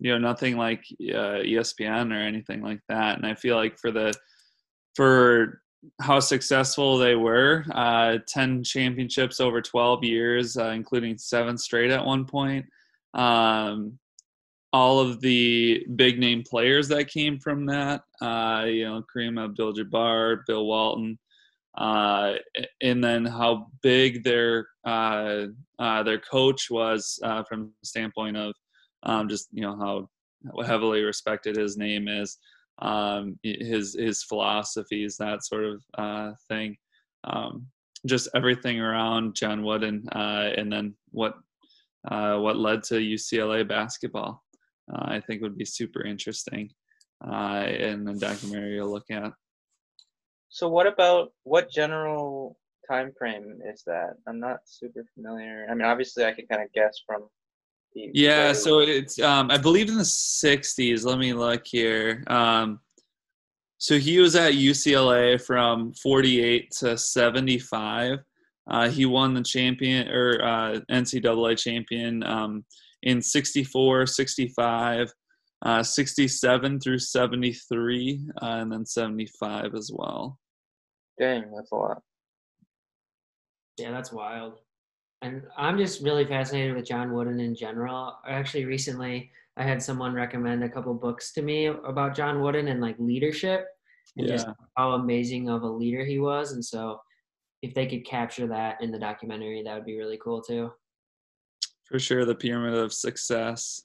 you 0.00 0.10
know 0.10 0.18
nothing 0.18 0.56
like 0.56 0.84
uh, 1.00 1.40
ESPN 1.40 2.12
or 2.12 2.20
anything 2.20 2.62
like 2.62 2.80
that. 2.88 3.16
And 3.16 3.26
I 3.26 3.34
feel 3.34 3.56
like 3.56 3.78
for 3.78 3.90
the 3.90 4.12
for 4.94 5.62
how 6.00 6.20
successful 6.20 6.98
they 6.98 7.14
were, 7.14 7.64
uh, 7.72 8.18
ten 8.26 8.62
championships 8.62 9.40
over 9.40 9.60
twelve 9.62 10.04
years, 10.04 10.56
uh, 10.56 10.70
including 10.70 11.18
seven 11.18 11.56
straight 11.56 11.90
at 11.90 12.04
one 12.04 12.24
point. 12.24 12.66
Um, 13.14 13.98
all 14.74 14.98
of 14.98 15.20
the 15.20 15.86
big 15.94 16.18
name 16.18 16.42
players 16.42 16.88
that 16.88 17.06
came 17.06 17.38
from 17.38 17.64
that, 17.64 18.02
uh, 18.20 18.64
you 18.66 18.84
know, 18.84 19.04
Kareem 19.06 19.40
Abdul-Jabbar, 19.40 20.40
Bill 20.48 20.66
Walton, 20.66 21.16
uh, 21.78 22.32
and 22.82 23.02
then 23.02 23.24
how 23.24 23.68
big 23.82 24.24
their 24.24 24.66
uh, 24.84 25.46
uh, 25.78 26.02
their 26.02 26.18
coach 26.18 26.72
was 26.72 27.20
uh, 27.22 27.44
from 27.44 27.70
the 27.80 27.86
standpoint 27.86 28.36
of 28.36 28.52
um, 29.04 29.28
just 29.28 29.46
you 29.52 29.62
know 29.62 29.76
how 29.76 30.64
heavily 30.64 31.02
respected 31.02 31.54
his 31.54 31.76
name 31.76 32.08
is, 32.08 32.38
um, 32.80 33.38
his 33.44 33.94
his 33.94 34.24
philosophies, 34.24 35.16
that 35.18 35.44
sort 35.44 35.66
of 35.66 35.84
uh, 35.96 36.32
thing. 36.48 36.76
Um, 37.22 37.68
just 38.06 38.28
everything 38.34 38.80
around 38.80 39.36
John 39.36 39.62
Wooden, 39.62 40.08
and 40.10 40.72
then 40.72 40.96
what 41.12 41.34
what 42.10 42.56
led 42.56 42.82
to 42.84 42.94
UCLA 42.94 43.66
basketball. 43.66 44.43
Uh, 44.92 45.04
I 45.04 45.20
think 45.20 45.42
would 45.42 45.56
be 45.56 45.64
super 45.64 46.04
interesting 46.04 46.70
uh, 47.26 47.66
in 47.68 48.04
the 48.04 48.14
documentary 48.14 48.74
you'll 48.74 48.90
look 48.90 49.10
at. 49.10 49.32
So, 50.48 50.68
what 50.68 50.86
about 50.86 51.32
what 51.42 51.70
general 51.70 52.56
time 52.88 53.12
frame 53.18 53.60
is 53.72 53.82
that? 53.86 54.14
I'm 54.28 54.38
not 54.38 54.60
super 54.66 55.04
familiar. 55.14 55.66
I 55.70 55.74
mean, 55.74 55.86
obviously, 55.86 56.24
I 56.24 56.32
can 56.32 56.46
kind 56.46 56.62
of 56.62 56.72
guess 56.72 57.00
from. 57.06 57.24
The 57.94 58.10
Yeah, 58.12 58.52
so 58.52 58.80
it's 58.80 59.20
um 59.20 59.50
I 59.50 59.58
believe 59.58 59.88
in 59.88 59.96
the 59.96 60.02
'60s. 60.02 61.04
Let 61.04 61.18
me 61.18 61.32
look 61.32 61.66
here. 61.66 62.24
Um, 62.26 62.80
so 63.78 63.98
he 63.98 64.18
was 64.18 64.34
at 64.36 64.54
UCLA 64.54 65.40
from 65.40 65.92
'48 65.94 66.70
to 66.78 66.98
'75. 66.98 68.18
Uh, 68.66 68.88
he 68.88 69.06
won 69.06 69.34
the 69.34 69.42
champion 69.42 70.08
or 70.08 70.42
uh, 70.42 70.80
NCAA 70.90 71.58
champion 71.58 72.22
um, 72.24 72.64
in 73.04 73.22
'64, 73.22 74.06
'65, 74.06 75.12
uh, 75.62 75.82
'67 75.82 76.80
through 76.80 76.98
'73, 76.98 78.20
uh, 78.42 78.46
and 78.46 78.72
then 78.72 78.84
'75 78.84 79.74
as 79.74 79.90
well. 79.94 80.38
Dang, 81.18 81.52
that's 81.54 81.70
a 81.70 81.76
lot. 81.76 82.02
Yeah, 83.78 83.92
that's 83.92 84.12
wild. 84.12 84.58
And 85.22 85.42
I'm 85.56 85.78
just 85.78 86.02
really 86.02 86.26
fascinated 86.26 86.74
with 86.76 86.86
John 86.86 87.12
Wooden 87.12 87.40
in 87.40 87.54
general. 87.54 88.18
Actually, 88.26 88.64
recently 88.66 89.30
I 89.56 89.62
had 89.62 89.82
someone 89.82 90.12
recommend 90.12 90.62
a 90.64 90.68
couple 90.68 90.92
books 90.94 91.32
to 91.34 91.42
me 91.42 91.66
about 91.66 92.14
John 92.14 92.40
Wooden 92.40 92.68
and 92.68 92.80
like 92.80 92.96
leadership 92.98 93.66
and 94.16 94.26
just 94.26 94.46
Yeah. 94.46 94.54
how 94.76 94.92
amazing 94.92 95.48
of 95.48 95.62
a 95.62 95.68
leader 95.68 96.04
he 96.04 96.18
was. 96.18 96.52
And 96.52 96.64
so, 96.64 97.00
if 97.62 97.72
they 97.72 97.86
could 97.86 98.04
capture 98.04 98.46
that 98.48 98.80
in 98.82 98.90
the 98.90 98.98
documentary, 98.98 99.62
that 99.62 99.74
would 99.74 99.86
be 99.86 99.96
really 99.96 100.18
cool 100.22 100.42
too. 100.42 100.70
For 101.84 101.98
sure, 101.98 102.24
the 102.24 102.34
pyramid 102.34 102.74
of 102.74 102.92
success. 102.92 103.82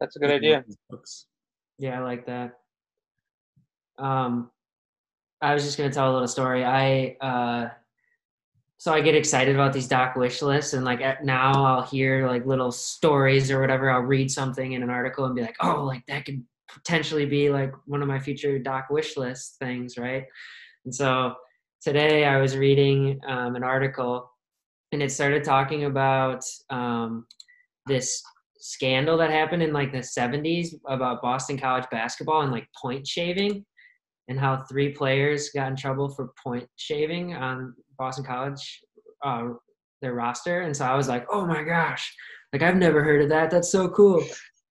That's 0.00 0.16
a 0.16 0.18
good 0.18 0.30
idea. 0.30 0.64
Yeah, 1.78 2.00
I 2.00 2.02
like 2.02 2.26
that. 2.26 2.58
Um, 3.98 4.50
I 5.40 5.54
was 5.54 5.64
just 5.64 5.76
gonna 5.76 5.92
tell 5.92 6.10
a 6.10 6.14
little 6.14 6.28
story. 6.28 6.64
I 6.64 7.16
uh, 7.20 7.68
so 8.78 8.92
I 8.92 9.00
get 9.00 9.14
excited 9.14 9.54
about 9.54 9.72
these 9.72 9.86
doc 9.86 10.16
wish 10.16 10.42
lists, 10.42 10.72
and 10.72 10.84
like 10.84 11.00
at, 11.00 11.24
now 11.24 11.64
I'll 11.64 11.82
hear 11.82 12.26
like 12.26 12.46
little 12.46 12.72
stories 12.72 13.50
or 13.50 13.60
whatever. 13.60 13.90
I'll 13.90 14.00
read 14.00 14.30
something 14.30 14.72
in 14.72 14.82
an 14.82 14.90
article 14.90 15.24
and 15.24 15.36
be 15.36 15.42
like, 15.42 15.56
oh, 15.60 15.84
like 15.84 16.04
that 16.06 16.24
could 16.24 16.44
potentially 16.68 17.26
be 17.26 17.50
like 17.50 17.72
one 17.86 18.02
of 18.02 18.08
my 18.08 18.18
future 18.18 18.58
doc 18.58 18.88
wish 18.90 19.16
list 19.16 19.56
things, 19.60 19.96
right? 19.98 20.24
And 20.84 20.92
so 20.92 21.34
today 21.80 22.24
I 22.24 22.38
was 22.38 22.56
reading 22.56 23.20
um, 23.28 23.54
an 23.54 23.62
article, 23.62 24.31
and 24.92 25.02
it 25.02 25.10
started 25.10 25.44
talking 25.44 25.84
about 25.84 26.44
um, 26.70 27.26
this 27.86 28.22
scandal 28.58 29.16
that 29.18 29.30
happened 29.30 29.62
in 29.62 29.72
like 29.72 29.90
the 29.90 29.98
70s 29.98 30.74
about 30.86 31.22
Boston 31.22 31.58
College 31.58 31.86
basketball 31.90 32.42
and 32.42 32.52
like 32.52 32.68
point 32.80 33.06
shaving 33.06 33.64
and 34.28 34.38
how 34.38 34.62
three 34.70 34.90
players 34.90 35.50
got 35.50 35.68
in 35.68 35.76
trouble 35.76 36.08
for 36.08 36.32
point 36.42 36.68
shaving 36.76 37.34
on 37.34 37.74
Boston 37.98 38.24
College 38.24 38.80
uh, 39.24 39.48
their 40.00 40.14
roster. 40.14 40.60
And 40.60 40.76
so 40.76 40.84
I 40.84 40.94
was 40.94 41.08
like 41.08 41.26
oh 41.30 41.46
my 41.46 41.64
gosh 41.64 42.14
like 42.52 42.62
I've 42.62 42.76
never 42.76 43.02
heard 43.02 43.22
of 43.22 43.28
that. 43.30 43.50
That's 43.50 43.72
so 43.72 43.88
cool. 43.88 44.22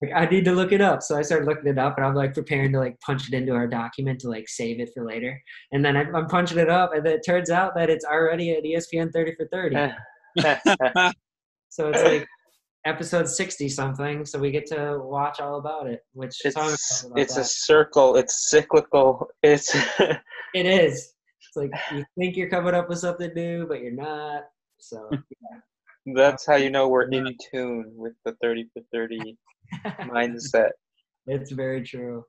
Like 0.01 0.11
I 0.15 0.25
need 0.25 0.45
to 0.45 0.53
look 0.53 0.71
it 0.71 0.81
up. 0.81 1.01
So 1.01 1.17
I 1.17 1.21
started 1.21 1.47
looking 1.47 1.67
it 1.67 1.77
up 1.77 1.97
and 1.97 2.05
I'm 2.05 2.15
like 2.15 2.33
preparing 2.33 2.71
to 2.73 2.79
like 2.79 2.99
punch 3.01 3.27
it 3.27 3.35
into 3.35 3.53
our 3.53 3.67
document 3.67 4.19
to 4.21 4.29
like 4.29 4.47
save 4.47 4.79
it 4.79 4.89
for 4.93 5.05
later. 5.05 5.39
And 5.71 5.83
then 5.83 5.97
I'm 5.97 6.27
punching 6.27 6.57
it 6.57 6.69
up 6.69 6.93
and 6.93 7.05
then 7.05 7.13
it 7.13 7.25
turns 7.25 7.49
out 7.49 7.75
that 7.75 7.89
it's 7.89 8.05
already 8.05 8.51
at 8.51 8.63
ESPN 8.63 9.11
30 9.11 9.35
for 9.35 9.47
30 9.47 9.75
so 11.69 11.89
it's 11.89 12.03
like 12.03 12.27
episode 12.85 13.27
60 13.27 13.69
something 13.69 14.25
so 14.25 14.39
we 14.39 14.49
get 14.51 14.65
to 14.65 14.99
watch 15.03 15.39
all 15.39 15.59
about 15.59 15.87
it 15.87 16.01
which 16.13 16.35
it's 16.43 16.55
about 16.55 16.75
it's 17.15 17.37
a 17.37 17.43
circle. 17.43 18.15
It's 18.15 18.49
cyclical. 18.49 19.27
It's 19.43 19.75
it 19.99 20.65
is 20.65 21.13
it's 21.53 21.55
like 21.55 21.71
you 21.93 22.05
think 22.17 22.37
you're 22.37 22.49
coming 22.49 22.73
up 22.73 22.89
with 22.89 22.99
something 22.99 23.31
new 23.35 23.67
but 23.67 23.81
you're 23.81 23.91
not 23.91 24.43
so 24.79 25.09
that's 26.15 26.45
how 26.45 26.55
you 26.55 26.69
know 26.69 26.87
we're 26.87 27.09
in 27.09 27.35
tune 27.51 27.91
with 27.95 28.13
the 28.25 28.33
thirty 28.41 28.67
for 28.73 28.81
thirty 28.91 29.37
mindset. 29.85 30.69
it's 31.27 31.51
very 31.51 31.83
true 31.83 32.23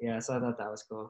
yeah 0.00 0.18
so 0.18 0.36
i 0.36 0.40
thought 0.40 0.58
that 0.58 0.70
was 0.70 0.84
cool 0.90 1.08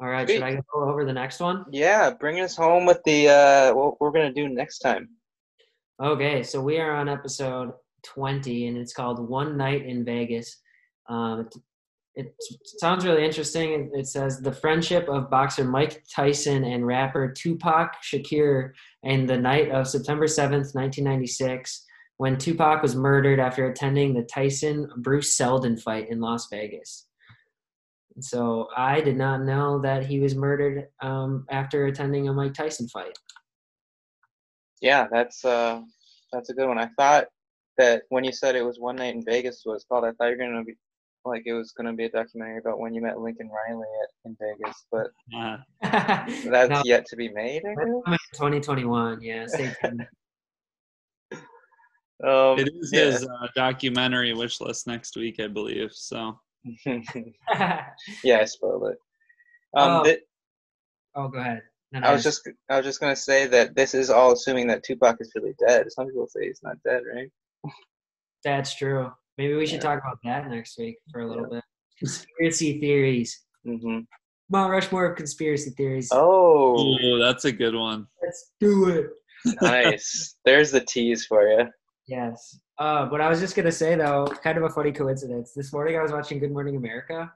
all 0.00 0.08
right 0.08 0.28
should 0.28 0.42
i 0.42 0.54
go 0.54 0.88
over 0.88 1.04
the 1.04 1.12
next 1.12 1.40
one 1.40 1.64
Yeah, 1.70 2.10
bring 2.10 2.40
us 2.40 2.56
home 2.56 2.86
with 2.86 3.02
the 3.04 3.28
uh, 3.28 3.74
what 3.74 4.00
we're 4.00 4.10
gonna 4.10 4.32
do 4.32 4.48
next 4.48 4.78
time. 4.78 5.08
Okay, 6.02 6.42
so 6.42 6.60
we 6.60 6.78
are 6.78 6.92
on 6.96 7.08
episode 7.08 7.72
20, 8.02 8.66
and 8.66 8.76
it's 8.76 8.92
called 8.92 9.28
One 9.28 9.56
Night 9.56 9.86
in 9.86 10.04
Vegas. 10.04 10.60
Um, 11.08 11.48
it, 12.16 12.34
it 12.38 12.68
sounds 12.80 13.04
really 13.04 13.24
interesting. 13.24 13.72
It, 13.72 14.00
it 14.00 14.06
says 14.06 14.40
the 14.40 14.52
friendship 14.52 15.08
of 15.08 15.30
boxer 15.30 15.64
Mike 15.64 16.04
Tyson 16.14 16.64
and 16.64 16.86
rapper 16.86 17.32
Tupac 17.32 17.94
Shakur 18.02 18.72
in 19.04 19.26
the 19.26 19.36
night 19.36 19.70
of 19.70 19.86
September 19.86 20.26
7th, 20.26 20.74
1996, 20.74 21.84
when 22.16 22.38
Tupac 22.38 22.82
was 22.82 22.96
murdered 22.96 23.40
after 23.40 23.68
attending 23.68 24.14
the 24.14 24.22
Tyson 24.22 24.88
Bruce 24.98 25.36
Seldon 25.36 25.76
fight 25.76 26.10
in 26.10 26.20
Las 26.20 26.48
Vegas. 26.50 27.06
And 28.14 28.24
so 28.24 28.68
I 28.76 29.00
did 29.00 29.16
not 29.16 29.42
know 29.42 29.80
that 29.80 30.06
he 30.06 30.20
was 30.20 30.36
murdered 30.36 30.88
um, 31.02 31.46
after 31.50 31.86
attending 31.86 32.28
a 32.28 32.32
Mike 32.32 32.54
Tyson 32.54 32.88
fight. 32.88 33.16
Yeah, 34.80 35.06
that's 35.10 35.44
uh, 35.44 35.80
that's 36.32 36.50
a 36.50 36.54
good 36.54 36.68
one. 36.68 36.78
I 36.78 36.88
thought 36.96 37.26
that 37.78 38.02
when 38.10 38.22
you 38.22 38.32
said 38.32 38.54
it 38.54 38.62
was 38.64 38.78
one 38.78 38.96
night 38.96 39.14
in 39.14 39.24
Vegas 39.24 39.62
was 39.66 39.84
called, 39.88 40.04
I 40.04 40.12
thought 40.12 40.26
you 40.26 40.36
were 40.36 40.44
gonna 40.44 40.64
be 40.64 40.76
like 41.24 41.42
it 41.46 41.54
was 41.54 41.72
gonna 41.72 41.92
be 41.92 42.04
a 42.04 42.10
documentary 42.10 42.58
about 42.58 42.78
when 42.78 42.94
you 42.94 43.00
met 43.02 43.18
Lincoln 43.18 43.48
Riley 43.48 43.86
at, 44.02 44.30
in 44.30 44.36
Vegas, 44.40 44.84
but 44.92 45.08
Uh, 45.34 45.56
that's 46.50 46.70
No. 46.70 46.82
yet 46.84 47.06
to 47.06 47.16
be 47.16 47.30
made. 47.30 47.62
I 47.64 47.74
That's 48.06 48.20
2021. 48.34 49.22
Yeah, 49.22 49.46
stay 49.46 49.72
Um, 52.22 52.58
it 52.58 52.72
is 52.72 52.90
yeah. 52.92 53.00
his 53.06 53.24
uh, 53.24 53.48
documentary 53.54 54.32
wish 54.32 54.60
list 54.60 54.86
next 54.86 55.16
week, 55.16 55.40
I 55.40 55.48
believe. 55.48 55.92
So 55.92 56.38
yeah, 58.24 58.38
I 58.40 58.44
spoiled 58.44 58.90
it. 58.92 58.98
Um, 59.76 59.90
Oh. 60.00 60.04
thi- 60.04 60.18
oh, 61.14 61.28
go 61.28 61.38
ahead. 61.38 61.62
Then 61.92 62.04
I 62.04 62.12
was 62.12 62.26
ask- 62.26 62.44
just 62.44 62.56
I 62.68 62.76
was 62.76 62.86
just 62.86 63.00
gonna 63.00 63.14
say 63.16 63.46
that 63.46 63.74
this 63.76 63.94
is 63.94 64.10
all 64.10 64.32
assuming 64.32 64.66
that 64.68 64.82
Tupac 64.82 65.16
is 65.20 65.32
really 65.34 65.54
dead. 65.66 65.90
Some 65.92 66.06
people 66.06 66.26
say 66.26 66.46
he's 66.46 66.60
not 66.62 66.76
dead, 66.84 67.02
right? 67.14 67.30
That's 68.42 68.74
true. 68.76 69.10
Maybe 69.38 69.54
we 69.54 69.66
should 69.66 69.76
Yeah. 69.76 69.90
talk 69.94 70.00
about 70.00 70.18
that 70.24 70.48
next 70.48 70.78
week 70.78 70.96
for 71.12 71.20
a 71.20 71.26
little 71.28 71.48
bit. 71.48 71.62
Conspiracy 71.98 72.80
theories. 72.80 73.44
hmm 73.64 74.00
Mount 74.50 74.70
Rushmore 74.70 75.06
of 75.06 75.16
conspiracy 75.16 75.70
theories. 75.70 76.10
Oh, 76.12 76.78
Ooh, 76.78 77.18
that's 77.18 77.44
a 77.46 77.52
good 77.52 77.74
one. 77.74 78.06
Let's 78.22 78.52
do 78.60 78.88
it. 78.90 79.10
nice. 79.62 80.36
There's 80.44 80.70
the 80.70 80.80
tease 80.80 81.26
for 81.26 81.48
you. 81.48 81.66
Yes. 82.06 82.58
Uh, 82.78 83.06
but 83.06 83.20
I 83.20 83.28
was 83.28 83.40
just 83.40 83.54
gonna 83.54 83.70
say 83.72 83.94
though, 83.94 84.26
kind 84.42 84.58
of 84.58 84.64
a 84.64 84.68
funny 84.70 84.92
coincidence. 84.92 85.52
This 85.54 85.72
morning 85.72 85.96
I 85.96 86.02
was 86.02 86.12
watching 86.12 86.38
Good 86.38 86.50
Morning 86.52 86.76
America, 86.76 87.32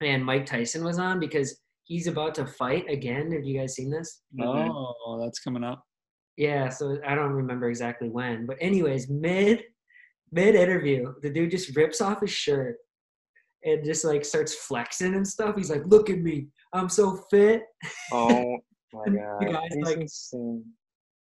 and 0.00 0.24
Mike 0.24 0.46
Tyson 0.46 0.82
was 0.84 0.98
on 0.98 1.20
because 1.20 1.60
he's 1.84 2.08
about 2.08 2.34
to 2.36 2.46
fight 2.46 2.84
again. 2.90 3.30
Have 3.32 3.44
you 3.44 3.58
guys 3.58 3.74
seen 3.74 3.90
this? 3.90 4.22
Mhm. 4.38 4.68
Oh, 4.70 5.20
that's 5.22 5.38
coming 5.38 5.62
up. 5.62 5.84
Yeah, 6.36 6.68
so 6.68 6.98
I 7.06 7.14
don't 7.14 7.32
remember 7.32 7.68
exactly 7.68 8.08
when, 8.10 8.44
but 8.44 8.56
anyways, 8.60 9.08
mid 9.08 9.62
mid 10.32 10.56
interview, 10.56 11.14
the 11.22 11.30
dude 11.30 11.52
just 11.52 11.76
rips 11.76 12.00
off 12.00 12.20
his 12.20 12.30
shirt 12.30 12.76
and 13.64 13.84
just 13.84 14.04
like 14.04 14.24
starts 14.24 14.52
flexing 14.54 15.14
and 15.14 15.26
stuff. 15.26 15.54
He's 15.56 15.70
like, 15.70 15.86
"Look 15.86 16.10
at 16.10 16.18
me, 16.18 16.48
I'm 16.72 16.88
so 16.88 17.20
fit." 17.30 17.62
Oh 18.12 18.58
my 18.92 19.04
The 19.06 19.10
god, 19.12 19.52
guy's 19.52 19.72
he's 19.74 19.84
like- 19.86 19.98
insane. 19.98 20.64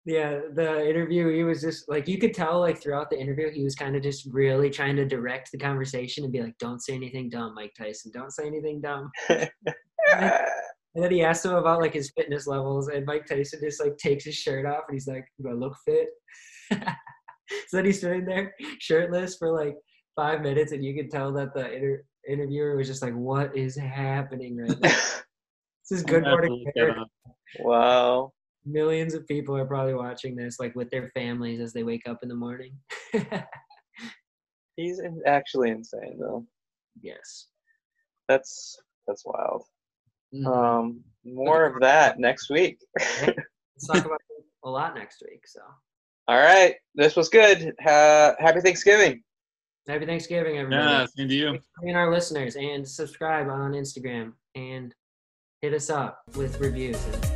Yeah, 0.06 0.39
the 0.53 0.88
interview, 0.88 1.30
he 1.34 1.43
was 1.43 1.62
just 1.62 1.89
like 1.89 2.08
you 2.08 2.20
could 2.20 2.34
tell 2.36 2.60
like 2.60 2.80
throughout 2.80 3.10
the 3.10 3.20
interview, 3.20 3.49
he 3.51 3.64
was 3.64 3.74
kind 3.76 3.95
of 3.95 4.03
just 4.03 4.28
really 4.32 4.70
trying 4.70 4.95
to 4.97 5.06
direct 5.06 5.51
the 5.51 5.58
conversation 5.58 6.24
and 6.24 6.32
be 6.32 6.43
like, 6.43 6.56
"Don't 6.60 6.80
say 6.84 6.93
anything 6.93 7.28
dumb, 7.30 7.56
Mike 7.56 7.74
Tyson. 7.76 8.12
Don't 8.14 8.32
say 8.32 8.45
anything 8.45 8.82
dumb." 8.82 9.10
And 10.93 11.03
then 11.03 11.12
he 11.12 11.24
asked 11.24 11.43
him 11.43 11.53
about 11.56 11.82
like 11.82 11.93
his 11.93 12.14
fitness 12.16 12.47
levels, 12.47 12.88
and 12.88 13.06
Mike 13.06 13.26
Tyson 13.26 13.60
just 13.62 13.84
like 13.84 13.97
takes 13.97 14.24
his 14.24 14.36
shirt 14.36 14.66
off 14.66 14.84
and 14.88 14.95
he's 14.95 15.08
like, 15.08 15.26
"Do 15.41 15.49
I 15.49 15.53
look 15.53 15.76
fit?" 15.84 16.08
so 16.72 16.78
then 17.74 17.84
he's 17.86 17.99
sitting 17.99 18.24
there 18.24 18.53
shirtless 18.80 19.36
for 19.36 19.51
like 19.51 19.76
five 20.16 20.41
minutes, 20.41 20.72
and 20.72 20.86
you 20.86 20.95
can 20.95 21.10
tell 21.10 21.34
that 21.34 21.53
the 21.53 21.70
inter- 21.74 22.03
interviewer 22.30 22.78
was 22.78 22.88
just 22.88 23.01
like, 23.01 23.14
"What 23.14 23.58
is 23.58 23.76
happening 23.76 24.56
right 24.58 24.80
now?" 24.80 24.89
This 25.89 25.99
is 25.99 26.03
Good 26.03 26.24
I'm 26.24 26.24
gonna 26.24 26.30
have 26.38 26.41
to 26.43 26.47
Morning 26.49 26.64
look 26.66 26.74
that 26.76 26.82
America. 26.84 27.01
up. 27.01 27.36
wow. 27.60 28.32
Millions 28.66 29.13
of 29.13 29.28
people 29.28 29.55
are 29.55 29.66
probably 29.66 29.93
watching 29.93 30.36
this 30.36 30.59
like 30.59 30.76
with 30.76 30.89
their 30.89 31.09
families 31.09 31.59
as 31.59 31.72
they 31.74 31.84
wake 31.84 32.07
up 32.07 32.20
in 32.24 32.30
the 32.30 32.36
morning. 32.36 32.74
He's 34.76 34.99
in, 34.99 35.22
actually 35.26 35.70
insane 35.70 36.18
though. 36.20 36.45
yes. 37.01 37.47
That's 38.28 38.78
that's 39.07 39.24
wild. 39.26 39.63
Mhm. 40.34 40.47
Um, 40.47 41.03
more 41.24 41.66
of 41.66 41.80
that 41.82 42.20
next 42.20 42.49
week. 42.49 42.80
Let's 42.99 43.88
talk 43.88 44.03
about 44.05 44.20
a 44.63 44.70
lot 44.70 44.95
next 44.95 45.22
week. 45.30 45.47
So 45.47 45.61
All 46.28 46.38
right, 46.39 46.76
this 46.95 47.16
was 47.16 47.30
good. 47.30 47.74
Uh, 47.86 48.34
happy 48.39 48.61
Thanksgiving. 48.61 49.22
happy 49.88 50.05
Thanksgiving, 50.07 50.57
everybody. 50.57 50.84
Yeah, 50.84 51.05
same 51.05 51.30
to 51.30 51.36
you. 51.36 51.49
Thanks 51.51 51.66
for 51.76 51.84
being 51.86 51.95
our 51.95 52.11
listeners 52.11 52.55
and 52.55 52.88
subscribe 52.88 53.47
on 53.47 53.74
Instagram. 53.74 54.34
and 54.55 54.93
hit 55.61 55.74
us 55.74 55.89
up 55.89 56.22
with 56.36 56.59
reviews 56.59 57.01
and 57.05 57.24
such. 57.24 57.34